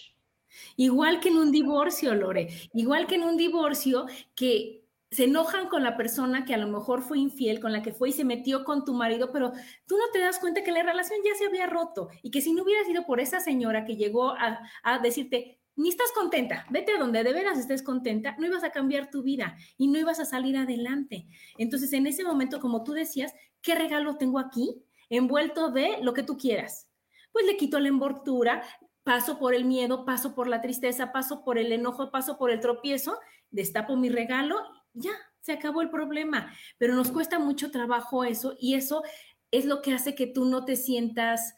Igual 0.77 1.21
que 1.21 1.29
en 1.29 1.37
un 1.37 1.53
divorcio, 1.53 2.15
Lore, 2.15 2.49
igual 2.73 3.07
que 3.07 3.17
en 3.17 3.25
un 3.25 3.37
divorcio 3.37 4.07
que 4.35 4.86
se 5.11 5.25
enojan 5.25 5.69
con 5.69 5.85
la 5.85 5.97
persona 5.97 6.45
que 6.45 6.55
a 6.55 6.59
lo 6.59 6.67
mejor 6.67 7.03
fue 7.03 7.19
infiel, 7.19 7.61
con 7.61 7.73
la 7.73 7.83
que 7.83 7.93
fue 7.93 8.09
y 8.09 8.13
se 8.13 8.25
metió 8.25 8.65
con 8.65 8.85
tu 8.85 8.93
marido, 8.93 9.31
pero 9.33 9.53
tú 9.87 9.97
no 9.97 10.05
te 10.13 10.19
das 10.19 10.39
cuenta 10.39 10.65
que 10.65 10.73
la 10.73 10.83
relación 10.83 11.21
ya 11.25 11.35
se 11.37 11.47
había 11.47 11.67
roto 11.67 12.09
y 12.23 12.31
que 12.31 12.41
si 12.41 12.53
no 12.53 12.65
hubiera 12.65 12.85
sido 12.85 13.07
por 13.07 13.21
esa 13.21 13.41
señora 13.41 13.85
que 13.85 13.97
llegó 13.97 14.35
a, 14.37 14.99
decirte, 15.03 15.61
ni 15.77 15.91
estás 15.91 16.11
contenta, 16.13 16.67
vete 16.71 16.93
a 16.93 16.99
donde 16.99 17.23
de 17.23 17.33
veras 17.33 17.59
estés 17.59 17.83
contenta, 17.83 18.35
no 18.39 18.47
ibas 18.47 18.65
a 18.65 18.71
cambiar 18.71 19.11
tu 19.11 19.23
vida 19.23 19.57
y 19.77 19.89
no 19.89 19.99
ibas 19.99 20.19
a 20.19 20.25
salir 20.25 20.57
adelante. 20.57 21.27
Entonces, 21.59 21.93
en 21.93 22.07
ese 22.07 22.25
momento, 22.25 22.61
como 22.61 22.83
tú 22.83 22.93
decías, 22.93 23.33
¿qué 23.63 23.75
regalo 23.75 24.17
tengo 24.17 24.39
aquí? 24.39 24.83
Envuelto 25.09 25.71
de 25.71 25.99
lo 26.03 26.15
que 26.15 26.25
tú 26.25 26.37
quieras. 26.37 26.89
Pues 27.31 27.47
le 27.47 27.57
quito 27.57 27.79
la 27.79 27.89
envoltura, 27.89 28.63
paso 29.05 29.39
por 29.39 29.55
el 29.55 29.67
miedo, 29.67 30.05
paso 30.05 30.35
por 30.35 30.49
la 30.49 30.63
tristeza, 30.63 31.13
paso 31.13 31.45
por 31.45 31.59
el 31.59 31.71
enojo, 31.71 32.11
paso 32.11 32.39
por 32.39 32.51
el 32.51 32.59
tropiezo, 32.59 33.19
destapo 33.51 33.97
mi 33.97 34.09
regalo 34.09 34.65
ya, 34.97 35.13
se 35.41 35.53
acabó 35.53 35.81
el 35.81 35.91
problema. 35.91 36.53
Pero 36.79 36.95
nos 36.95 37.11
cuesta 37.11 37.39
mucho 37.39 37.71
trabajo 37.71 38.25
eso 38.25 38.57
y 38.59 38.75
eso 38.75 39.03
es 39.51 39.65
lo 39.65 39.81
que 39.83 39.95
hace 39.95 40.15
que 40.15 40.27
tú 40.27 40.45
no 40.45 40.65
te 40.65 40.77
sientas 40.77 41.55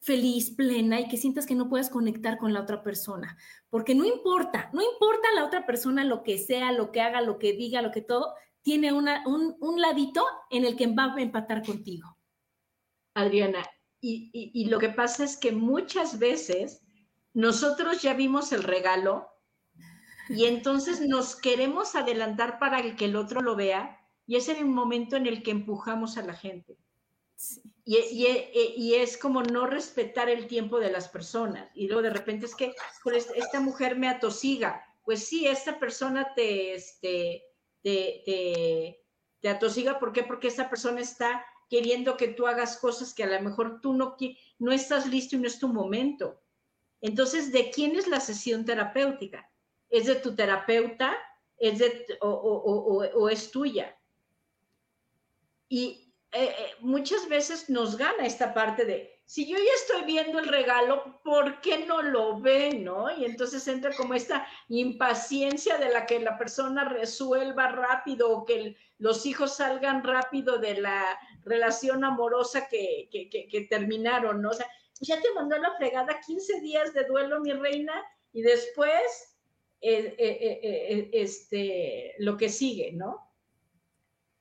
feliz, 0.00 0.50
plena 0.50 1.00
y 1.00 1.08
que 1.08 1.16
sientas 1.16 1.46
que 1.46 1.54
no 1.54 1.68
puedes 1.68 1.90
conectar 1.90 2.38
con 2.38 2.52
la 2.52 2.60
otra 2.60 2.82
persona. 2.82 3.36
Porque 3.68 3.94
no 3.94 4.04
importa, 4.04 4.70
no 4.72 4.82
importa 4.82 5.28
la 5.34 5.44
otra 5.44 5.66
persona 5.66 6.04
lo 6.04 6.22
que 6.22 6.38
sea, 6.38 6.72
lo 6.72 6.90
que 6.90 7.00
haga, 7.00 7.20
lo 7.20 7.38
que 7.38 7.52
diga, 7.52 7.82
lo 7.82 7.90
que 7.90 8.02
todo, 8.02 8.34
tiene 8.62 8.92
una, 8.92 9.26
un, 9.26 9.56
un 9.60 9.80
ladito 9.80 10.24
en 10.50 10.64
el 10.64 10.76
que 10.76 10.86
va 10.86 11.14
a 11.14 11.20
empatar 11.20 11.64
contigo. 11.64 12.16
Adriana, 13.14 13.62
y, 14.00 14.30
y 14.32 14.66
lo 14.66 14.78
que 14.78 14.88
pasa 14.88 15.24
es 15.24 15.36
que 15.36 15.52
muchas 15.52 16.18
veces 16.18 16.82
nosotros 17.34 18.00
ya 18.00 18.14
vimos 18.14 18.52
el 18.52 18.62
regalo 18.62 19.28
y 20.30 20.46
entonces 20.46 21.00
nos 21.00 21.34
queremos 21.34 21.96
adelantar 21.96 22.60
para 22.60 22.94
que 22.94 23.06
el 23.06 23.16
otro 23.16 23.40
lo 23.40 23.56
vea 23.56 24.00
y 24.28 24.36
es 24.36 24.48
el 24.48 24.64
momento 24.64 25.16
en 25.16 25.26
el 25.26 25.42
que 25.42 25.50
empujamos 25.50 26.16
a 26.16 26.22
la 26.22 26.34
gente. 26.34 26.78
Y, 27.84 27.96
y, 27.96 28.94
es 28.94 29.16
como 29.16 29.42
no 29.42 29.66
respetar 29.66 30.28
el 30.28 30.46
tiempo 30.46 30.78
de 30.78 30.92
las 30.92 31.08
personas. 31.08 31.68
Y 31.74 31.88
luego 31.88 32.02
de 32.02 32.10
repente 32.10 32.46
es 32.46 32.54
que 32.54 32.74
pues, 33.02 33.28
esta 33.34 33.58
mujer 33.58 33.98
me 33.98 34.08
atosiga. 34.08 34.84
Pues 35.04 35.26
sí, 35.26 35.48
esta 35.48 35.80
persona 35.80 36.32
te, 36.36 36.74
este, 36.74 37.42
te, 37.82 38.22
te, 39.40 39.48
atosiga. 39.48 39.98
¿Por 39.98 40.12
qué? 40.12 40.22
Porque 40.22 40.46
esta 40.46 40.70
persona 40.70 41.00
está 41.00 41.44
queriendo 41.68 42.16
que 42.16 42.28
tú 42.28 42.46
hagas 42.46 42.76
cosas 42.76 43.12
que 43.14 43.24
a 43.24 43.26
lo 43.26 43.42
mejor 43.42 43.80
tú 43.80 43.94
no, 43.94 44.16
no 44.60 44.70
estás 44.70 45.08
listo 45.08 45.34
y 45.34 45.40
no 45.40 45.48
es 45.48 45.58
tu 45.58 45.66
momento. 45.66 46.40
Entonces, 47.00 47.50
¿de 47.50 47.72
quién 47.72 47.96
es 47.96 48.06
la 48.06 48.20
sesión 48.20 48.64
terapéutica? 48.64 49.49
¿Es 49.90 50.06
de 50.06 50.14
tu 50.16 50.34
terapeuta? 50.34 51.16
¿Es 51.58 51.78
de, 51.78 52.06
o, 52.20 53.28
es 53.28 53.50
tuya? 53.50 53.96
Y 55.68 56.14
eh, 56.32 56.54
eh, 56.58 56.74
muchas 56.80 57.28
veces 57.28 57.68
nos 57.68 57.96
gana 57.96 58.24
esta 58.24 58.54
parte 58.54 58.84
de, 58.84 59.20
si 59.26 59.46
yo 59.46 59.58
ya 59.58 59.72
estoy 59.76 60.02
viendo 60.04 60.38
el 60.38 60.48
regalo, 60.48 61.20
¿por 61.22 61.60
qué 61.60 61.84
no 61.84 62.02
lo 62.02 62.40
ve, 62.40 62.74
no? 62.74 63.10
Y 63.10 63.24
entonces 63.24 63.66
entra 63.68 63.94
como 63.94 64.14
esta 64.14 64.46
impaciencia 64.68 65.76
de 65.76 65.90
la 65.90 66.06
que 66.06 66.18
la 66.20 66.38
persona 66.38 66.88
resuelva 66.88 67.68
rápido 67.68 68.30
o 68.30 68.44
que 68.44 68.76
los 68.98 69.26
hijos 69.26 69.56
salgan 69.56 70.02
rápido 70.02 70.58
de 70.58 70.80
la 70.80 71.18
relación 71.44 72.04
amorosa 72.04 72.68
que, 72.68 73.08
que 73.10 73.66
terminaron, 73.68 74.40
¿no? 74.40 74.50
O 74.50 74.54
sea, 74.54 74.66
ya 75.00 75.20
te 75.20 75.32
mandó 75.34 75.56
la 75.58 75.76
fregada 75.76 76.20
15 76.20 76.60
días 76.60 76.92
de 76.92 77.04
duelo, 77.04 77.40
mi 77.40 77.52
reina, 77.52 78.04
y 78.32 78.42
después 78.42 79.39
eh, 79.82 80.14
eh, 80.18 80.60
eh, 80.62 81.10
este, 81.14 82.14
lo 82.18 82.36
que 82.36 82.50
sigue, 82.50 82.92
¿no? 82.92 83.26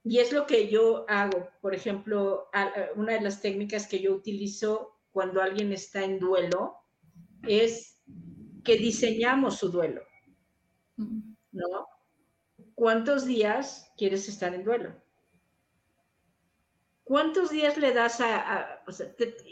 Y 0.04 0.20
es 0.20 0.34
lo 0.34 0.46
que 0.46 0.68
yo 0.68 1.06
hago. 1.08 1.50
Por 1.62 1.74
ejemplo, 1.74 2.50
una 2.96 3.14
de 3.14 3.22
las 3.22 3.42
técnicas 3.42 3.88
que 3.88 4.00
yo 4.00 4.14
utilizo 4.14 5.00
cuando 5.12 5.42
alguien 5.42 5.72
está 5.72 6.04
en 6.04 6.20
duelo 6.20 6.76
es 7.48 8.02
que 8.66 8.78
diseñamos 8.78 9.58
su 9.58 9.70
duelo, 9.70 10.02
¿no? 10.98 11.88
¿Cuántos 12.76 13.26
días 13.26 13.94
quieres 13.98 14.28
estar 14.28 14.54
en 14.54 14.64
duelo? 14.64 14.94
¿Cuántos 17.06 17.50
días 17.50 17.78
le 17.78 17.94
das 17.94 18.20
a, 18.22 18.84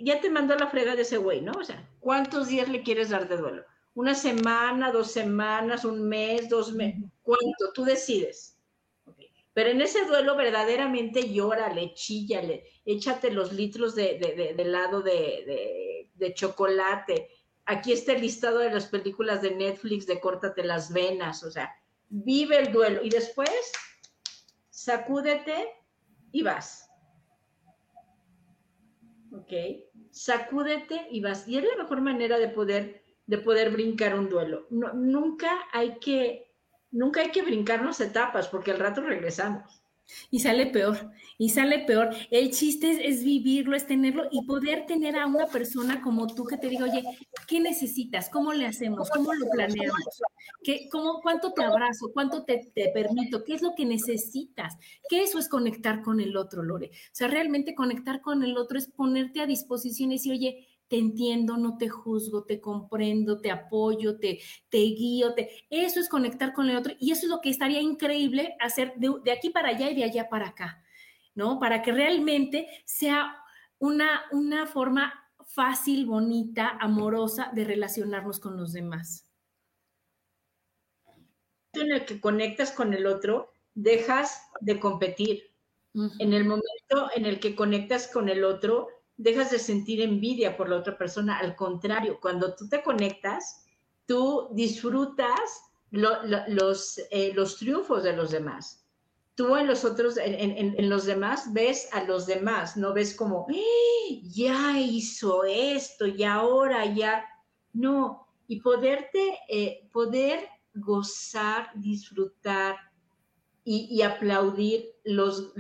ya 0.02 0.22
te 0.22 0.30
mandó 0.30 0.56
la 0.56 0.68
frega 0.68 0.96
de 0.96 1.02
ese 1.04 1.18
güey, 1.18 1.42
¿no? 1.42 1.54
O 1.54 1.64
sea, 1.64 1.90
¿cuántos 2.00 2.48
días 2.48 2.70
le 2.70 2.84
quieres 2.84 3.10
dar 3.10 3.28
de 3.28 3.38
duelo? 3.38 3.66
Una 3.98 4.14
semana, 4.14 4.92
dos 4.92 5.12
semanas, 5.12 5.84
un 5.84 6.08
mes, 6.08 6.48
dos 6.48 6.72
meses, 6.72 7.02
¿cuánto? 7.24 7.74
Tú 7.74 7.84
decides. 7.84 8.56
Pero 9.56 9.72
en 9.72 9.82
ese 9.82 10.06
duelo 10.06 10.36
verdaderamente 10.36 11.34
llora, 11.34 11.74
le 11.74 11.96
chilla, 11.96 12.44
le, 12.44 12.64
échate 12.86 13.32
los 13.32 13.54
litros 13.54 13.96
de, 13.96 14.54
helado 14.56 15.02
de, 15.02 16.12
de, 16.14 16.34
chocolate. 16.36 17.28
Aquí 17.66 17.92
está 17.92 18.14
el 18.14 18.22
listado 18.22 18.60
de 18.60 18.70
las 18.70 18.86
películas 18.86 19.42
de 19.42 19.56
Netflix 19.56 20.06
de 20.06 20.20
Córtate 20.20 20.64
las 20.64 20.94
venas, 20.94 21.44
o 21.44 21.50
sea, 21.50 21.74
vive 22.08 22.60
el 22.60 22.72
duelo 22.72 23.04
y 23.04 23.10
después 23.10 23.72
sacúdete 24.70 25.70
y 26.32 26.44
vas. 26.44 26.88
¿Ok? 29.32 29.54
Sacúdete 30.12 31.08
y 31.10 31.20
vas. 31.20 31.48
Y 31.48 31.58
es 31.58 31.64
la 31.64 31.82
mejor 31.82 32.02
manera 32.02 32.38
de 32.38 32.50
poder 32.50 33.07
de 33.28 33.38
poder 33.38 33.72
brincar 33.72 34.18
un 34.18 34.30
duelo. 34.30 34.66
nunca 34.70 35.52
hay 35.72 36.00
que, 36.00 36.52
nunca 36.92 37.22
hay 37.22 37.32
que 37.32 37.44
brincarnos 37.44 38.00
etapas 38.00 38.48
porque 38.48 38.72
al 38.72 38.80
rato 38.80 39.02
regresamos. 39.02 39.84
Y 40.32 40.40
sale 40.40 40.68
peor, 40.68 41.12
y 41.38 41.50
sale 41.50 41.80
peor. 41.80 42.16
El 42.32 42.52
chiste 42.52 43.10
es, 43.10 43.26
vivirlo, 43.26 43.76
es 43.76 43.86
tenerlo 43.86 44.24
y 44.32 44.46
poder 44.46 44.86
tener 44.86 45.18
a 45.18 45.26
una 45.26 45.48
persona 45.48 46.02
como 46.02 46.34
tú 46.34 46.46
que 46.46 46.56
te 46.56 46.70
diga, 46.70 46.86
oye, 46.86 47.04
¿qué 47.46 47.60
necesitas? 47.60 48.30
¿Cómo 48.30 48.54
le 48.54 48.66
hacemos? 48.66 49.10
¿Cómo 49.10 49.34
lo 49.34 49.50
planeamos? 49.50 50.22
¿Qué, 50.64 50.88
cómo, 50.90 51.20
¿Cuánto 51.22 51.52
te 51.52 51.62
abrazo? 51.62 52.12
¿Cuánto 52.14 52.46
te, 52.46 52.72
te 52.74 52.90
permito? 52.94 53.44
¿Qué 53.44 53.56
es 53.56 53.62
lo 53.62 53.76
que 53.76 53.86
necesitas? 53.86 54.78
Que 55.10 55.24
eso 55.24 55.40
es 55.40 55.50
conectar 55.50 56.02
con 56.02 56.22
el 56.22 56.38
otro, 56.38 56.64
Lore. 56.64 56.88
O 56.88 57.10
sea, 57.16 57.28
realmente 57.28 57.76
conectar 57.76 58.22
con 58.22 58.44
el 58.44 58.56
otro 58.56 58.78
es 58.78 58.88
ponerte 58.88 59.42
a 59.42 59.46
disposición 59.46 60.14
y 60.14 60.16
decir, 60.16 60.32
oye, 60.32 60.68
te 60.88 60.98
entiendo, 60.98 61.58
no 61.58 61.78
te 61.78 61.90
juzgo, 61.90 62.44
te 62.46 62.62
comprendo, 62.62 63.42
te 63.42 63.52
apoyo, 63.52 64.18
te, 64.20 64.40
te 64.70 64.78
guío, 64.78 65.34
te... 65.34 65.50
eso 65.70 66.00
es 66.00 66.10
conectar 66.10 66.54
con 66.54 66.70
el 66.70 66.78
otro 66.78 66.94
y 67.00 67.12
eso 67.12 67.26
es 67.26 67.30
lo 67.30 67.42
que 67.42 67.50
estaría 67.50 67.82
increíble 67.82 68.56
hacer 68.60 68.94
de, 68.96 69.32
aquí 69.32 69.50
para 69.50 69.70
allá 69.70 69.90
y 69.92 69.96
de 69.96 70.04
allá 70.06 70.30
para 70.30 70.50
acá, 70.50 70.84
¿no? 71.36 71.60
Para 71.60 71.82
que 71.82 71.92
realmente 71.92 72.68
sea 72.86 73.38
una, 73.80 74.24
una 74.32 74.66
forma 74.66 75.14
fácil, 75.46 76.06
bonita, 76.06 76.78
amorosa 76.80 77.52
de 77.54 77.64
relacionarnos 77.64 78.40
con 78.40 78.58
los 78.58 78.74
demás. 78.74 79.30
En 81.74 81.92
el 81.92 82.06
que 82.06 82.20
conectas 82.20 82.72
con 82.72 82.94
el 82.94 83.06
otro, 83.06 83.52
dejas 83.74 84.50
de 84.62 84.80
competir. 84.80 85.52
En 86.20 86.34
el 86.34 86.44
momento 86.44 87.10
en 87.16 87.26
el 87.26 87.40
que 87.40 87.56
conectas 87.56 88.08
con 88.08 88.30
el 88.30 88.44
otro, 88.44 88.88
dejas 89.18 89.52
de 89.52 89.60
sentir 89.60 90.02
envidia 90.02 90.56
por 90.56 90.70
la 90.70 90.78
otra 90.78 90.98
persona. 90.98 91.40
Al 91.40 91.56
contrario, 91.56 92.20
cuando 92.22 92.56
tú 92.56 92.70
te 92.70 92.82
conectas, 92.84 93.66
tú 94.06 94.50
disfrutas 94.54 95.40
los, 95.92 97.00
eh, 97.12 97.34
los 97.34 97.58
triunfos 97.58 98.04
de 98.04 98.14
los 98.14 98.32
demás. 98.32 98.86
Tú 99.36 99.56
en 99.56 99.68
los 99.68 99.86
otros, 99.86 100.18
en, 100.18 100.90
los 100.90 101.06
demás, 101.06 101.54
ves 101.54 101.90
a 101.94 102.04
los 102.04 102.26
demás, 102.26 102.76
no 102.76 102.94
ves 102.94 103.16
como, 103.16 103.46
¡Eh! 103.50 104.22
ya 104.24 104.80
hizo 104.80 105.44
esto 105.44 106.08
y 106.08 106.24
ahora 106.24 106.86
ya. 106.86 107.24
No, 107.74 108.28
y 108.48 108.62
poderte, 108.62 109.38
eh, 109.48 109.88
poder 109.94 110.48
gozar, 110.74 111.70
disfrutar 111.76 112.78
y, 113.64 114.02
aplaudir 114.02 114.96
los 115.04 115.54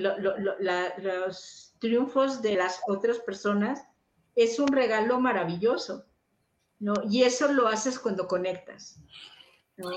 triunfos 1.80 2.42
de 2.42 2.56
las 2.56 2.82
otras 2.88 3.20
personas 3.20 3.88
es 4.36 4.60
un 4.60 4.68
regalo 4.68 5.20
maravilloso, 5.20 6.06
¿no? 6.80 6.94
Y 7.10 7.24
eso 7.24 7.52
lo 7.52 7.68
haces 7.68 8.00
cuando 8.00 8.28
conectas, 8.28 9.00
¿no? 9.78 9.90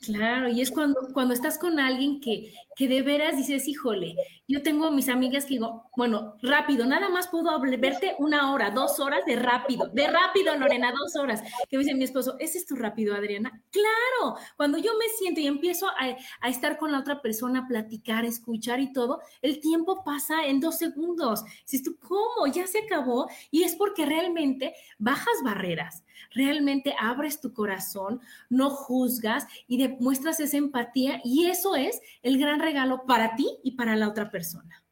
Claro, 0.00 0.48
y 0.48 0.60
es 0.60 0.70
cuando, 0.70 1.00
cuando 1.12 1.34
estás 1.34 1.58
con 1.58 1.80
alguien 1.80 2.20
que, 2.20 2.54
que 2.76 2.86
de 2.86 3.02
veras 3.02 3.36
dices, 3.36 3.66
híjole, 3.66 4.14
yo 4.46 4.62
tengo 4.62 4.92
mis 4.92 5.08
amigas 5.08 5.44
que 5.44 5.54
digo, 5.54 5.90
bueno, 5.96 6.36
rápido, 6.40 6.86
nada 6.86 7.08
más 7.08 7.26
puedo 7.26 7.50
verte 7.60 8.14
una 8.20 8.52
hora, 8.52 8.70
dos 8.70 9.00
horas 9.00 9.24
de 9.26 9.34
rápido, 9.34 9.88
de 9.88 10.06
rápido, 10.06 10.54
Lorena, 10.56 10.92
dos 10.92 11.16
horas. 11.16 11.42
Que 11.68 11.76
me 11.76 11.82
dice 11.82 11.96
mi 11.96 12.04
esposo, 12.04 12.36
¿ese 12.38 12.58
es 12.58 12.66
tu 12.66 12.76
rápido, 12.76 13.12
Adriana? 13.12 13.60
Claro, 13.72 14.36
cuando 14.56 14.78
yo 14.78 14.92
me 14.96 15.08
siento 15.18 15.40
y 15.40 15.48
empiezo 15.48 15.88
a, 15.88 16.16
a 16.40 16.48
estar 16.48 16.78
con 16.78 16.92
la 16.92 17.00
otra 17.00 17.20
persona, 17.20 17.60
a 17.60 17.66
platicar, 17.66 18.24
escuchar 18.24 18.78
y 18.78 18.92
todo, 18.92 19.20
el 19.42 19.58
tiempo 19.58 20.04
pasa 20.04 20.46
en 20.46 20.60
dos 20.60 20.78
segundos. 20.78 21.42
Si 21.64 21.82
tú, 21.82 21.98
¿cómo? 21.98 22.46
Ya 22.52 22.68
se 22.68 22.78
acabó. 22.84 23.28
Y 23.50 23.64
es 23.64 23.74
porque 23.74 24.06
realmente 24.06 24.74
bajas 24.98 25.34
barreras 25.42 26.04
realmente 26.32 26.94
abres 26.98 27.40
tu 27.40 27.52
corazón, 27.52 28.20
no 28.48 28.70
juzgas 28.70 29.46
y 29.66 29.78
demuestras 29.78 30.40
esa 30.40 30.56
empatía 30.56 31.20
y 31.24 31.46
eso 31.46 31.76
es 31.76 32.00
el 32.22 32.38
gran 32.38 32.60
regalo 32.60 33.04
para 33.06 33.36
ti 33.36 33.58
y 33.62 33.72
para 33.72 33.96
la 33.96 34.08
otra 34.08 34.30
persona. 34.30 34.84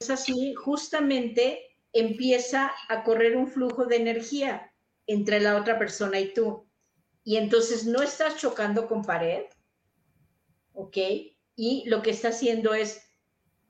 Es 0.00 0.10
así, 0.10 0.54
justamente 0.54 1.76
empieza 1.92 2.72
a 2.88 3.02
correr 3.02 3.36
un 3.36 3.48
flujo 3.48 3.86
de 3.86 3.96
energía 3.96 4.72
entre 5.06 5.40
la 5.40 5.56
otra 5.56 5.78
persona 5.78 6.20
y 6.20 6.32
tú. 6.32 6.68
Y 7.24 7.36
entonces 7.36 7.84
no 7.86 8.02
estás 8.02 8.36
chocando 8.36 8.86
con 8.86 9.02
pared, 9.02 9.44
¿ok? 10.72 10.96
Y 11.56 11.84
lo 11.88 12.02
que 12.02 12.10
está 12.10 12.28
haciendo 12.28 12.74
es 12.74 12.98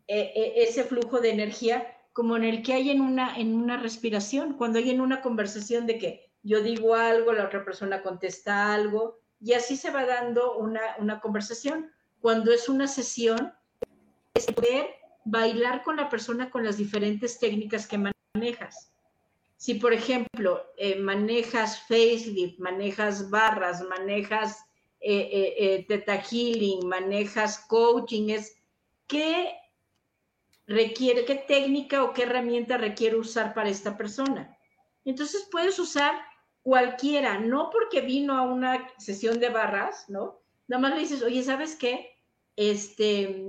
eh, 0.07 0.33
eh, 0.35 0.53
ese 0.57 0.85
flujo 0.85 1.21
de 1.21 1.31
energía 1.31 1.98
como 2.19 2.37
en 2.37 2.43
el 2.43 2.65
que 2.65 2.73
hay 2.73 2.91
en 2.91 3.01
una, 3.01 3.39
en 3.39 3.55
una 3.55 3.77
respiración, 3.77 4.55
cuando 4.55 4.81
hay 4.81 4.91
en 4.91 5.01
una 5.01 5.23
conversación 5.23 5.87
de 5.87 5.99
que 5.99 6.33
yo 6.43 6.61
digo 6.61 6.97
algo, 6.97 7.33
la 7.33 7.45
otra 7.45 7.65
persona 7.65 8.03
contesta 8.03 8.75
algo, 8.75 9.21
y 9.41 9.53
así 9.53 9.77
se 9.77 9.93
va 9.93 10.05
dando 10.05 10.57
una, 10.57 10.81
una 10.99 11.21
conversación. 11.21 11.93
Cuando 12.21 12.51
es 12.51 12.69
una 12.69 12.89
sesión, 12.89 13.55
es 14.35 14.47
poder 14.47 14.89
bailar 15.25 15.85
con 15.85 15.95
la 15.95 16.09
persona 16.09 16.51
con 16.51 16.65
las 16.65 16.77
diferentes 16.77 17.39
técnicas 17.39 17.87
que 17.87 18.13
manejas. 18.35 18.93
Si, 19.57 19.75
por 19.75 19.93
ejemplo, 19.93 20.65
eh, 20.77 20.99
manejas 20.99 21.83
facelift, 21.83 22.59
manejas 22.59 23.31
barras, 23.31 23.81
manejas 23.83 24.59
eh, 24.99 25.21
eh, 25.31 25.55
eh 25.57 25.85
teta 25.87 26.21
healing, 26.21 26.85
manejas 26.89 27.61
coaching, 27.69 28.31
es 28.31 28.57
qué 29.07 29.55
requiere, 30.69 31.25
qué 31.25 31.35
técnica 31.35 32.05
o 32.05 32.13
qué 32.13 32.23
herramienta 32.25 32.77
requiere 32.77 33.17
usar 33.17 33.55
para 33.55 33.71
esta 33.71 33.97
persona. 33.97 34.57
Entonces 35.05 35.49
puedes 35.51 35.79
usar 35.79 36.15
cualquiera, 36.63 37.39
no 37.39 37.71
porque 37.71 38.03
vino 38.03 38.37
a 38.37 38.43
una 38.43 38.87
sesión 38.99 39.41
de 39.41 39.49
barras, 39.49 40.05
¿no? 40.09 40.43
Nada 40.69 40.83
más 40.83 40.95
le 40.95 41.01
dices, 41.01 41.23
oye, 41.23 41.43
¿sabes 41.43 41.75
qué? 41.75 42.11
Este, 42.55 43.47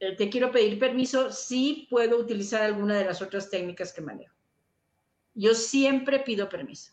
eh, 0.00 0.16
te 0.16 0.30
quiero 0.30 0.50
pedir 0.50 0.78
permiso, 0.78 1.30
sí 1.30 1.86
puedo 1.90 2.16
utilizar 2.16 2.62
alguna 2.62 2.96
de 2.96 3.04
las 3.04 3.20
otras 3.20 3.50
técnicas 3.50 3.92
que 3.92 4.00
manejo. 4.00 4.34
Yo 5.34 5.54
siempre 5.54 6.20
pido 6.20 6.48
permiso. 6.48 6.92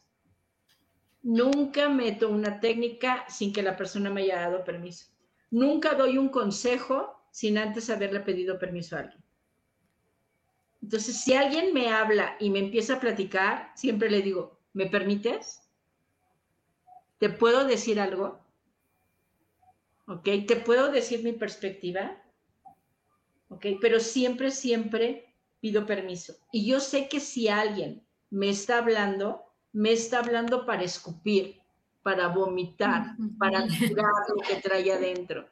Nunca 1.23 1.87
meto 1.87 2.29
una 2.29 2.59
técnica 2.59 3.25
sin 3.29 3.53
que 3.53 3.63
la 3.63 3.77
persona 3.77 4.09
me 4.09 4.23
haya 4.23 4.41
dado 4.41 4.65
permiso. 4.65 5.07
Nunca 5.49 5.93
doy 5.93 6.17
un 6.17 6.27
consejo 6.27 7.25
sin 7.31 7.57
antes 7.57 7.89
haberle 7.89 8.19
pedido 8.19 8.59
permiso 8.59 8.97
a 8.97 8.99
alguien. 8.99 9.23
Entonces, 10.81 11.17
si 11.21 11.33
alguien 11.33 11.73
me 11.73 11.89
habla 11.89 12.35
y 12.39 12.49
me 12.49 12.59
empieza 12.59 12.95
a 12.95 12.99
platicar, 12.99 13.71
siempre 13.75 14.09
le 14.09 14.21
digo, 14.21 14.59
¿me 14.73 14.85
permites? 14.85 15.61
¿Te 17.17 17.29
puedo 17.29 17.65
decir 17.65 17.99
algo? 17.99 18.39
¿Ok? 20.07 20.29
¿Te 20.47 20.57
puedo 20.57 20.91
decir 20.91 21.23
mi 21.23 21.33
perspectiva? 21.33 22.21
¿Ok? 23.49 23.65
Pero 23.81 23.99
siempre, 23.99 24.51
siempre 24.51 25.33
pido 25.59 25.85
permiso. 25.85 26.35
Y 26.51 26.67
yo 26.67 26.79
sé 26.79 27.07
que 27.09 27.19
si 27.19 27.47
alguien 27.47 28.05
me 28.29 28.49
está 28.49 28.77
hablando, 28.77 29.43
me 29.71 29.91
está 29.91 30.19
hablando 30.19 30.65
para 30.65 30.83
escupir, 30.83 31.61
para 32.03 32.27
vomitar, 32.27 33.15
para 33.39 33.65
tirar 33.67 34.11
lo 34.29 34.41
que 34.47 34.61
trae 34.61 34.91
adentro. 34.91 35.49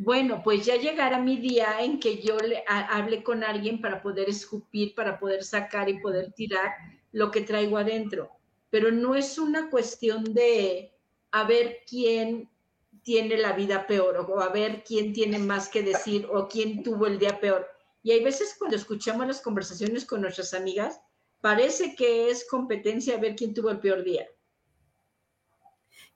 Bueno, 0.00 0.42
pues 0.44 0.64
ya 0.64 0.76
llegará 0.76 1.18
mi 1.18 1.38
día 1.38 1.80
en 1.80 1.98
que 1.98 2.22
yo 2.22 2.38
le 2.38 2.62
hable 2.68 3.24
con 3.24 3.42
alguien 3.42 3.80
para 3.80 4.00
poder 4.00 4.28
escupir, 4.28 4.94
para 4.94 5.18
poder 5.18 5.42
sacar 5.42 5.88
y 5.88 5.98
poder 5.98 6.32
tirar 6.32 6.72
lo 7.10 7.32
que 7.32 7.40
traigo 7.40 7.78
adentro. 7.78 8.30
Pero 8.70 8.92
no 8.92 9.16
es 9.16 9.38
una 9.38 9.70
cuestión 9.70 10.22
de 10.22 10.92
a 11.32 11.42
ver 11.44 11.80
quién 11.84 12.48
tiene 13.02 13.38
la 13.38 13.54
vida 13.54 13.88
peor 13.88 14.24
o 14.28 14.40
a 14.40 14.50
ver 14.50 14.84
quién 14.84 15.12
tiene 15.12 15.40
más 15.40 15.68
que 15.68 15.82
decir 15.82 16.28
o 16.30 16.46
quién 16.46 16.84
tuvo 16.84 17.08
el 17.08 17.18
día 17.18 17.40
peor. 17.40 17.66
Y 18.04 18.12
hay 18.12 18.22
veces 18.22 18.54
cuando 18.56 18.76
escuchamos 18.76 19.26
las 19.26 19.40
conversaciones 19.40 20.04
con 20.04 20.20
nuestras 20.20 20.54
amigas, 20.54 21.00
parece 21.40 21.96
que 21.96 22.30
es 22.30 22.46
competencia 22.48 23.16
ver 23.16 23.34
quién 23.34 23.52
tuvo 23.52 23.70
el 23.70 23.80
peor 23.80 24.04
día. 24.04 24.28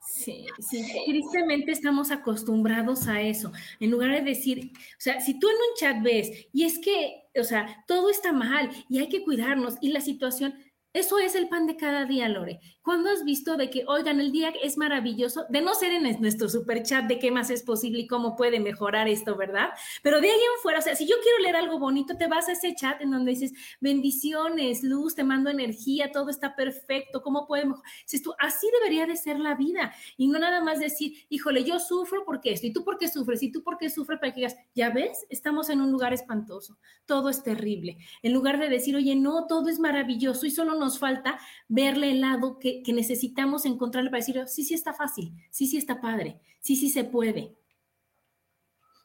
Sí, 0.05 0.47
sí, 0.59 0.85
tristemente 1.07 1.71
estamos 1.71 2.11
acostumbrados 2.11 3.07
a 3.07 3.23
eso. 3.23 3.53
En 3.79 3.91
lugar 3.93 4.11
de 4.11 4.21
decir, 4.23 4.73
o 4.75 5.01
sea, 5.01 5.21
si 5.21 5.39
tú 5.39 5.49
en 5.49 5.55
un 5.55 5.77
chat 5.79 6.03
ves 6.03 6.49
y 6.53 6.65
es 6.65 6.79
que, 6.81 7.23
o 7.41 7.45
sea, 7.45 7.85
todo 7.87 8.11
está 8.11 8.33
mal 8.33 8.69
y 8.89 8.99
hay 8.99 9.09
que 9.09 9.23
cuidarnos 9.23 9.77
y 9.81 9.91
la 9.93 10.01
situación, 10.01 10.55
eso 10.95 11.19
es 11.19 11.35
el 11.35 11.49
pan 11.49 11.67
de 11.67 11.77
cada 11.77 12.05
día, 12.05 12.29
Lore. 12.29 12.61
¿Cuándo 12.83 13.09
has 13.09 13.25
visto 13.25 13.57
de 13.57 13.71
que, 13.71 13.85
oigan, 13.87 14.21
el 14.21 14.31
día 14.31 14.53
es 14.63 14.77
maravilloso? 14.77 15.47
De 15.49 15.63
no 15.63 15.75
ser 15.75 15.93
en 15.93 16.21
nuestro 16.21 16.51
super 16.51 16.83
chat 16.83 17.07
de 17.07 17.19
qué 17.19 17.31
más 17.31 17.49
es 17.49 17.63
posible 17.63 18.01
y 18.01 18.07
cómo 18.07 18.37
puede 18.37 18.61
mejorar 18.61 19.09
esto, 19.09 19.35
¿verdad? 19.35 19.71
Pero 20.03 20.21
de 20.21 20.27
ahí 20.29 20.35
en 20.35 20.63
fuera, 20.63 20.81
o 20.81 20.83
sea, 20.83 20.95
si 20.95 21.07
yo 21.07 21.17
quiero 21.23 21.39
leer 21.39 21.57
algo 21.57 21.79
bonito, 21.79 22.19
te 22.19 22.27
vas 22.27 22.49
a 22.49 22.53
ese 22.53 22.75
chat 22.75 23.01
en 23.01 23.11
donde 23.11 23.31
dices, 23.31 23.55
bendiciones, 23.81 24.83
luz, 24.83 25.15
te 25.15 25.25
mando 25.25 25.49
energía, 25.49 26.13
todo 26.13 26.29
está 26.29 26.55
perfecto, 26.55 27.23
¿cómo 27.23 27.47
puede 27.47 27.65
mejorar? 27.65 27.91
Si 28.05 28.21
tú, 28.21 28.35
así 28.39 28.67
debería 28.81 29.07
de 29.07 29.17
ser 29.17 29.39
la 29.39 29.55
vida 29.55 29.95
y 30.19 30.29
no 30.29 30.39
nada 30.39 30.63
más 30.63 30.79
decir, 30.79 31.25
híjole, 31.31 31.65
yo 31.65 31.79
sufro 31.81 32.25
porque 32.27 32.53
esto, 32.53 32.67
y 32.67 32.73
tú 32.73 32.85
por 32.85 32.99
qué 32.99 33.09
sufres, 33.09 33.43
y 33.43 33.51
tú 33.51 33.63
por 33.63 33.79
qué 33.79 33.89
sufres 33.89 34.19
para 34.21 34.33
que 34.33 34.41
digas, 34.41 34.57
ya 34.75 34.91
ves, 34.91 35.25
estamos 35.31 35.71
en 35.71 35.81
un 35.81 35.91
lugar 35.91 36.13
espantoso, 36.13 36.77
todo 37.07 37.31
es 37.31 37.43
terrible. 37.43 37.97
En 38.23 38.35
lugar 38.35 38.59
de 38.59 38.69
decir, 38.69 38.95
oye, 38.95 39.15
no, 39.15 39.47
todo 39.47 39.71
es 39.71 39.79
maravilloso 39.79 40.45
y 40.45 40.51
solo 40.51 40.82
nos 40.83 40.99
falta 40.99 41.39
verle 41.69 42.11
el 42.11 42.21
lado 42.21 42.59
que 42.59 42.83
que, 42.83 42.93
necesitamos 42.93 43.65
encontrarle 43.65 44.11
para 44.11 44.25
decir, 44.25 44.43
sí, 44.47 44.65
sí 44.65 44.75
está 44.75 44.93
fácil, 44.93 45.33
sí, 45.51 45.67
sí 45.67 45.77
está 45.77 46.01
padre, 46.01 46.41
sí, 46.61 46.77
sí 46.77 46.89
se 46.89 47.05
puede. 47.05 47.57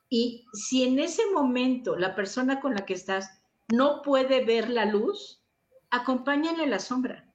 Y 0.09 0.45
si 0.53 0.83
en 0.83 0.99
ese 0.99 1.23
momento 1.33 1.95
la 1.95 2.15
persona 2.15 2.59
con 2.59 2.73
la 2.73 2.85
que 2.85 2.93
estás 2.93 3.41
no 3.67 4.01
puede 4.01 4.45
ver 4.45 4.69
la 4.69 4.85
luz, 4.85 5.43
acompáñale 5.89 6.65
la 6.67 6.79
sombra. 6.79 7.29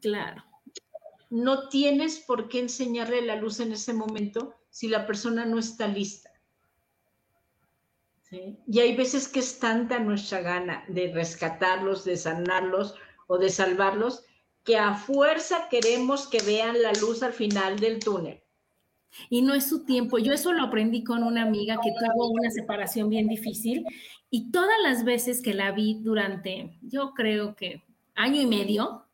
Claro. 0.00 0.42
No 1.28 1.68
tienes 1.68 2.20
por 2.20 2.48
qué 2.48 2.60
enseñarle 2.60 3.20
la 3.22 3.36
luz 3.36 3.60
en 3.60 3.72
ese 3.72 3.92
momento 3.92 4.54
si 4.70 4.88
la 4.88 5.06
persona 5.06 5.44
no 5.44 5.58
está 5.58 5.88
lista. 5.88 6.30
Y 8.30 8.80
hay 8.80 8.96
veces 8.96 9.28
que 9.28 9.38
es 9.40 9.58
tanta 9.58 9.98
nuestra 9.98 10.40
gana 10.40 10.84
de 10.88 11.12
rescatarlos, 11.12 12.04
de 12.04 12.16
sanarlos 12.16 12.94
o 13.26 13.38
de 13.38 13.48
salvarlos, 13.48 14.24
que 14.64 14.76
a 14.76 14.94
fuerza 14.94 15.68
queremos 15.70 16.28
que 16.28 16.42
vean 16.42 16.82
la 16.82 16.92
luz 16.94 17.22
al 17.22 17.32
final 17.32 17.78
del 17.78 18.00
túnel. 18.00 18.42
Y 19.30 19.42
no 19.42 19.54
es 19.54 19.68
su 19.68 19.84
tiempo. 19.84 20.18
Yo 20.18 20.32
eso 20.32 20.52
lo 20.52 20.64
aprendí 20.64 21.04
con 21.04 21.22
una 21.22 21.42
amiga 21.42 21.78
que 21.82 21.92
tuvo 21.92 22.30
una 22.30 22.50
separación 22.50 23.08
bien 23.08 23.28
difícil 23.28 23.84
y 24.30 24.50
todas 24.50 24.76
las 24.82 25.04
veces 25.04 25.40
que 25.40 25.54
la 25.54 25.72
vi 25.72 26.00
durante, 26.02 26.78
yo 26.82 27.12
creo 27.14 27.54
que 27.54 27.82
año 28.14 28.40
y 28.40 28.46
medio, 28.46 29.06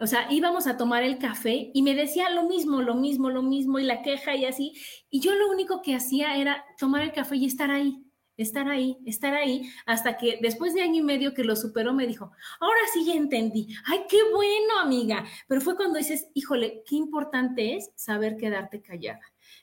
o 0.00 0.06
sea, 0.06 0.26
íbamos 0.30 0.66
a 0.66 0.76
tomar 0.76 1.02
el 1.02 1.18
café 1.18 1.70
y 1.74 1.82
me 1.82 1.94
decía 1.94 2.30
lo 2.30 2.44
mismo, 2.44 2.82
lo 2.82 2.94
mismo, 2.94 3.30
lo 3.30 3.42
mismo 3.42 3.78
y 3.78 3.84
la 3.84 4.02
queja 4.02 4.36
y 4.36 4.44
así. 4.44 4.72
Y 5.10 5.20
yo 5.20 5.34
lo 5.34 5.50
único 5.50 5.82
que 5.82 5.94
hacía 5.94 6.36
era 6.36 6.64
tomar 6.78 7.02
el 7.02 7.12
café 7.12 7.36
y 7.36 7.46
estar 7.46 7.70
ahí 7.70 8.07
estar 8.38 8.68
ahí, 8.68 8.96
estar 9.04 9.34
ahí, 9.34 9.68
hasta 9.84 10.16
que 10.16 10.38
después 10.40 10.72
de 10.72 10.80
año 10.80 11.00
y 11.00 11.02
medio 11.02 11.34
que 11.34 11.44
lo 11.44 11.56
superó, 11.56 11.92
me 11.92 12.06
dijo, 12.06 12.30
ahora 12.60 12.80
sí 12.94 13.04
ya 13.04 13.14
entendí, 13.14 13.68
ay, 13.84 14.00
qué 14.08 14.18
bueno, 14.32 14.78
amiga. 14.80 15.24
Pero 15.46 15.60
fue 15.60 15.76
cuando 15.76 15.98
dices, 15.98 16.28
híjole, 16.32 16.82
qué 16.86 16.96
importante 16.96 17.76
es 17.76 17.90
saber 17.96 18.36
quedarte 18.36 18.80
callada. 18.80 19.20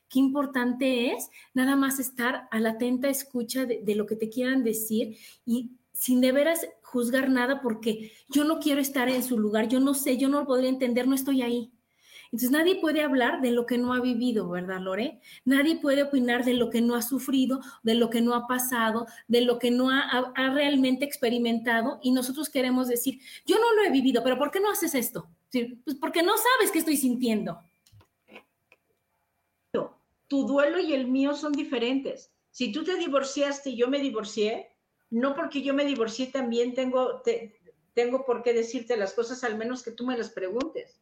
Qué 0.10 0.20
importante 0.20 1.12
es 1.14 1.30
nada 1.54 1.76
más 1.76 2.00
estar 2.00 2.48
a 2.52 2.60
la 2.60 2.72
atenta 2.72 3.10
escucha 3.10 3.66
de, 3.66 3.96
lo 3.96 4.06
que 4.06 4.16
te 4.16 4.30
quieran 4.30 4.64
decir 4.64 5.18
y 5.46 5.72
sin 5.94 6.22
de 6.22 6.32
veras 6.32 6.68
juzgar 6.84 7.30
nada 7.30 7.62
porque 7.62 8.12
yo 8.30 8.44
no 8.44 8.60
quiero 8.60 8.82
estar 8.82 9.10
en 9.10 9.24
su 9.24 9.40
lugar, 9.40 9.68
yo 9.68 9.80
no 9.80 9.94
sé, 9.94 10.18
yo 10.18 10.28
no 10.30 10.42
lo 10.42 10.46
podría 10.46 10.70
entender, 10.70 11.08
no 11.08 11.16
estoy 11.16 11.42
ahí. 11.42 11.72
Entonces 12.26 12.52
nadie 12.52 12.76
puede 12.78 13.02
hablar 13.02 13.42
de 13.42 13.52
lo 13.52 13.66
que 13.66 13.78
no 13.78 13.94
ha 13.94 14.00
vivido, 14.00 14.50
¿verdad, 14.50 14.80
Lore? 14.82 15.20
Nadie 15.46 15.78
puede 15.78 16.04
opinar 16.04 16.44
de 16.46 16.54
lo 16.54 16.70
que 16.70 16.82
no 16.82 16.96
ha 16.96 17.02
sufrido, 17.02 17.62
de 17.84 17.96
lo 17.96 18.10
que 18.10 18.22
no 18.22 18.34
ha 18.34 18.48
pasado, 18.48 19.08
de 19.28 19.42
lo 19.42 19.60
que 19.60 19.72
no 19.72 19.90
ha, 19.90 20.34
realmente 20.36 21.06
experimentado 21.06 22.00
y 22.02 22.12
nosotros 22.12 22.50
queremos 22.50 22.88
decir, 22.88 23.20
yo 23.46 23.58
no 23.58 23.74
lo 23.74 23.84
he 23.84 23.92
vivido, 23.92 24.24
pero 24.24 24.38
¿por 24.38 24.52
qué 24.52 24.60
no 24.60 24.72
haces 24.72 24.96
esto? 24.96 25.28
Pues 25.52 25.96
porque 26.00 26.24
no 26.24 26.34
sabes 26.36 26.72
qué 26.72 26.80
estoy 26.80 26.98
sintiendo. 26.98 27.60
Tu 30.28 30.48
duelo 30.48 30.80
y 30.80 30.94
el 30.94 31.08
mío 31.08 31.36
son 31.36 31.52
diferentes. 31.52 32.32
Si 32.50 32.72
tú 32.72 32.84
te 32.84 32.96
divorciaste 32.96 33.72
y 33.72 33.78
yo 33.78 33.88
me 33.90 34.00
divorcié, 34.00 34.76
no 35.10 35.36
porque 35.36 35.62
yo 35.62 35.74
me 35.74 35.86
divorcié 35.86 36.28
también 36.28 36.74
tengo, 36.74 37.22
tengo 37.94 38.26
por 38.26 38.42
qué 38.42 38.54
decirte 38.54 38.98
las 38.98 39.14
cosas, 39.14 39.44
al 39.44 39.58
menos 39.58 39.84
que 39.84 39.92
tú 39.92 40.06
me 40.06 40.18
las 40.18 40.30
preguntes. 40.30 41.00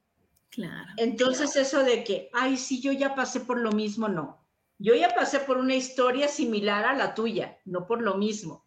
Claro. 0.54 0.92
Entonces 0.98 1.56
eso 1.56 1.84
de 1.84 2.04
que, 2.04 2.30
ay, 2.32 2.58
sí, 2.58 2.80
yo 2.80 2.92
ya 2.92 3.16
pasé 3.16 3.40
por 3.40 3.60
lo 3.60 3.72
mismo, 3.72 4.08
no. 4.08 4.46
Yo 4.78 4.94
ya 4.94 5.10
pasé 5.10 5.40
por 5.40 5.58
una 5.58 5.76
historia 5.76 6.28
similar 6.28 6.86
a 6.86 6.94
la 6.94 7.16
tuya, 7.16 7.58
no 7.66 7.88
por 7.88 8.02
lo 8.02 8.16
mismo. 8.16 8.66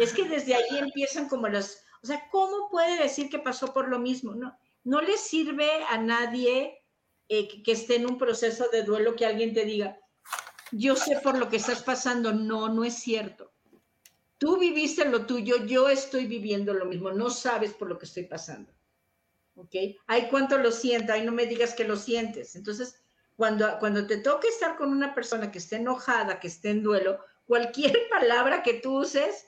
Es 0.00 0.12
que 0.12 0.28
desde 0.28 0.54
ahí 0.54 0.78
empiezan 0.78 1.28
como 1.28 1.48
las, 1.48 1.82
o 2.02 2.06
sea, 2.06 2.28
¿cómo 2.30 2.68
puede 2.70 3.02
decir 3.02 3.30
que 3.30 3.38
pasó 3.38 3.72
por 3.72 3.88
lo 3.88 3.98
mismo? 3.98 4.34
No, 4.34 4.58
no 4.84 5.00
le 5.00 5.16
sirve 5.16 5.82
a 5.88 5.96
nadie 5.96 6.84
eh, 7.28 7.62
que 7.62 7.72
esté 7.72 7.96
en 7.96 8.06
un 8.06 8.18
proceso 8.18 8.68
de 8.70 8.82
duelo 8.82 9.16
que 9.16 9.24
alguien 9.24 9.54
te 9.54 9.64
diga, 9.64 9.98
yo 10.72 10.94
sé 10.94 11.20
por 11.20 11.38
lo 11.38 11.48
que 11.48 11.56
estás 11.56 11.82
pasando. 11.82 12.32
No, 12.32 12.68
no 12.68 12.84
es 12.84 12.94
cierto. 12.94 13.52
Tú 14.36 14.58
viviste 14.58 15.04
lo 15.06 15.24
tuyo, 15.24 15.64
yo 15.64 15.88
estoy 15.88 16.26
viviendo 16.26 16.74
lo 16.74 16.84
mismo, 16.84 17.10
no 17.10 17.30
sabes 17.30 17.72
por 17.72 17.88
lo 17.88 17.98
que 17.98 18.06
estoy 18.06 18.24
pasando. 18.24 18.72
¿Ok? 19.58 19.74
Ay, 20.06 20.28
cuánto 20.30 20.56
lo 20.58 20.70
siento, 20.70 21.12
ay, 21.12 21.24
no 21.24 21.32
me 21.32 21.46
digas 21.46 21.74
que 21.74 21.84
lo 21.84 21.96
sientes. 21.96 22.54
Entonces, 22.54 23.02
cuando, 23.36 23.78
cuando 23.78 24.06
te 24.06 24.18
toque 24.18 24.48
estar 24.48 24.76
con 24.76 24.90
una 24.90 25.14
persona 25.14 25.50
que 25.50 25.58
esté 25.58 25.76
enojada, 25.76 26.40
que 26.40 26.46
esté 26.46 26.70
en 26.70 26.82
duelo, 26.82 27.18
cualquier 27.46 27.92
palabra 28.10 28.62
que 28.62 28.74
tú 28.74 29.00
uses 29.00 29.46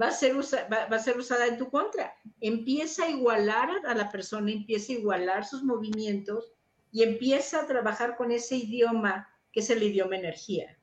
va 0.00 0.08
a 0.08 0.12
ser, 0.12 0.36
va, 0.36 0.96
a 0.96 0.98
ser 0.98 1.18
usada 1.18 1.46
en 1.46 1.58
tu 1.58 1.70
contra. 1.70 2.14
Empieza 2.40 3.04
a 3.04 3.10
igualar 3.10 3.70
a 3.86 3.94
la 3.94 4.10
persona, 4.10 4.52
empieza 4.52 4.92
a 4.92 4.96
igualar 4.96 5.44
sus 5.46 5.64
movimientos 5.64 6.52
y 6.92 7.02
empieza 7.02 7.60
a 7.60 7.66
trabajar 7.66 8.16
con 8.16 8.30
ese 8.30 8.56
idioma 8.56 9.28
que 9.52 9.60
es 9.60 9.70
el 9.70 9.82
idioma 9.82 10.16
energía. 10.16 10.78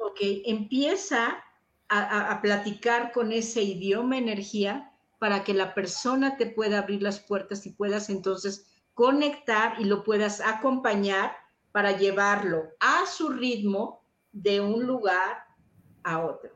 Ok, 0.00 0.20
empieza 0.46 1.42
a, 1.88 2.32
a, 2.32 2.42
platicar 2.42 3.12
con 3.12 3.32
ese 3.32 3.62
idioma 3.62 4.16
energía 4.16 4.87
para 5.18 5.44
que 5.44 5.54
la 5.54 5.74
persona 5.74 6.36
te 6.36 6.46
pueda 6.46 6.78
abrir 6.78 7.02
las 7.02 7.20
puertas 7.20 7.66
y 7.66 7.70
puedas 7.70 8.08
entonces 8.08 8.66
conectar 8.94 9.80
y 9.80 9.84
lo 9.84 10.04
puedas 10.04 10.40
acompañar 10.40 11.36
para 11.72 11.92
llevarlo 11.92 12.64
a 12.80 13.06
su 13.06 13.28
ritmo 13.28 14.02
de 14.32 14.60
un 14.60 14.86
lugar 14.86 15.44
a 16.02 16.24
otro. 16.24 16.50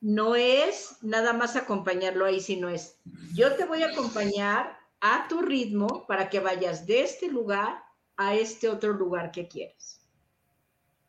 No 0.00 0.34
es 0.34 0.96
nada 1.02 1.32
más 1.32 1.56
acompañarlo 1.56 2.24
ahí, 2.24 2.40
sino 2.40 2.68
es, 2.68 2.98
yo 3.34 3.54
te 3.54 3.64
voy 3.64 3.82
a 3.82 3.90
acompañar 3.90 4.78
a 5.00 5.26
tu 5.28 5.42
ritmo 5.42 6.06
para 6.06 6.28
que 6.28 6.40
vayas 6.40 6.86
de 6.86 7.02
este 7.02 7.28
lugar 7.28 7.82
a 8.16 8.34
este 8.34 8.68
otro 8.68 8.92
lugar 8.92 9.30
que 9.30 9.48
quieres. 9.48 10.00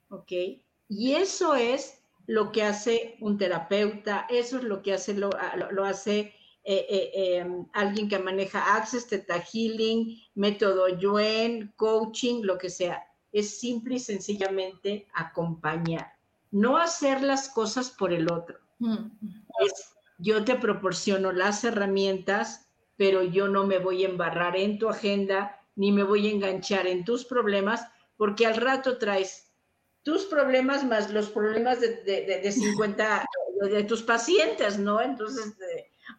¿Ok? 0.10 0.32
Y 0.90 1.14
eso 1.16 1.56
es 1.56 2.03
lo 2.28 2.52
que 2.52 2.64
hace 2.64 3.18
un 3.20 3.38
terapeuta, 3.38 4.26
eso 4.30 4.58
es 4.58 4.64
lo 4.64 4.82
que 4.82 4.94
hace, 4.94 5.14
lo, 5.14 5.30
ah, 5.38 5.56
hace 5.86 6.34
eh, 6.64 6.86
eh, 6.90 7.38
em, 7.38 7.66
alguien 7.74 8.08
que 8.08 8.20
maneja 8.20 8.76
Access, 8.76 9.08
Teta 9.08 9.40
Healing, 9.40 10.22
método 10.36 10.88
Yuen, 10.88 11.74
coaching, 11.76 12.44
lo 12.44 12.58
que 12.58 12.70
sea. 12.70 13.04
Es 13.32 13.60
simple 13.60 13.96
y 13.96 14.00
sencillamente 14.00 15.08
acompañar, 15.14 16.14
no 16.52 16.78
hacer 16.78 17.22
las 17.22 17.50
cosas 17.50 17.90
por 17.90 18.14
el 18.14 18.32
otro. 18.32 18.60
Mm. 18.80 19.12
yo 20.18 20.44
te 20.44 20.56
proporciono 20.56 21.32
las 21.32 21.64
herramientas, 21.64 22.68
pero 22.98 23.24
yo 23.24 23.48
no 23.48 23.66
me 23.66 23.80
voy 23.80 24.04
a 24.04 24.10
embarrar 24.10 24.58
en 24.58 24.78
tu 24.78 24.90
agenda, 24.90 25.60
ni 25.76 25.92
me 25.92 26.04
voy 26.04 26.28
a 26.28 26.32
enganchar 26.32 26.88
en 26.88 27.06
tus 27.06 27.24
problemas, 27.24 27.88
porque 28.18 28.46
al 28.46 28.58
rato 28.58 28.98
traes 28.98 29.53
tus 30.04 30.26
problemas 30.26 30.84
más 30.84 31.12
los 31.12 31.30
problemas 31.30 31.80
de, 31.80 32.04
de, 32.04 32.52
50 32.52 33.26
de 33.72 33.84
tus 33.84 34.04
pacientes, 34.04 34.78
¿no? 34.78 35.02
Entonces, 35.02 35.56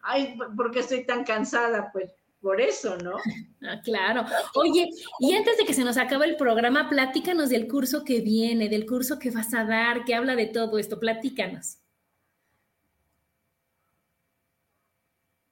ay, 0.01 0.37
¿por 0.57 0.71
qué 0.71 0.79
estoy 0.79 1.05
tan 1.05 1.23
cansada? 1.23 1.91
Pues 1.93 2.11
por 2.41 2.61
eso, 2.61 2.97
¿no? 2.97 3.17
Ah, 3.63 3.81
claro. 3.83 4.23
Oye, 4.53 4.89
y 5.19 5.33
antes 5.33 5.57
de 5.57 5.65
que 5.65 5.73
se 5.73 5.83
nos 5.83 5.97
acabe 5.97 6.25
el 6.27 6.35
programa, 6.35 6.89
platícanos 6.89 7.49
del 7.49 7.67
curso 7.67 8.03
que 8.03 8.21
viene, 8.21 8.69
del 8.69 8.85
curso 8.85 9.17
que 9.17 9.31
vas 9.31 9.51
a 9.55 9.63
dar, 9.63 10.05
que 10.05 10.13
habla 10.13 10.35
de 10.35 10.45
todo 10.45 10.77
esto, 10.77 10.99
platícanos. 10.99 11.79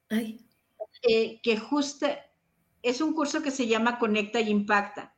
Ay. 0.09 0.45
Eh, 1.01 1.41
que 1.41 1.57
justo 1.57 2.07
es 2.83 3.01
un 3.01 3.13
curso 3.13 3.41
que 3.41 3.49
se 3.49 3.65
llama 3.65 3.97
Conecta 3.97 4.39
y 4.39 4.49
Impacta. 4.49 5.12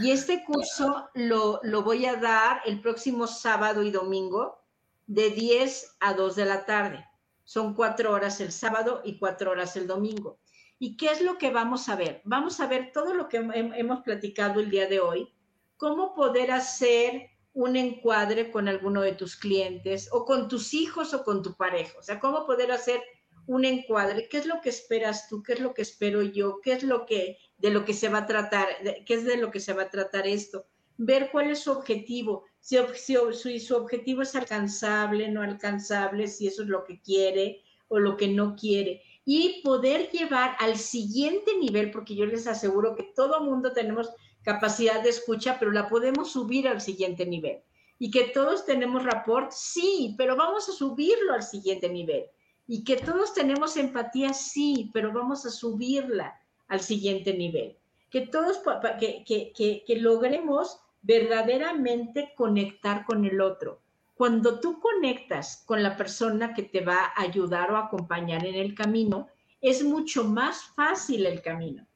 Y 0.00 0.10
este 0.10 0.44
curso 0.44 1.08
lo, 1.14 1.60
voy 1.82 2.06
a 2.06 2.16
dar 2.16 2.60
el 2.64 2.80
próximo 2.80 3.26
sábado 3.26 3.82
y 3.84 3.90
domingo 3.92 4.58
de 5.06 5.30
10 5.30 5.96
a 6.00 6.14
2 6.14 6.34
de 6.34 6.44
la 6.44 6.66
tarde. 6.66 7.06
Son 7.44 7.74
cuatro 7.74 8.10
horas 8.12 8.40
el 8.40 8.50
sábado 8.50 9.02
y 9.04 9.18
cuatro 9.18 9.52
horas 9.52 9.76
el 9.76 9.86
domingo. 9.86 10.40
¿Y 10.80 10.96
qué 10.96 11.10
es 11.12 11.22
lo 11.22 11.38
que 11.38 11.52
vamos 11.52 11.88
a 11.88 11.94
ver? 11.94 12.20
Vamos 12.24 12.58
a 12.58 12.66
ver 12.66 12.90
todo 12.92 13.14
lo 13.14 13.28
que 13.28 13.36
hemos 13.36 14.00
platicado 14.02 14.58
el 14.58 14.70
día 14.70 14.88
de 14.88 14.98
hoy, 14.98 15.32
cómo 15.76 16.14
poder 16.14 16.50
hacer 16.50 17.30
un 17.54 17.76
encuadre 17.76 18.50
con 18.50 18.68
alguno 18.68 19.02
de 19.02 19.12
tus 19.12 19.36
clientes 19.36 20.08
o 20.12 20.24
con 20.24 20.48
tus 20.48 20.74
hijos 20.74 21.14
o 21.14 21.22
con 21.22 21.42
tu 21.42 21.54
pareja. 21.54 21.96
O 21.98 22.02
sea, 22.02 22.18
cómo 22.18 22.44
poder 22.44 22.72
hacer 22.72 23.00
un 23.46 23.64
encuadre, 23.64 24.28
qué 24.28 24.38
es 24.38 24.46
lo 24.46 24.60
que 24.60 24.68
esperas 24.68 25.28
tú, 25.28 25.42
qué 25.42 25.52
es 25.52 25.60
lo 25.60 25.72
que 25.72 25.82
espero 25.82 26.22
yo, 26.22 26.60
qué 26.60 26.72
es 26.72 26.82
lo 26.82 27.06
que 27.06 27.38
de 27.58 27.70
lo 27.70 27.84
que 27.84 27.94
se 27.94 28.08
va 28.08 28.18
a 28.18 28.26
tratar, 28.26 28.68
qué 29.06 29.14
es 29.14 29.24
de 29.24 29.36
lo 29.36 29.50
que 29.50 29.60
se 29.60 29.72
va 29.72 29.82
a 29.82 29.90
tratar 29.90 30.26
esto, 30.26 30.66
ver 30.98 31.30
cuál 31.30 31.50
es 31.50 31.60
su 31.60 31.72
objetivo, 31.72 32.44
si, 32.60 32.78
si, 32.94 33.60
su 33.60 33.76
objetivo 33.76 34.22
es 34.22 34.34
alcanzable, 34.34 35.28
no 35.28 35.42
alcanzable, 35.42 36.28
si 36.28 36.46
eso 36.46 36.62
es 36.62 36.68
lo 36.68 36.84
que 36.84 37.00
quiere 37.00 37.62
o 37.88 37.98
lo 37.98 38.16
que 38.16 38.28
no 38.28 38.56
quiere, 38.56 39.02
y 39.24 39.62
poder 39.62 40.10
llevar 40.10 40.56
al 40.58 40.76
siguiente 40.76 41.56
nivel, 41.58 41.90
porque 41.90 42.14
yo 42.14 42.26
les 42.26 42.46
aseguro 42.46 42.94
que 42.94 43.04
todo 43.14 43.42
mundo 43.42 43.72
tenemos 43.72 44.10
capacidad 44.42 45.02
de 45.02 45.10
escucha, 45.10 45.58
pero 45.58 45.72
la 45.72 45.88
podemos 45.88 46.32
subir 46.32 46.68
al 46.68 46.80
siguiente 46.80 47.26
nivel. 47.26 47.60
Y 47.98 48.10
que 48.10 48.24
todos 48.24 48.66
tenemos 48.66 49.04
rapport, 49.04 49.50
sí, 49.50 50.14
pero 50.18 50.36
vamos 50.36 50.68
a 50.68 50.72
subirlo 50.72 51.32
al 51.32 51.42
siguiente 51.42 51.88
nivel. 51.88 52.26
Y 52.66 52.84
que 52.84 52.96
todos 52.96 53.32
tenemos 53.32 53.76
empatía, 53.76 54.32
sí, 54.34 54.90
pero 54.92 55.12
vamos 55.12 55.46
a 55.46 55.50
subirla 55.50 56.38
al 56.68 56.80
siguiente 56.80 57.34
nivel. 57.34 57.76
Que 58.10 58.22
todos, 58.22 58.60
que, 58.98 59.24
que, 59.24 59.84
que, 59.86 59.96
logremos 59.96 60.80
verdaderamente 61.02 62.32
conectar 62.36 63.04
con 63.04 63.24
el 63.24 63.40
otro. 63.40 63.80
Cuando 64.14 64.60
tú 64.60 64.80
conectas 64.80 65.62
con 65.66 65.82
la 65.82 65.96
persona 65.96 66.54
que 66.54 66.62
te 66.62 66.80
va 66.80 67.12
a 67.14 67.22
ayudar 67.22 67.70
o 67.72 67.76
acompañar 67.76 68.46
en 68.46 68.54
el 68.54 68.74
camino, 68.74 69.28
es 69.60 69.84
mucho 69.84 70.24
más 70.24 70.64
fácil 70.74 71.26
el 71.26 71.42
camino, 71.42 71.86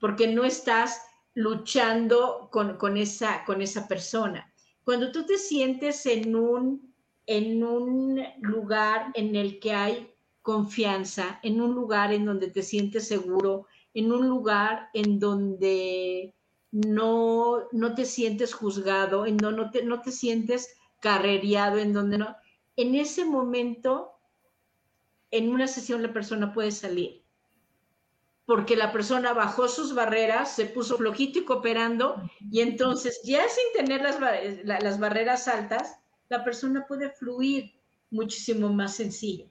porque 0.00 0.28
no 0.28 0.44
estás 0.44 1.02
luchando 1.34 2.48
con, 2.50 2.96
esa, 2.96 3.44
con 3.44 3.62
esa 3.62 3.86
persona. 3.86 4.52
Cuando 4.84 5.12
tú 5.12 5.24
te 5.24 5.38
sientes 5.38 6.06
en 6.06 6.34
un, 6.34 6.94
en 7.26 7.62
un 7.62 8.22
lugar 8.40 9.10
en 9.14 9.36
el 9.36 9.60
que 9.60 9.72
hay 9.72 10.14
confianza, 10.42 11.40
en 11.42 11.60
un 11.60 11.74
lugar 11.74 12.12
en 12.12 12.24
donde 12.24 12.48
te 12.48 12.62
sientes 12.62 13.06
seguro, 13.06 13.66
en 13.94 14.12
un 14.12 14.28
lugar 14.28 14.88
en 14.94 15.18
donde 15.18 16.34
no, 16.70 17.68
no 17.72 17.94
te 17.94 18.04
sientes 18.04 18.54
juzgado, 18.54 19.26
en 19.26 19.36
donde 19.36 19.62
no 19.62 19.70
te, 19.70 19.82
no 19.84 20.00
te 20.00 20.12
sientes 20.12 20.76
carrereado, 21.00 21.78
en 21.78 21.92
donde 21.92 22.18
no, 22.18 22.36
en 22.76 22.94
ese 22.94 23.24
momento, 23.24 24.12
en 25.30 25.50
una 25.50 25.66
sesión 25.66 26.02
la 26.02 26.12
persona 26.12 26.52
puede 26.52 26.70
salir, 26.70 27.22
porque 28.46 28.76
la 28.76 28.92
persona 28.92 29.32
bajó 29.32 29.68
sus 29.68 29.94
barreras, 29.94 30.54
se 30.54 30.66
puso 30.66 30.96
flojito 30.96 31.40
y 31.40 31.44
cooperando, 31.44 32.22
y 32.50 32.60
entonces 32.60 33.20
ya 33.24 33.42
sin 33.48 33.84
tener 33.84 34.02
las, 34.02 34.18
las 34.64 35.00
barreras 35.00 35.48
altas, 35.48 35.98
la 36.28 36.44
persona 36.44 36.86
puede 36.86 37.10
fluir 37.10 37.74
muchísimo 38.10 38.72
más 38.72 38.94
sencillo. 38.96 39.50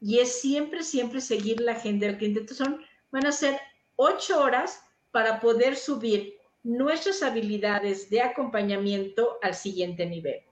Y 0.00 0.18
es 0.18 0.40
siempre, 0.40 0.82
siempre 0.82 1.20
seguir 1.20 1.60
la 1.60 1.72
agenda 1.72 2.06
del 2.06 2.18
cliente. 2.18 2.40
Entonces 2.40 2.66
son, 2.66 2.80
van 3.10 3.26
a 3.26 3.32
ser 3.32 3.58
ocho 3.96 4.40
horas 4.40 4.80
para 5.10 5.40
poder 5.40 5.76
subir 5.76 6.34
nuestras 6.62 7.22
habilidades 7.22 8.10
de 8.10 8.22
acompañamiento 8.22 9.38
al 9.42 9.54
siguiente 9.54 10.06
nivel 10.06 10.42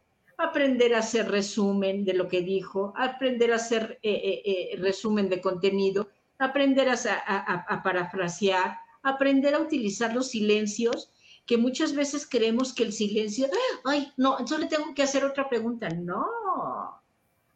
aprender 0.43 0.95
a 0.95 0.99
hacer 0.99 1.31
resumen 1.31 2.05
de 2.05 2.15
lo 2.15 2.29
que 2.29 2.43
dijo, 2.43 2.93
aprender 2.97 3.53
a 3.53 3.57
hacer 3.57 3.99
eh, 4.03 4.13
eh, 4.13 4.43
eh, 4.45 4.77
resumen 4.79 5.29
de 5.29 5.41
contenido, 5.41 6.09
aprender 6.39 6.89
a, 6.89 7.83
parafrasear, 7.85 8.79
aprender 9.03 9.55
a 9.55 9.61
utilizar 9.61 10.15
los 10.15 10.29
silencios, 10.29 11.11
que 11.47 11.57
muchas 11.57 11.95
veces 11.95 12.27
creemos 12.29 12.73
que 12.73 12.85
el 12.85 12.93
silencio, 12.93 13.49
ay, 13.85 14.13
no, 14.17 14.39
entonces 14.39 14.69
tengo 14.69 14.95
que 14.95 15.03
hacer 15.03 15.25
otra 15.25 15.49
pregunta. 15.49 15.89
No, 15.89 17.02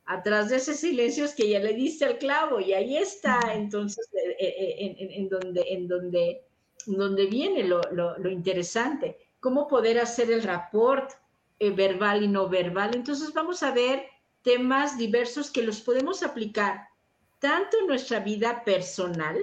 atrás 0.07 0.51
de 0.51 0.57
ese 0.57 0.75
silencio 0.75 1.25
es 1.25 1.35
que 1.35 1.49
ya 1.49 1.59
le 1.59 1.75
diste 1.75 2.05
el 2.07 2.19
clavo 2.19 2.61
y 2.61 2.73
ahí 2.73 2.97
está, 2.97 3.39
entonces, 3.55 4.09
en, 4.39 5.29
donde, 5.29 5.65
en 5.69 5.89
donde, 5.89 6.45
donde 6.87 7.27
viene 7.27 7.65
lo, 7.65 7.81
lo 7.93 8.31
interesante, 8.31 9.19
cómo 9.41 9.69
poder 9.69 9.99
hacer 9.99 10.31
el 10.31 10.43
rapport 10.43 11.11
eh, 11.59 11.71
verbal 11.71 12.23
y 12.23 12.29
no 12.29 12.49
verbal. 12.49 12.95
Entonces 12.95 13.33
vamos 13.33 13.63
a 13.63 13.73
ver 13.73 14.05
temas 14.43 14.99
diversos 14.99 15.51
que 15.51 15.63
los 15.63 15.81
podemos 15.81 16.23
aplicar 16.23 16.89
tanto 17.39 17.79
en 17.79 17.87
nuestra 17.87 18.21
vida 18.21 18.63
personal, 18.65 19.39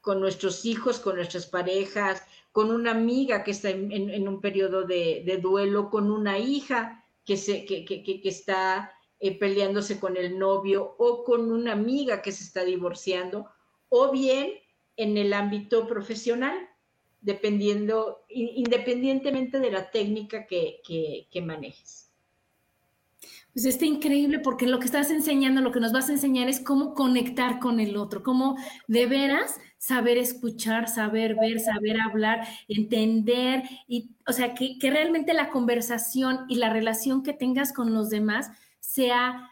con 0.00 0.20
nuestros 0.20 0.64
hijos, 0.64 1.00
con 1.00 1.16
nuestras 1.16 1.46
parejas, 1.46 2.22
con 2.52 2.70
una 2.70 2.92
amiga 2.92 3.42
que 3.42 3.50
está 3.50 3.70
en, 3.70 4.28
un 4.28 4.40
periodo 4.40 4.84
de, 4.84 5.38
duelo, 5.42 5.90
con 5.90 6.10
una 6.10 6.38
hija 6.38 7.04
que, 7.24 7.36
se, 7.36 7.64
que, 7.64 8.20
está 8.24 8.92
eh, 9.20 9.38
peleándose 9.38 9.98
con 9.98 10.16
el 10.16 10.38
novio 10.38 10.94
o 10.98 11.24
con 11.24 11.50
una 11.50 11.72
amiga 11.72 12.22
que 12.22 12.32
se 12.32 12.44
está 12.44 12.64
divorciando, 12.64 13.46
o 13.88 14.10
bien 14.12 14.52
en 14.96 15.16
el 15.16 15.32
ámbito 15.32 15.86
profesional 15.86 16.68
dependiendo, 17.26 18.24
independientemente 18.28 19.58
de 19.58 19.72
la 19.72 19.90
técnica 19.90 20.46
que, 20.46 21.26
manejes. 21.44 22.12
Pues 23.52 23.64
está 23.64 23.84
increíble 23.84 24.38
porque 24.38 24.68
lo 24.68 24.78
que 24.78 24.84
estás 24.84 25.10
enseñando, 25.10 25.60
lo 25.60 25.72
que 25.72 25.80
nos 25.80 25.92
vas 25.92 26.08
a 26.08 26.12
enseñar 26.12 26.48
es 26.48 26.60
cómo 26.60 26.94
conectar 26.94 27.58
con 27.58 27.80
el 27.80 27.96
otro, 27.96 28.22
cómo 28.22 28.56
de 28.86 29.06
veras 29.06 29.56
saber 29.76 30.18
escuchar, 30.18 30.88
saber 30.88 31.34
ver, 31.34 31.58
saber 31.58 32.00
hablar, 32.00 32.46
entender, 32.68 33.64
y, 33.88 34.10
o 34.28 34.32
sea, 34.32 34.54
que, 34.54 34.78
que 34.78 34.90
realmente 34.90 35.34
la 35.34 35.50
conversación 35.50 36.44
y 36.48 36.56
la 36.56 36.72
relación 36.72 37.24
que 37.24 37.32
tengas 37.32 37.72
con 37.72 37.92
los 37.92 38.08
demás 38.08 38.50
sea 38.96 39.50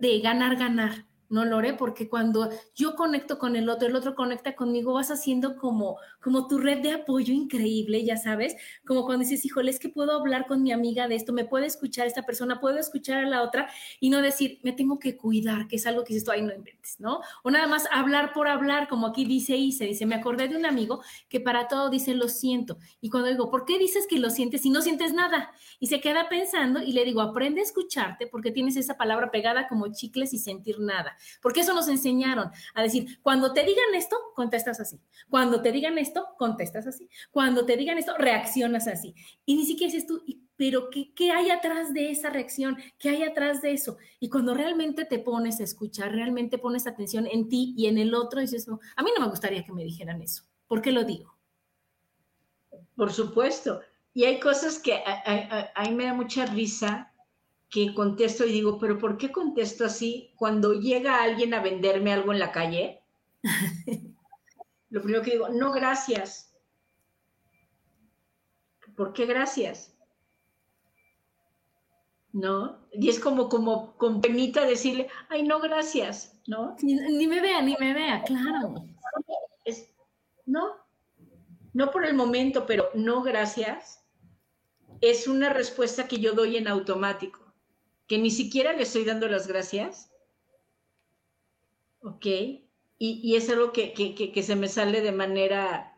de 0.00 0.18
ganar, 0.18 0.56
ganar, 0.56 1.06
¿no, 1.30 1.44
Lore? 1.44 1.74
Porque 1.74 2.08
cuando 2.08 2.50
yo 2.74 2.96
conecto 2.96 3.38
con 3.38 3.54
el 3.54 3.68
otro, 3.68 3.88
el 3.88 3.94
otro 3.94 4.14
conecta 4.16 4.56
conmigo, 4.56 4.92
vas 4.92 5.12
haciendo 5.12 5.56
como, 5.56 5.96
como 6.20 6.48
tu 6.48 6.58
red 6.58 6.82
de 6.82 6.90
apoyo 6.90 7.32
increíble, 7.32 8.04
ya 8.04 8.16
sabes, 8.16 8.56
como 8.84 9.06
cuando 9.06 9.24
dices, 9.24 9.44
híjole, 9.44 9.70
es 9.70 9.78
que 9.78 9.88
puedo 9.88 10.12
hablar 10.12 10.46
con 10.46 10.62
mi 10.62 10.72
amiga 10.72 11.06
de 11.06 11.14
esto, 11.14 11.32
me 11.32 11.44
puede 11.44 11.66
escuchar 11.66 12.08
esta 12.08 12.24
persona, 12.24 12.60
puedo 12.60 12.78
escuchar 12.78 13.24
a 13.24 13.28
la 13.28 13.42
otra 13.42 13.70
y 14.00 14.10
no 14.10 14.20
decir, 14.22 14.58
me 14.64 14.72
tengo 14.72 14.98
que 14.98 15.16
cuidar, 15.16 15.68
que 15.68 15.76
es 15.76 15.86
algo 15.86 16.02
que 16.02 16.14
dices 16.14 16.24
tú, 16.24 16.32
ahí 16.32 16.42
no 16.42 16.52
inventes, 16.52 16.98
¿no? 16.98 17.20
O 17.44 17.50
nada 17.50 17.68
más 17.68 17.86
hablar 17.92 18.32
por 18.32 18.48
hablar, 18.48 18.88
como 18.88 19.06
aquí 19.06 19.24
dice 19.24 19.56
y 19.56 19.70
se 19.70 19.84
dice, 19.84 20.06
me 20.06 20.16
acordé 20.16 20.48
de 20.48 20.56
un 20.56 20.66
amigo 20.66 21.00
que 21.28 21.38
para 21.38 21.68
todo 21.68 21.90
dice, 21.90 22.12
lo 22.14 22.28
siento. 22.28 22.78
Y 23.00 23.08
cuando 23.08 23.28
digo, 23.28 23.50
¿por 23.52 23.64
qué 23.64 23.78
dices 23.78 24.08
que 24.08 24.18
lo 24.18 24.30
sientes 24.30 24.62
si 24.62 24.70
no 24.70 24.82
sientes 24.82 25.14
nada? 25.14 25.52
Y 25.78 25.86
se 25.86 26.00
queda 26.00 26.28
pensando 26.28 26.82
y 26.82 26.92
le 26.92 27.04
digo, 27.04 27.20
aprende 27.20 27.60
a 27.60 27.64
escucharte 27.64 28.26
porque 28.26 28.50
tienes 28.50 28.76
esa 28.76 28.96
palabra 28.96 29.30
pegada 29.30 29.68
como 29.68 29.92
chicles 29.92 30.34
y 30.34 30.38
sentir 30.38 30.80
nada 30.80 31.16
porque 31.42 31.60
eso 31.60 31.74
nos 31.74 31.88
enseñaron 31.88 32.50
a 32.74 32.82
decir, 32.82 33.18
cuando 33.22 33.52
te 33.52 33.64
digan 33.64 33.94
esto, 33.94 34.16
contestas 34.34 34.80
así. 34.80 35.00
Cuando 35.28 35.62
te 35.62 35.72
digan 35.72 35.98
esto, 35.98 36.26
contestas 36.38 36.86
así. 36.86 37.08
Cuando 37.30 37.64
te 37.66 37.76
digan 37.76 37.98
esto, 37.98 38.14
reaccionas 38.18 38.86
así. 38.86 39.14
Y 39.44 39.56
ni 39.56 39.66
siquiera 39.66 39.92
dices 39.92 40.06
tú, 40.06 40.22
pero 40.56 40.90
¿qué, 40.90 41.12
¿qué, 41.14 41.30
hay 41.30 41.50
atrás 41.50 41.94
de 41.94 42.10
esa 42.10 42.30
reacción? 42.30 42.76
¿Qué 42.98 43.08
hay 43.08 43.22
atrás 43.22 43.62
de 43.62 43.72
eso? 43.72 43.96
Y 44.18 44.28
cuando 44.28 44.54
realmente 44.54 45.04
te 45.04 45.18
pones 45.18 45.60
a 45.60 45.64
escuchar, 45.64 46.12
realmente 46.12 46.58
pones 46.58 46.86
atención 46.86 47.26
en 47.26 47.48
ti 47.48 47.74
y 47.76 47.86
en 47.86 47.98
el 47.98 48.14
otro, 48.14 48.40
dices, 48.40 48.68
a 48.68 49.02
mí 49.02 49.10
no 49.16 49.24
me 49.24 49.30
gustaría 49.30 49.64
que 49.64 49.72
me 49.72 49.84
dijeran 49.84 50.20
eso. 50.20 50.44
¿Por 50.66 50.82
qué 50.82 50.92
lo 50.92 51.04
digo? 51.04 51.34
Por 52.94 53.12
supuesto. 53.12 53.80
Y 54.12 54.24
hay 54.24 54.38
cosas 54.38 54.78
que 54.78 54.94
a, 54.94 55.72
a 55.74 55.84
mí 55.84 55.94
me 55.94 56.04
da 56.04 56.14
mucha 56.14 56.44
risa 56.46 57.09
que 57.70 57.94
contesto 57.94 58.44
y 58.44 58.52
digo, 58.52 58.78
pero 58.78 58.98
¿por 58.98 59.16
qué 59.16 59.30
contesto 59.30 59.84
así 59.84 60.32
cuando 60.36 60.74
llega 60.74 61.22
alguien 61.22 61.54
a 61.54 61.60
venderme 61.60 62.12
algo 62.12 62.32
en 62.32 62.40
la 62.40 62.50
calle? 62.50 63.00
Lo 64.90 65.00
primero 65.00 65.22
que 65.22 65.30
digo, 65.30 65.48
no, 65.50 65.70
gracias. 65.70 66.52
¿Por 68.96 69.12
qué 69.12 69.24
gracias? 69.24 69.96
¿No? 72.32 72.80
Y 72.92 73.08
es 73.08 73.20
como, 73.20 73.48
como 73.48 73.96
con 73.96 74.20
penita 74.20 74.66
decirle, 74.66 75.08
ay, 75.28 75.44
no, 75.44 75.60
gracias, 75.60 76.40
¿no? 76.48 76.76
Ni, 76.82 77.26
me 77.28 77.40
vea, 77.40 77.62
ni 77.62 77.76
me 77.78 77.94
vea, 77.94 78.22
claro. 78.24 78.74
no, 80.46 80.76
no 81.72 81.90
por 81.90 82.04
el 82.04 82.14
momento, 82.14 82.66
pero 82.66 82.90
no, 82.94 83.22
gracias, 83.22 84.04
es 85.00 85.28
una 85.28 85.50
respuesta 85.50 86.06
que 86.08 86.18
yo 86.18 86.32
doy 86.32 86.56
en 86.56 86.68
automático 86.68 87.49
que 88.10 88.18
ni 88.18 88.32
siquiera 88.32 88.72
le 88.72 88.82
estoy 88.82 89.04
dando 89.04 89.28
las 89.28 89.46
gracias. 89.46 90.10
¿Ok? 92.02 92.26
Y, 92.98 93.36
es 93.36 93.48
algo 93.48 93.72
que, 93.72 94.42
se 94.42 94.56
me 94.56 94.66
sale 94.66 95.00
de 95.00 95.12
manera, 95.12 95.96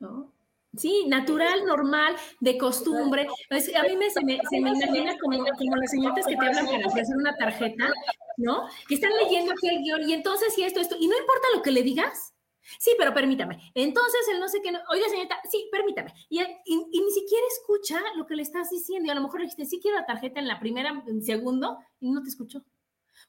¿no? 0.00 0.32
Sí, 0.74 1.04
natural, 1.08 1.66
normal, 1.66 2.16
de 2.40 2.56
costumbre. 2.56 3.26
a 3.50 3.82
mí 3.82 3.96
me, 3.96 4.08
se, 4.08 4.24
me, 4.24 4.40
imagina 4.50 5.14
como, 5.18 5.44
como 5.44 5.76
las 5.76 5.90
señoritas 5.90 6.26
que 6.26 6.36
te 6.36 6.46
hablan 6.46 6.66
para 6.66 6.86
ofrecer 6.86 7.16
una 7.16 7.36
tarjeta, 7.36 7.92
¿no? 8.38 8.66
Que 8.88 8.94
están 8.94 9.12
leyendo 9.22 9.52
aquí 9.52 9.68
el 9.68 9.82
guion 9.82 10.08
y 10.08 10.14
entonces 10.14 10.56
y 10.56 10.62
esto, 10.62 10.80
esto, 10.80 10.96
y 10.98 11.06
no 11.06 11.18
importa 11.18 11.48
lo 11.54 11.60
que 11.60 11.70
le 11.70 11.82
digas, 11.82 12.32
Sí, 12.78 12.92
pero 12.98 13.14
permítame. 13.14 13.58
Entonces, 13.74 14.20
él 14.32 14.40
no 14.40 14.48
sé 14.48 14.60
qué, 14.62 14.70
oiga, 14.90 15.08
señorita, 15.08 15.38
sí, 15.50 15.68
permítame. 15.70 16.12
Y, 16.28 16.38
ni 16.38 17.10
siquiera 17.10 17.44
escucha 17.52 18.00
lo 18.16 18.26
que 18.26 18.36
le 18.36 18.42
estás 18.42 18.70
diciendo. 18.70 19.06
Y 19.06 19.10
a 19.10 19.14
lo 19.14 19.22
mejor 19.22 19.40
le 19.40 19.46
dijiste, 19.46 19.66
sí 19.66 19.80
quiero 19.80 19.98
la 19.98 20.06
tarjeta 20.06 20.40
en 20.40 20.48
la 20.48 20.60
primera, 20.60 21.02
en 21.06 21.22
segundo, 21.22 21.78
y 22.00 22.10
no 22.10 22.22
te 22.22 22.28
escuchó. 22.28 22.64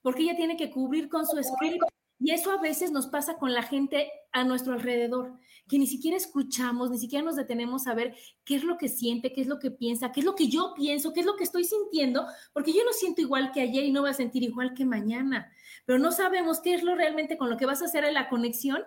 Porque 0.02 0.24
ella 0.24 0.36
tiene 0.36 0.58
que 0.58 0.72
cubrir 0.72 1.10
con 1.10 1.26
su 1.26 1.38
espíritu. 1.38 1.86
Y 2.20 2.32
eso 2.32 2.52
a 2.52 2.60
veces 2.60 2.92
nos 2.92 3.08
pasa 3.08 3.38
con 3.38 3.54
la 3.54 3.62
gente 3.62 4.12
a 4.32 4.44
nuestro 4.44 4.74
alrededor, 4.74 5.38
que 5.68 5.78
ni 5.78 5.86
siquiera 5.86 6.18
escuchamos, 6.18 6.90
ni 6.90 6.98
siquiera 6.98 7.24
nos 7.24 7.36
detenemos 7.36 7.86
a 7.86 7.94
ver 7.94 8.16
qué 8.44 8.56
es 8.56 8.64
lo 8.64 8.78
que 8.78 8.90
siente, 8.90 9.34
qué 9.34 9.42
es 9.42 9.48
lo 9.48 9.60
que 9.60 9.70
piensa, 9.70 10.12
qué 10.12 10.22
es 10.22 10.26
lo 10.26 10.34
que 10.34 10.48
yo 10.48 10.74
pienso, 10.76 11.14
qué 11.14 11.20
es 11.20 11.26
lo 11.28 11.36
que 11.36 11.44
estoy 11.44 11.64
sintiendo, 11.64 12.26
porque 12.54 12.74
yo 12.74 12.84
no 12.84 12.92
siento 12.94 13.22
igual 13.22 13.52
que 13.52 13.62
ayer 13.62 13.84
y 13.84 13.92
no 13.92 14.02
voy 14.02 14.10
a 14.10 14.16
sentir 14.16 14.42
igual 14.42 14.74
que 14.74 14.84
mañana, 14.84 15.52
pero 15.86 16.00
no 16.00 16.12
sabemos 16.12 16.60
qué 16.60 16.74
es 16.74 16.84
lo 16.84 16.96
realmente 16.96 17.38
con 17.38 17.52
lo 17.52 17.58
que 17.58 17.68
vas 17.68 17.84
a 17.84 17.86
hacer 17.86 18.04
en 18.04 18.16
la 18.16 18.30
conexión 18.30 18.84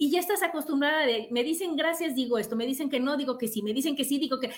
y 0.00 0.10
ya 0.10 0.18
estás 0.18 0.42
acostumbrada 0.42 1.04
de, 1.04 1.28
me 1.30 1.44
dicen 1.44 1.76
gracias, 1.76 2.14
digo 2.14 2.38
esto, 2.38 2.56
me 2.56 2.64
dicen 2.64 2.88
que 2.88 2.98
no, 2.98 3.18
digo 3.18 3.36
que 3.36 3.48
sí, 3.48 3.60
me 3.60 3.74
dicen 3.74 3.94
que 3.94 4.04
sí, 4.04 4.18
digo 4.18 4.40
que... 4.40 4.50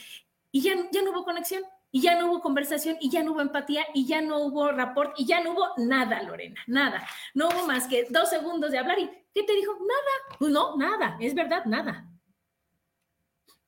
Y 0.53 0.61
ya, 0.61 0.75
ya 0.93 1.03
no 1.03 1.11
hubo 1.11 1.25
conexión, 1.25 1.65
y 1.91 2.01
ya 2.01 2.17
no 2.17 2.31
hubo 2.31 2.41
conversación, 2.41 2.97
y 3.01 3.11
ya 3.11 3.25
no 3.25 3.33
hubo 3.33 3.41
empatía, 3.41 3.85
y 3.93 4.07
ya 4.07 4.21
no 4.21 4.39
hubo 4.39 4.71
rapport, 4.71 5.19
y 5.19 5.27
ya 5.27 5.43
no 5.43 5.51
hubo 5.51 5.67
nada, 5.79 6.23
Lorena, 6.23 6.61
nada. 6.69 7.05
No 7.35 7.49
hubo 7.49 7.67
más 7.67 7.89
que 7.89 8.07
dos 8.09 8.31
segundos 8.31 8.71
de 8.71 8.79
hablar 8.79 9.01
y 9.01 9.11
¿qué 9.35 9.43
te 9.43 9.55
dijo? 9.55 9.73
Nada. 9.73 10.39
Pues 10.39 10.53
no, 10.53 10.77
nada, 10.77 11.17
es 11.21 11.35
verdad, 11.35 11.65
nada. 11.65 12.09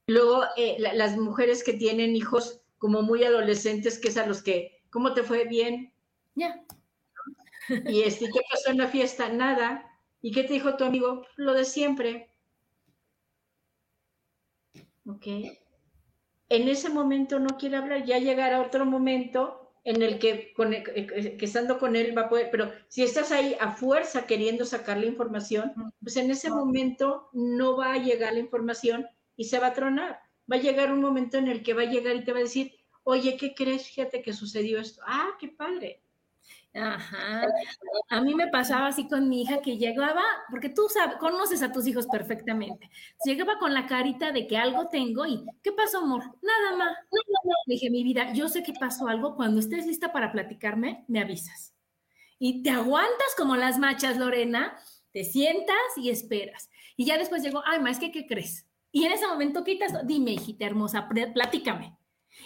Luego, 0.07 0.45
eh, 0.57 0.77
las 0.79 1.16
mujeres 1.16 1.64
que 1.64 1.72
tienen 1.72 2.14
hijos 2.14 2.61
como 2.79 3.03
muy 3.03 3.25
adolescentes, 3.25 3.99
que 3.99 4.09
es 4.09 4.16
a 4.16 4.27
los 4.27 4.45
que, 4.45 4.81
¿cómo 4.91 5.12
te 5.12 5.25
fue? 5.25 5.45
Bien. 5.47 5.93
Ya. 6.37 6.64
Y 7.89 8.03
este, 8.03 8.27
¿qué 8.27 8.41
pasó 8.49 8.70
en 8.70 8.79
la 8.79 8.87
fiesta? 8.87 9.29
Nada. 9.29 9.91
¿Y 10.25 10.33
qué 10.33 10.43
te 10.43 10.55
dijo 10.55 10.75
tu 10.79 10.85
amigo? 10.85 11.27
Lo 11.37 11.53
de 11.53 11.66
siempre. 11.66 12.31
Ok. 15.07 15.27
En 16.49 16.68
ese 16.68 16.89
momento 16.89 17.39
no 17.39 17.59
quiere 17.59 17.77
hablar, 17.77 18.07
ya 18.07 18.18
llegará 18.18 18.62
otro 18.62 18.87
momento 18.87 19.72
en 19.85 20.01
el 20.01 20.18
que, 20.18 20.55
eh, 20.59 21.37
que 21.37 21.45
estando 21.45 21.79
con 21.79 21.97
él 21.97 22.16
va 22.16 22.22
a 22.22 22.29
poder, 22.31 22.49
pero 22.51 22.72
si 22.89 23.03
estás 23.03 23.33
ahí 23.33 23.55
a 23.61 23.72
fuerza 23.72 24.27
queriendo 24.27 24.64
sacar 24.64 24.97
la 24.97 25.05
información, 25.05 25.75
pues 26.03 26.16
en 26.16 26.31
ese 26.31 26.49
momento 26.49 27.29
no 27.35 27.77
va 27.77 27.93
a 27.93 27.99
llegar 27.99 28.33
la 28.33 28.39
información 28.39 29.07
y 29.37 29.45
se 29.45 29.59
va 29.59 29.68
a 29.68 29.75
tronar. 29.75 30.20
Va 30.51 30.57
a 30.57 30.61
llegar 30.61 30.91
un 30.93 31.03
momento 31.03 31.37
en 31.37 31.49
el 31.49 31.62
que 31.62 31.75
va 31.75 31.83
a 31.83 31.91
llegar 31.91 32.16
y 32.16 32.25
te 32.25 32.33
va 32.33 32.39
a 32.39 32.43
decir, 32.43 32.72
oye, 33.03 33.37
¿qué 33.37 33.55
crees? 33.55 33.89
Fíjate 33.89 34.22
que 34.22 34.33
sucedió 34.33 34.81
esto. 34.81 35.03
Ah, 35.07 35.33
qué 35.39 35.49
padre. 35.49 36.04
Ajá. 36.75 37.47
A 38.09 38.20
mí 38.20 38.35
me 38.35 38.49
pasaba 38.49 38.89
así 38.89 39.07
con 39.07 39.29
mi 39.29 39.43
hija 39.43 39.62
que 39.62 39.79
llegaba, 39.79 40.22
porque 40.51 40.68
tú 40.68 40.89
sabes, 40.89 41.16
conoces 41.16 41.62
a 41.62 41.70
tus 41.70 41.87
hijos 41.87 42.07
perfectamente. 42.07 42.91
Llegaba 43.25 43.59
con 43.59 43.72
la 43.72 43.87
carita 43.87 44.33
de 44.33 44.49
que 44.49 44.57
algo 44.57 44.89
tengo 44.89 45.25
y, 45.25 45.45
¿qué 45.62 45.70
pasó, 45.72 45.99
amor? 45.99 46.25
Nada 46.43 46.77
más. 46.77 46.97
Le 47.66 47.75
dije, 47.75 47.91
mi 47.91 48.03
vida, 48.03 48.33
yo 48.33 48.49
sé 48.49 48.62
que 48.64 48.72
pasó 48.72 49.07
algo. 49.07 49.37
Cuando 49.37 49.61
estés 49.61 49.87
lista 49.87 50.12
para 50.12 50.33
platicarme, 50.33 51.05
me 51.07 51.20
avisas. 51.20 51.75
Y 52.41 52.62
te 52.62 52.70
aguantas 52.70 53.35
como 53.37 53.55
las 53.57 53.79
machas, 53.79 54.18
Lorena, 54.18 54.77
te 55.12 55.22
sientas 55.22 55.77
y 55.97 56.11
esperas. 56.11 56.68
Y 56.97 57.05
ya 57.05 57.18
después 57.18 57.43
llegó, 57.43 57.62
ay, 57.64 57.79
más 57.81 58.01
que, 58.01 58.11
¿qué 58.11 58.27
crees? 58.27 58.66
Y 58.91 59.05
en 59.05 59.12
ese 59.12 59.27
momento 59.27 59.62
quitas, 59.62 60.07
dime, 60.07 60.33
hijita 60.33 60.66
hermosa, 60.66 61.09
platícame. 61.09 61.97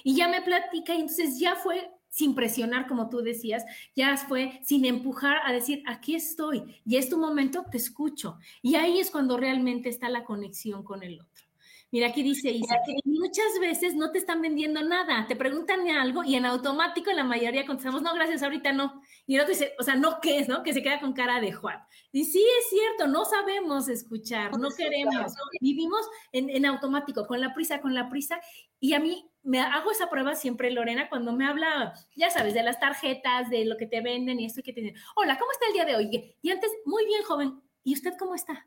Y 0.05 0.15
ya 0.17 0.29
me 0.29 0.43
platica 0.43 0.95
y 0.95 1.01
entonces 1.01 1.39
ya 1.39 1.57
fue 1.57 1.91
sin 2.11 2.35
presionar, 2.35 2.87
como 2.87 3.09
tú 3.09 3.19
decías, 3.19 3.65
ya 3.95 4.17
fue 4.17 4.61
sin 4.65 4.85
empujar 4.85 5.39
a 5.45 5.53
decir, 5.53 5.83
aquí 5.87 6.15
estoy 6.15 6.81
y 6.85 6.97
es 6.97 7.09
tu 7.09 7.19
momento, 7.19 7.65
te 7.71 7.77
escucho. 7.77 8.39
Y 8.63 8.75
ahí 8.77 8.99
es 8.99 9.11
cuando 9.11 9.37
realmente 9.37 9.89
está 9.89 10.09
la 10.09 10.25
conexión 10.25 10.83
con 10.83 11.03
el 11.03 11.21
otro. 11.21 11.49
Mira, 11.91 12.09
aquí 12.09 12.23
dice 12.23 12.51
Isa, 12.51 12.77
muchas 13.05 13.59
veces 13.61 13.95
no 13.95 14.11
te 14.11 14.19
están 14.19 14.43
vendiendo 14.43 14.83
nada, 14.83 15.27
te 15.27 15.37
preguntan 15.37 15.89
algo 15.89 16.23
y 16.23 16.35
en 16.35 16.45
automático 16.45 17.11
la 17.13 17.25
mayoría 17.25 17.65
contestamos, 17.65 18.03
no, 18.03 18.13
gracias, 18.15 18.43
ahorita 18.43 18.73
no. 18.73 19.01
Y 19.29 19.35
el 19.35 19.43
otro 19.43 19.53
dice, 19.53 19.75
o 19.79 19.83
sea, 19.83 19.95
no, 19.95 20.21
¿qué 20.23 20.39
es? 20.39 20.49
¿No? 20.49 20.63
Que 20.63 20.73
se 20.73 20.83
queda 20.83 21.01
con 21.01 21.13
cara 21.13 21.39
de 21.39 21.53
Juan. 21.53 21.79
Y 22.13 22.25
sí, 22.25 22.43
es 22.61 22.71
cierto, 22.71 23.07
no 23.07 23.27
sabemos 23.27 23.87
escuchar, 23.91 24.59
no 24.59 24.71
queremos, 24.71 25.35
vivimos 25.61 26.01
en, 26.33 26.49
en 26.49 26.65
automático, 26.65 27.27
con 27.27 27.39
la 27.39 27.53
prisa, 27.53 27.83
con 27.83 27.95
la 27.95 28.09
prisa. 28.09 28.41
Y 28.81 28.95
a 28.95 29.01
mí 29.01 29.31
me 29.43 29.61
hago 29.61 29.91
esa 29.91 30.09
prueba 30.09 30.35
siempre, 30.35 30.71
Lorena, 30.71 31.11
cuando 31.11 31.35
me 31.35 31.47
habla, 31.47 31.93
ya 32.17 32.31
sabes, 32.31 32.55
de 32.55 32.63
las 32.63 32.81
tarjetas, 32.81 33.51
de 33.51 33.67
lo 33.67 33.77
que 33.77 33.87
te 33.87 34.01
venden 34.01 34.41
y 34.41 34.47
esto 34.47 34.61
y 34.61 34.63
que 34.63 34.73
te 34.73 34.81
dicen, 34.81 34.97
hola, 35.15 35.39
¿cómo 35.39 35.53
está 35.53 35.67
el 35.67 35.75
día 35.75 35.85
de 35.85 35.97
hoy? 35.97 36.35
Y 36.41 36.51
antes, 36.51 36.71
muy 36.87 37.05
bien, 37.05 37.23
joven, 37.23 37.61
¿y 37.85 37.93
usted 37.93 38.15
cómo 38.19 38.35
está? 38.35 38.67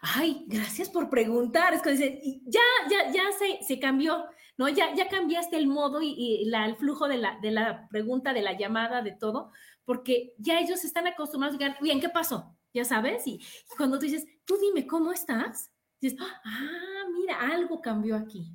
Ay, 0.00 0.44
gracias 0.46 0.90
por 0.90 1.10
preguntar. 1.10 1.74
Es 1.74 1.82
como 1.82 1.94
dice, 1.94 2.20
ya, 2.44 2.60
ya, 2.90 3.12
ya 3.12 3.22
se, 3.38 3.64
se 3.64 3.80
cambió, 3.80 4.26
¿no? 4.56 4.68
Ya, 4.68 4.94
ya 4.94 5.08
cambiaste 5.08 5.56
el 5.56 5.66
modo 5.66 6.00
y, 6.02 6.44
la, 6.46 6.66
el 6.66 6.76
flujo 6.76 7.08
de 7.08 7.18
la, 7.18 7.38
de 7.40 7.50
la 7.50 7.88
pregunta, 7.88 8.32
de 8.32 8.42
la 8.42 8.56
llamada, 8.56 9.02
de 9.02 9.12
todo, 9.12 9.52
porque 9.86 10.34
ya 10.36 10.58
ellos 10.60 10.84
están 10.84 11.06
acostumbrados 11.06 11.56
a 11.56 11.58
decir, 11.58 11.76
bien, 11.80 12.00
¿qué 12.00 12.10
pasó? 12.10 12.54
Ya 12.74 12.84
sabes, 12.84 13.26
y, 13.26 13.40
cuando 13.78 13.98
tú 13.98 14.04
dices, 14.04 14.26
tú 14.44 14.58
dime, 14.58 14.86
¿cómo 14.86 15.12
estás? 15.12 15.70
Dices, 15.98 16.18
ah, 16.20 17.04
mira, 17.14 17.40
algo 17.40 17.80
cambió 17.80 18.16
aquí, 18.16 18.52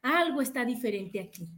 algo 0.00 0.40
está 0.40 0.64
diferente 0.64 1.20
aquí. 1.20 1.50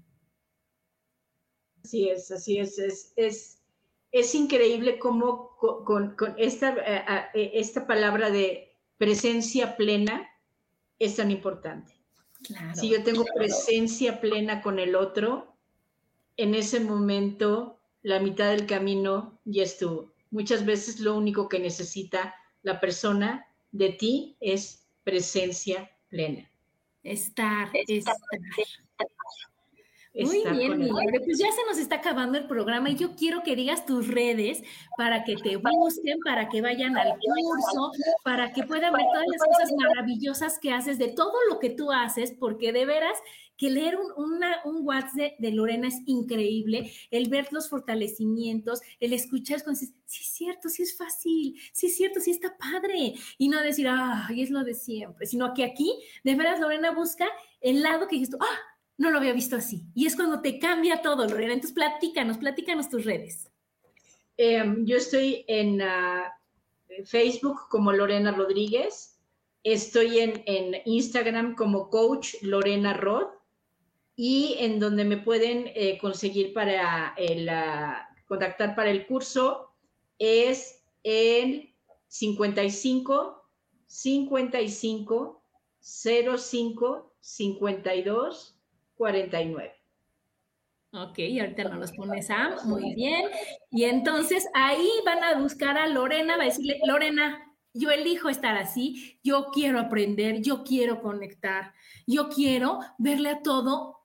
Así 1.84 2.08
es, 2.08 2.30
así 2.30 2.58
es, 2.58 2.78
es, 2.78 3.12
es, 3.16 3.62
es 4.10 4.34
increíble 4.34 4.98
cómo 4.98 5.56
con, 5.84 6.16
con, 6.16 6.34
esta, 6.38 6.74
eh, 6.74 7.28
eh, 7.34 7.50
esta 7.54 7.86
palabra 7.86 8.30
de 8.30 8.76
presencia 8.96 9.76
plena 9.76 10.28
es 10.98 11.16
tan 11.16 11.30
importante. 11.30 11.92
si 12.74 12.88
yo 12.88 13.02
tengo 13.04 13.24
presencia 13.34 14.20
plena 14.20 14.62
con 14.62 14.78
el 14.78 14.96
otro, 14.96 15.54
en 16.36 16.54
ese 16.54 16.80
momento 16.80 17.81
la 18.02 18.18
mitad 18.18 18.50
del 18.50 18.66
camino 18.66 19.38
ya 19.44 19.62
estuvo. 19.62 20.12
Muchas 20.30 20.64
veces 20.64 21.00
lo 21.00 21.16
único 21.16 21.48
que 21.48 21.58
necesita 21.58 22.34
la 22.62 22.80
persona 22.80 23.46
de 23.70 23.90
ti 23.90 24.36
es 24.40 24.86
presencia 25.04 25.90
plena. 26.08 26.48
Estar, 27.02 27.68
estar. 27.72 28.16
Muy 30.14 30.44
bien, 30.46 30.78
mi 30.78 30.88
Pues 30.90 31.38
ya 31.38 31.50
se 31.52 31.64
nos 31.66 31.78
está 31.78 31.96
acabando 31.96 32.36
el 32.36 32.46
programa 32.46 32.90
y 32.90 32.96
yo 32.96 33.16
quiero 33.16 33.42
que 33.42 33.56
digas 33.56 33.86
tus 33.86 34.08
redes 34.08 34.62
para 34.98 35.24
que 35.24 35.36
te 35.36 35.56
busquen, 35.56 36.20
para 36.20 36.50
que 36.50 36.60
vayan 36.60 36.98
al 36.98 37.12
curso, 37.18 37.92
para 38.22 38.52
que 38.52 38.62
puedan 38.64 38.92
ver 38.92 39.06
todas 39.10 39.26
las 39.26 39.42
cosas 39.42 39.72
maravillosas 39.74 40.58
que 40.58 40.70
haces, 40.70 40.98
de 40.98 41.08
todo 41.08 41.32
lo 41.48 41.58
que 41.58 41.70
tú 41.70 41.90
haces, 41.90 42.32
porque 42.38 42.72
de 42.72 42.84
veras 42.84 43.18
que 43.56 43.70
leer 43.70 43.96
un, 43.96 44.40
un 44.64 44.86
WhatsApp 44.86 45.38
de, 45.38 45.50
Lorena 45.52 45.88
es 45.88 46.00
increíble, 46.06 46.92
el 47.10 47.28
ver 47.28 47.48
los 47.52 47.68
fortalecimientos, 47.68 48.80
el 49.00 49.12
escuchar, 49.12 49.62
con 49.62 49.76
sí 49.76 49.94
es 50.06 50.26
cierto, 50.26 50.68
sí 50.68 50.82
es 50.82 50.96
fácil, 50.96 51.60
sí 51.72 51.86
es 51.86 51.96
cierto, 51.96 52.20
sí 52.20 52.32
está 52.32 52.56
padre, 52.56 53.14
y 53.38 53.48
no 53.48 53.60
decir, 53.60 53.86
ay, 53.88 54.42
es 54.42 54.50
lo 54.50 54.64
de 54.64 54.74
siempre, 54.74 55.26
sino 55.26 55.54
que 55.54 55.64
aquí, 55.64 55.94
de 56.24 56.34
veras, 56.34 56.60
Lorena 56.60 56.90
busca 56.90 57.28
el 57.60 57.82
lado 57.82 58.08
que 58.08 58.16
dices, 58.16 58.36
ah, 58.40 58.58
no 58.98 59.10
lo 59.10 59.18
había 59.18 59.32
visto 59.32 59.56
así. 59.56 59.86
Y 59.94 60.06
es 60.06 60.16
cuando 60.16 60.40
te 60.40 60.58
cambia 60.58 61.02
todo, 61.02 61.26
Lorena. 61.26 61.54
Entonces, 61.54 61.74
platícanos, 61.74 62.38
platícanos 62.38 62.88
tus 62.88 63.04
redes. 63.04 63.50
Em, 64.36 64.84
yo 64.86 64.96
estoy 64.96 65.44
en 65.48 65.82
ah, 65.82 66.32
Facebook 67.04 67.68
como 67.68 67.92
Lorena 67.92 68.32
Rodríguez. 68.32 69.18
Estoy 69.64 70.18
en, 70.18 70.76
Instagram 70.84 71.54
como 71.54 71.90
Coach 71.90 72.34
Lorena 72.42 72.94
Rod. 72.94 73.28
Y 74.14 74.56
en 74.58 74.78
donde 74.78 75.04
me 75.04 75.16
pueden 75.16 75.70
eh, 75.74 75.98
conseguir 75.98 76.52
para 76.52 77.14
el, 77.16 77.48
ah, 77.48 78.08
contactar 78.26 78.74
para 78.74 78.90
el 78.90 79.06
curso 79.06 79.72
es 80.18 80.84
el 81.02 81.74
55 82.08 83.42
55 83.86 85.42
05 85.80 87.14
52 87.20 88.58
49. 88.94 89.72
Ok, 90.94 91.18
ahorita 91.40 91.64
nos 91.64 91.78
los 91.78 91.92
pone 91.92 92.20
Sam, 92.20 92.54
muy 92.64 92.94
bien. 92.94 93.24
Y 93.70 93.84
entonces 93.84 94.46
ahí 94.52 94.90
van 95.06 95.24
a 95.24 95.40
buscar 95.40 95.78
a 95.78 95.86
Lorena, 95.86 96.36
va 96.36 96.42
a 96.42 96.46
decirle, 96.46 96.78
Lorena, 96.86 97.42
yo 97.72 97.90
elijo 97.90 98.28
estar 98.28 98.58
así, 98.58 99.18
yo 99.22 99.46
quiero 99.52 99.80
aprender, 99.80 100.42
yo 100.42 100.62
quiero 100.64 101.00
conectar, 101.00 101.72
yo 102.06 102.28
quiero 102.28 102.80
verle 102.98 103.30
a 103.30 103.42
todo 103.42 104.01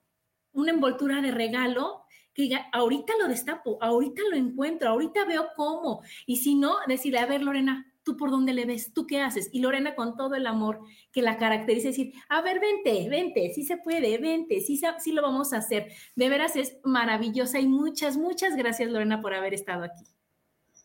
una 0.57 0.71
envoltura 0.71 1.21
de 1.21 1.31
regalo 1.31 2.03
que 2.33 2.43
diga, 2.43 2.67
ahorita 2.71 3.13
lo 3.19 3.27
destapo, 3.27 3.77
ahorita 3.81 4.21
lo 4.29 4.35
encuentro, 4.35 4.89
ahorita 4.89 5.25
veo 5.25 5.47
cómo. 5.55 6.01
Y 6.25 6.37
si 6.37 6.55
no, 6.55 6.75
decirle, 6.87 7.19
a 7.19 7.25
ver, 7.25 7.41
Lorena, 7.41 7.91
¿Tú 8.07 8.15
por 8.15 8.31
dónde 8.31 8.53
le 8.53 8.65
ves? 8.65 8.93
¿Tú 8.93 9.05
qué 9.05 9.19
haces? 9.19 9.49
Y 9.51 9.59
Lorena 9.59 9.93
con 9.93 10.15
todo 10.15 10.35
el 10.35 10.47
amor 10.47 10.79
que 11.11 11.21
la 11.21 11.35
caracteriza, 11.35 11.89
decir, 11.89 12.13
a 12.29 12.41
ver, 12.41 12.61
vente, 12.61 13.09
vente, 13.09 13.51
sí 13.53 13.63
se 13.63 13.75
puede, 13.75 14.17
vente, 14.17 14.61
sí, 14.61 14.79
sí 14.99 15.11
lo 15.11 15.21
vamos 15.21 15.51
a 15.51 15.57
hacer. 15.57 15.91
De 16.15 16.29
veras 16.29 16.55
es 16.55 16.77
maravillosa 16.85 17.59
y 17.59 17.67
muchas, 17.67 18.15
muchas 18.15 18.55
gracias 18.55 18.89
Lorena 18.89 19.21
por 19.21 19.33
haber 19.33 19.53
estado 19.53 19.83
aquí. 19.83 20.05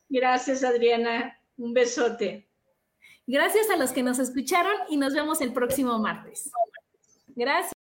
Gracias 0.09 0.65
Adriana, 0.65 1.39
un 1.57 1.73
besote. 1.73 2.49
Gracias 3.25 3.71
a 3.71 3.77
los 3.77 3.93
que 3.93 4.03
nos 4.03 4.19
escucharon 4.19 4.75
y 4.89 4.97
nos 4.97 5.15
vemos 5.15 5.41
el 5.43 5.53
próximo 5.53 6.01
martes. 6.01 6.51
Gracias. 7.37 7.82